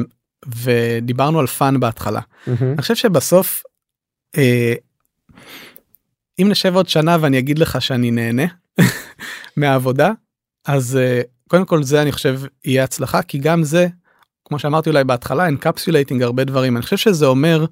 ודיברנו 0.47 1.41
על 1.41 1.47
fun 1.47 1.81
בהתחלה 1.81 2.21
אני 2.47 2.83
חושב 2.83 2.95
שבסוף 2.95 3.63
אם 6.41 6.49
נשב 6.49 6.75
עוד 6.77 6.89
שנה 6.89 7.17
ואני 7.21 7.39
אגיד 7.39 7.59
לך 7.59 7.83
שאני 7.83 8.11
נהנה 8.11 8.43
מהעבודה 9.57 10.11
אז 10.67 10.97
אה, 10.97 11.21
קודם 11.49 11.65
כל 11.65 11.83
זה 11.83 12.03
אני 12.03 12.13
חושב 12.13 12.41
יהיה 12.65 12.85
הצלחה 12.85 13.23
כי 13.23 13.39
גם 13.39 13.63
זה 13.63 13.87
כמו 14.45 14.59
שאמרתי 14.59 14.91
אולי 14.91 15.05
בהתחלה 15.05 15.49
encapsulating 15.49 16.23
הרבה 16.23 16.45
דברים 16.45 16.77
אני 16.77 16.83
חושב 16.83 16.97
שזה 16.97 17.27
אומר 17.27 17.65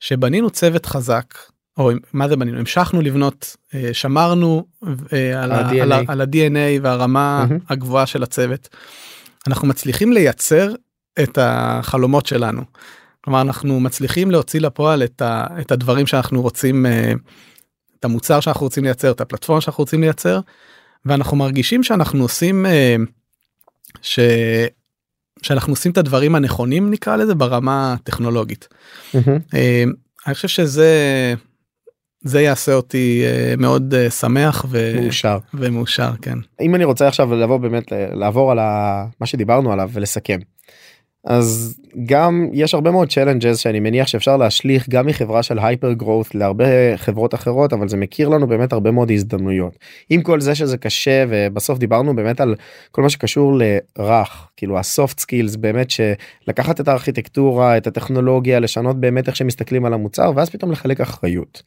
שבנינו 0.00 0.50
צוות 0.50 0.86
חזק 0.86 1.34
או 1.78 1.90
מה 2.12 2.28
זה 2.28 2.36
בנינו 2.36 2.58
המשכנו 2.58 3.00
לבנות 3.00 3.56
אה, 3.74 3.88
שמרנו 3.94 4.66
אה, 5.12 5.42
על, 5.42 5.52
ה-DNA. 5.52 5.82
על, 5.82 5.92
ה- 5.92 6.00
על 6.08 6.20
ה-DNA 6.20 6.82
והרמה. 6.82 7.46
הגבוהה 7.68 8.06
של 8.06 8.22
הצוות. 8.22 8.68
אנחנו 9.46 9.68
מצליחים 9.68 10.12
לייצר 10.12 10.74
את 11.22 11.38
החלומות 11.40 12.26
שלנו. 12.26 12.62
כלומר 13.24 13.40
אנחנו 13.40 13.80
מצליחים 13.80 14.30
להוציא 14.30 14.60
לפועל 14.60 15.02
את, 15.02 15.22
ה, 15.22 15.46
את 15.60 15.72
הדברים 15.72 16.06
שאנחנו 16.06 16.42
רוצים 16.42 16.86
אה, 16.86 17.12
את 17.98 18.04
המוצר 18.04 18.40
שאנחנו 18.40 18.66
רוצים 18.66 18.84
לייצר 18.84 19.10
את 19.10 19.20
הפלטפורמה 19.20 19.60
שאנחנו 19.60 19.82
רוצים 19.82 20.00
לייצר 20.00 20.40
ואנחנו 21.04 21.36
מרגישים 21.36 21.82
שאנחנו 21.82 22.22
עושים 22.22 22.66
אה, 22.66 22.96
ש... 24.02 24.18
שאנחנו 25.42 25.72
עושים 25.72 25.92
את 25.92 25.98
הדברים 25.98 26.34
הנכונים 26.34 26.90
נקרא 26.90 27.16
לזה 27.16 27.34
ברמה 27.34 27.92
הטכנולוגית. 27.92 28.68
אה, 29.54 29.84
אני 30.26 30.34
חושב 30.34 30.48
שזה 30.48 31.34
זה 32.24 32.40
יעשה 32.40 32.74
אותי 32.74 33.22
מאוד 33.58 33.94
שמח 34.20 34.66
ו... 34.68 34.92
מאושר. 35.02 35.38
ומאושר 35.54 36.10
כן. 36.22 36.38
אם 36.60 36.74
אני 36.74 36.84
רוצה 36.84 37.08
עכשיו 37.08 37.34
לבוא 37.34 37.56
באמת 37.56 37.92
לעבור 37.92 38.52
על 38.52 38.58
ה... 38.58 39.04
מה 39.20 39.26
שדיברנו 39.26 39.72
עליו 39.72 39.90
ולסכם. 39.92 40.38
אז 41.24 41.80
גם 42.06 42.48
יש 42.52 42.74
הרבה 42.74 42.90
מאוד 42.90 43.08
challenges 43.08 43.56
שאני 43.56 43.80
מניח 43.80 44.06
שאפשר 44.06 44.36
להשליך 44.36 44.88
גם 44.88 45.06
מחברה 45.06 45.42
של 45.42 45.58
hyper 45.58 45.92
growth 46.00 46.30
להרבה 46.34 46.96
חברות 46.96 47.34
אחרות 47.34 47.72
אבל 47.72 47.88
זה 47.88 47.96
מייצר 47.96 48.28
לנו 48.28 48.46
באמת 48.46 48.72
הרבה 48.72 48.90
מאוד 48.90 49.10
הזדמנויות. 49.10 49.78
עם 50.10 50.22
כל 50.22 50.40
זה 50.40 50.54
שזה 50.54 50.76
קשה 50.78 51.24
ובסוף 51.28 51.78
דיברנו 51.78 52.16
באמת 52.16 52.40
על 52.40 52.54
כל 52.90 53.02
מה 53.02 53.10
שקשור 53.10 53.58
לרך 53.58 54.48
כאילו 54.56 54.78
ה 54.78 54.86
soft 54.86 55.20
skills 55.20 55.56
באמת 55.56 55.90
שלקחת 55.90 56.80
את 56.80 56.88
הארכיטקטורה 56.88 57.76
את 57.76 57.86
הטכנולוגיה 57.86 58.60
לשנות 58.60 59.00
באמת 59.00 59.28
איך 59.28 59.36
שמסתכלים 59.36 59.84
על 59.84 59.94
המוצר 59.94 60.32
ואז 60.36 60.50
פתאום 60.50 60.72
לחלק 60.72 61.00
אחריות. 61.00 61.62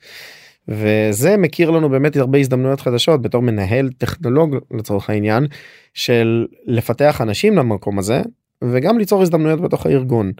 וזה 0.67 1.37
מייצר 1.38 1.71
לנו 1.71 1.89
באמת 1.89 2.15
הרבה 2.15 2.39
הזדמנויות 2.39 2.81
חדשות 2.81 3.21
בתור 3.21 3.41
מנהל 3.41 3.89
טכנולוג 3.97 4.55
לצורך 4.71 5.09
העניין 5.09 5.47
של 5.93 6.45
לפתח 6.65 7.21
אנשים 7.21 7.57
למקום 7.57 7.99
הזה 7.99 8.21
וגם 8.72 8.97
ליצור 8.97 9.22
הזדמנויות 9.22 9.61
בתוך 9.61 9.86
הארגון. 9.86 10.32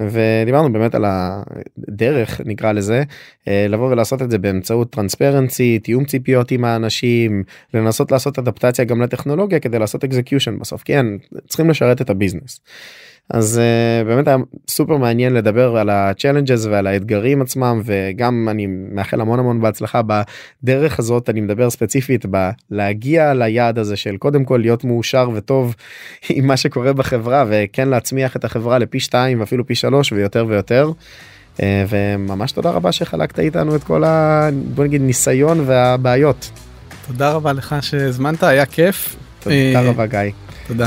ודיברנו 0.00 0.72
באמת 0.72 0.94
על 0.94 1.04
הדרך 1.06 2.40
נקרא 2.44 2.72
לזה 2.72 3.02
אה, 3.48 3.66
לבוא 3.68 3.90
ולעשות 3.90 4.22
את 4.22 4.30
זה 4.30 4.38
באמצעות 4.38 4.90
transparency 4.90 5.78
תיאום 5.78 6.04
ציפיות 6.04 6.50
עם 6.50 6.64
האנשים 6.64 7.42
לנסות 7.74 8.12
לעשות 8.12 8.38
אדפטציה 8.38 8.84
גם 8.84 9.02
לטכנולוגיה 9.02 9.60
כדי 9.60 9.78
לעשות 9.78 10.04
execution 10.04 10.58
בסוף 10.58 10.82
כן 10.84 11.06
צריכים 11.48 11.70
לשרת 11.70 12.00
את 12.00 12.10
ה 12.10 12.15
business. 12.15 12.60
אז 13.30 13.60
אה, 13.60 14.06
באמת 14.06 14.28
היה 14.28 14.36
סופר 14.68 14.96
מעניין 14.96 15.34
לדבר 15.34 15.76
על 15.76 15.90
ה-challenges 15.90 16.68
ועל 16.70 16.86
האתגרים 16.86 17.42
עצמם 17.42 17.82
וגם 17.84 18.48
אני 18.50 18.66
מאחל 18.66 19.20
המון 19.20 19.38
המון 19.38 19.60
בהצלחה 19.60 20.00
בדרך 20.62 20.98
הזאת 20.98 21.30
אני 21.30 21.40
מדבר 21.40 21.70
ספציפית 21.70 22.24
בלהגיע 22.26 23.34
ליעד 23.34 23.78
הזה 23.78 23.96
של 23.96 24.16
קודם 24.16 24.44
כל 24.44 24.56
להיות 24.56 24.84
מאושר 24.84 25.30
וטוב 25.34 25.74
עם 26.28 26.46
מה 26.46 26.56
שקורה 26.56 26.92
בחברה 26.92 27.44
וכן 27.48 27.88
להצמיח 27.88 28.36
את 28.36 28.44
החברה 28.44 28.78
לפי 28.78 29.00
שתיים 29.00 29.40
ואפילו 29.40 29.66
פי 29.66 29.74
שלוש 29.74 30.12
ויותר 30.12 30.46
ויותר. 30.48 30.90
Uh, 31.56 31.60
וממש 31.88 32.52
תודה 32.52 32.70
רבה 32.70 32.92
שחלקת 32.92 33.38
איתנו 33.38 33.76
את 33.76 33.84
כל 33.84 34.04
ה... 34.04 34.48
בוא 34.74 34.84
נגיד 34.84 35.00
ניסיון 35.00 35.60
והבעיות. 35.66 36.50
תודה 37.06 37.32
רבה 37.32 37.52
לך 37.52 37.76
שהזמנת 37.80 38.42
היה 38.42 38.66
כיף. 38.66 39.16
תודה 39.40 39.54
אה, 39.56 39.82
רבה 39.82 40.06
גיא. 40.06 40.32
תודה. 40.66 40.86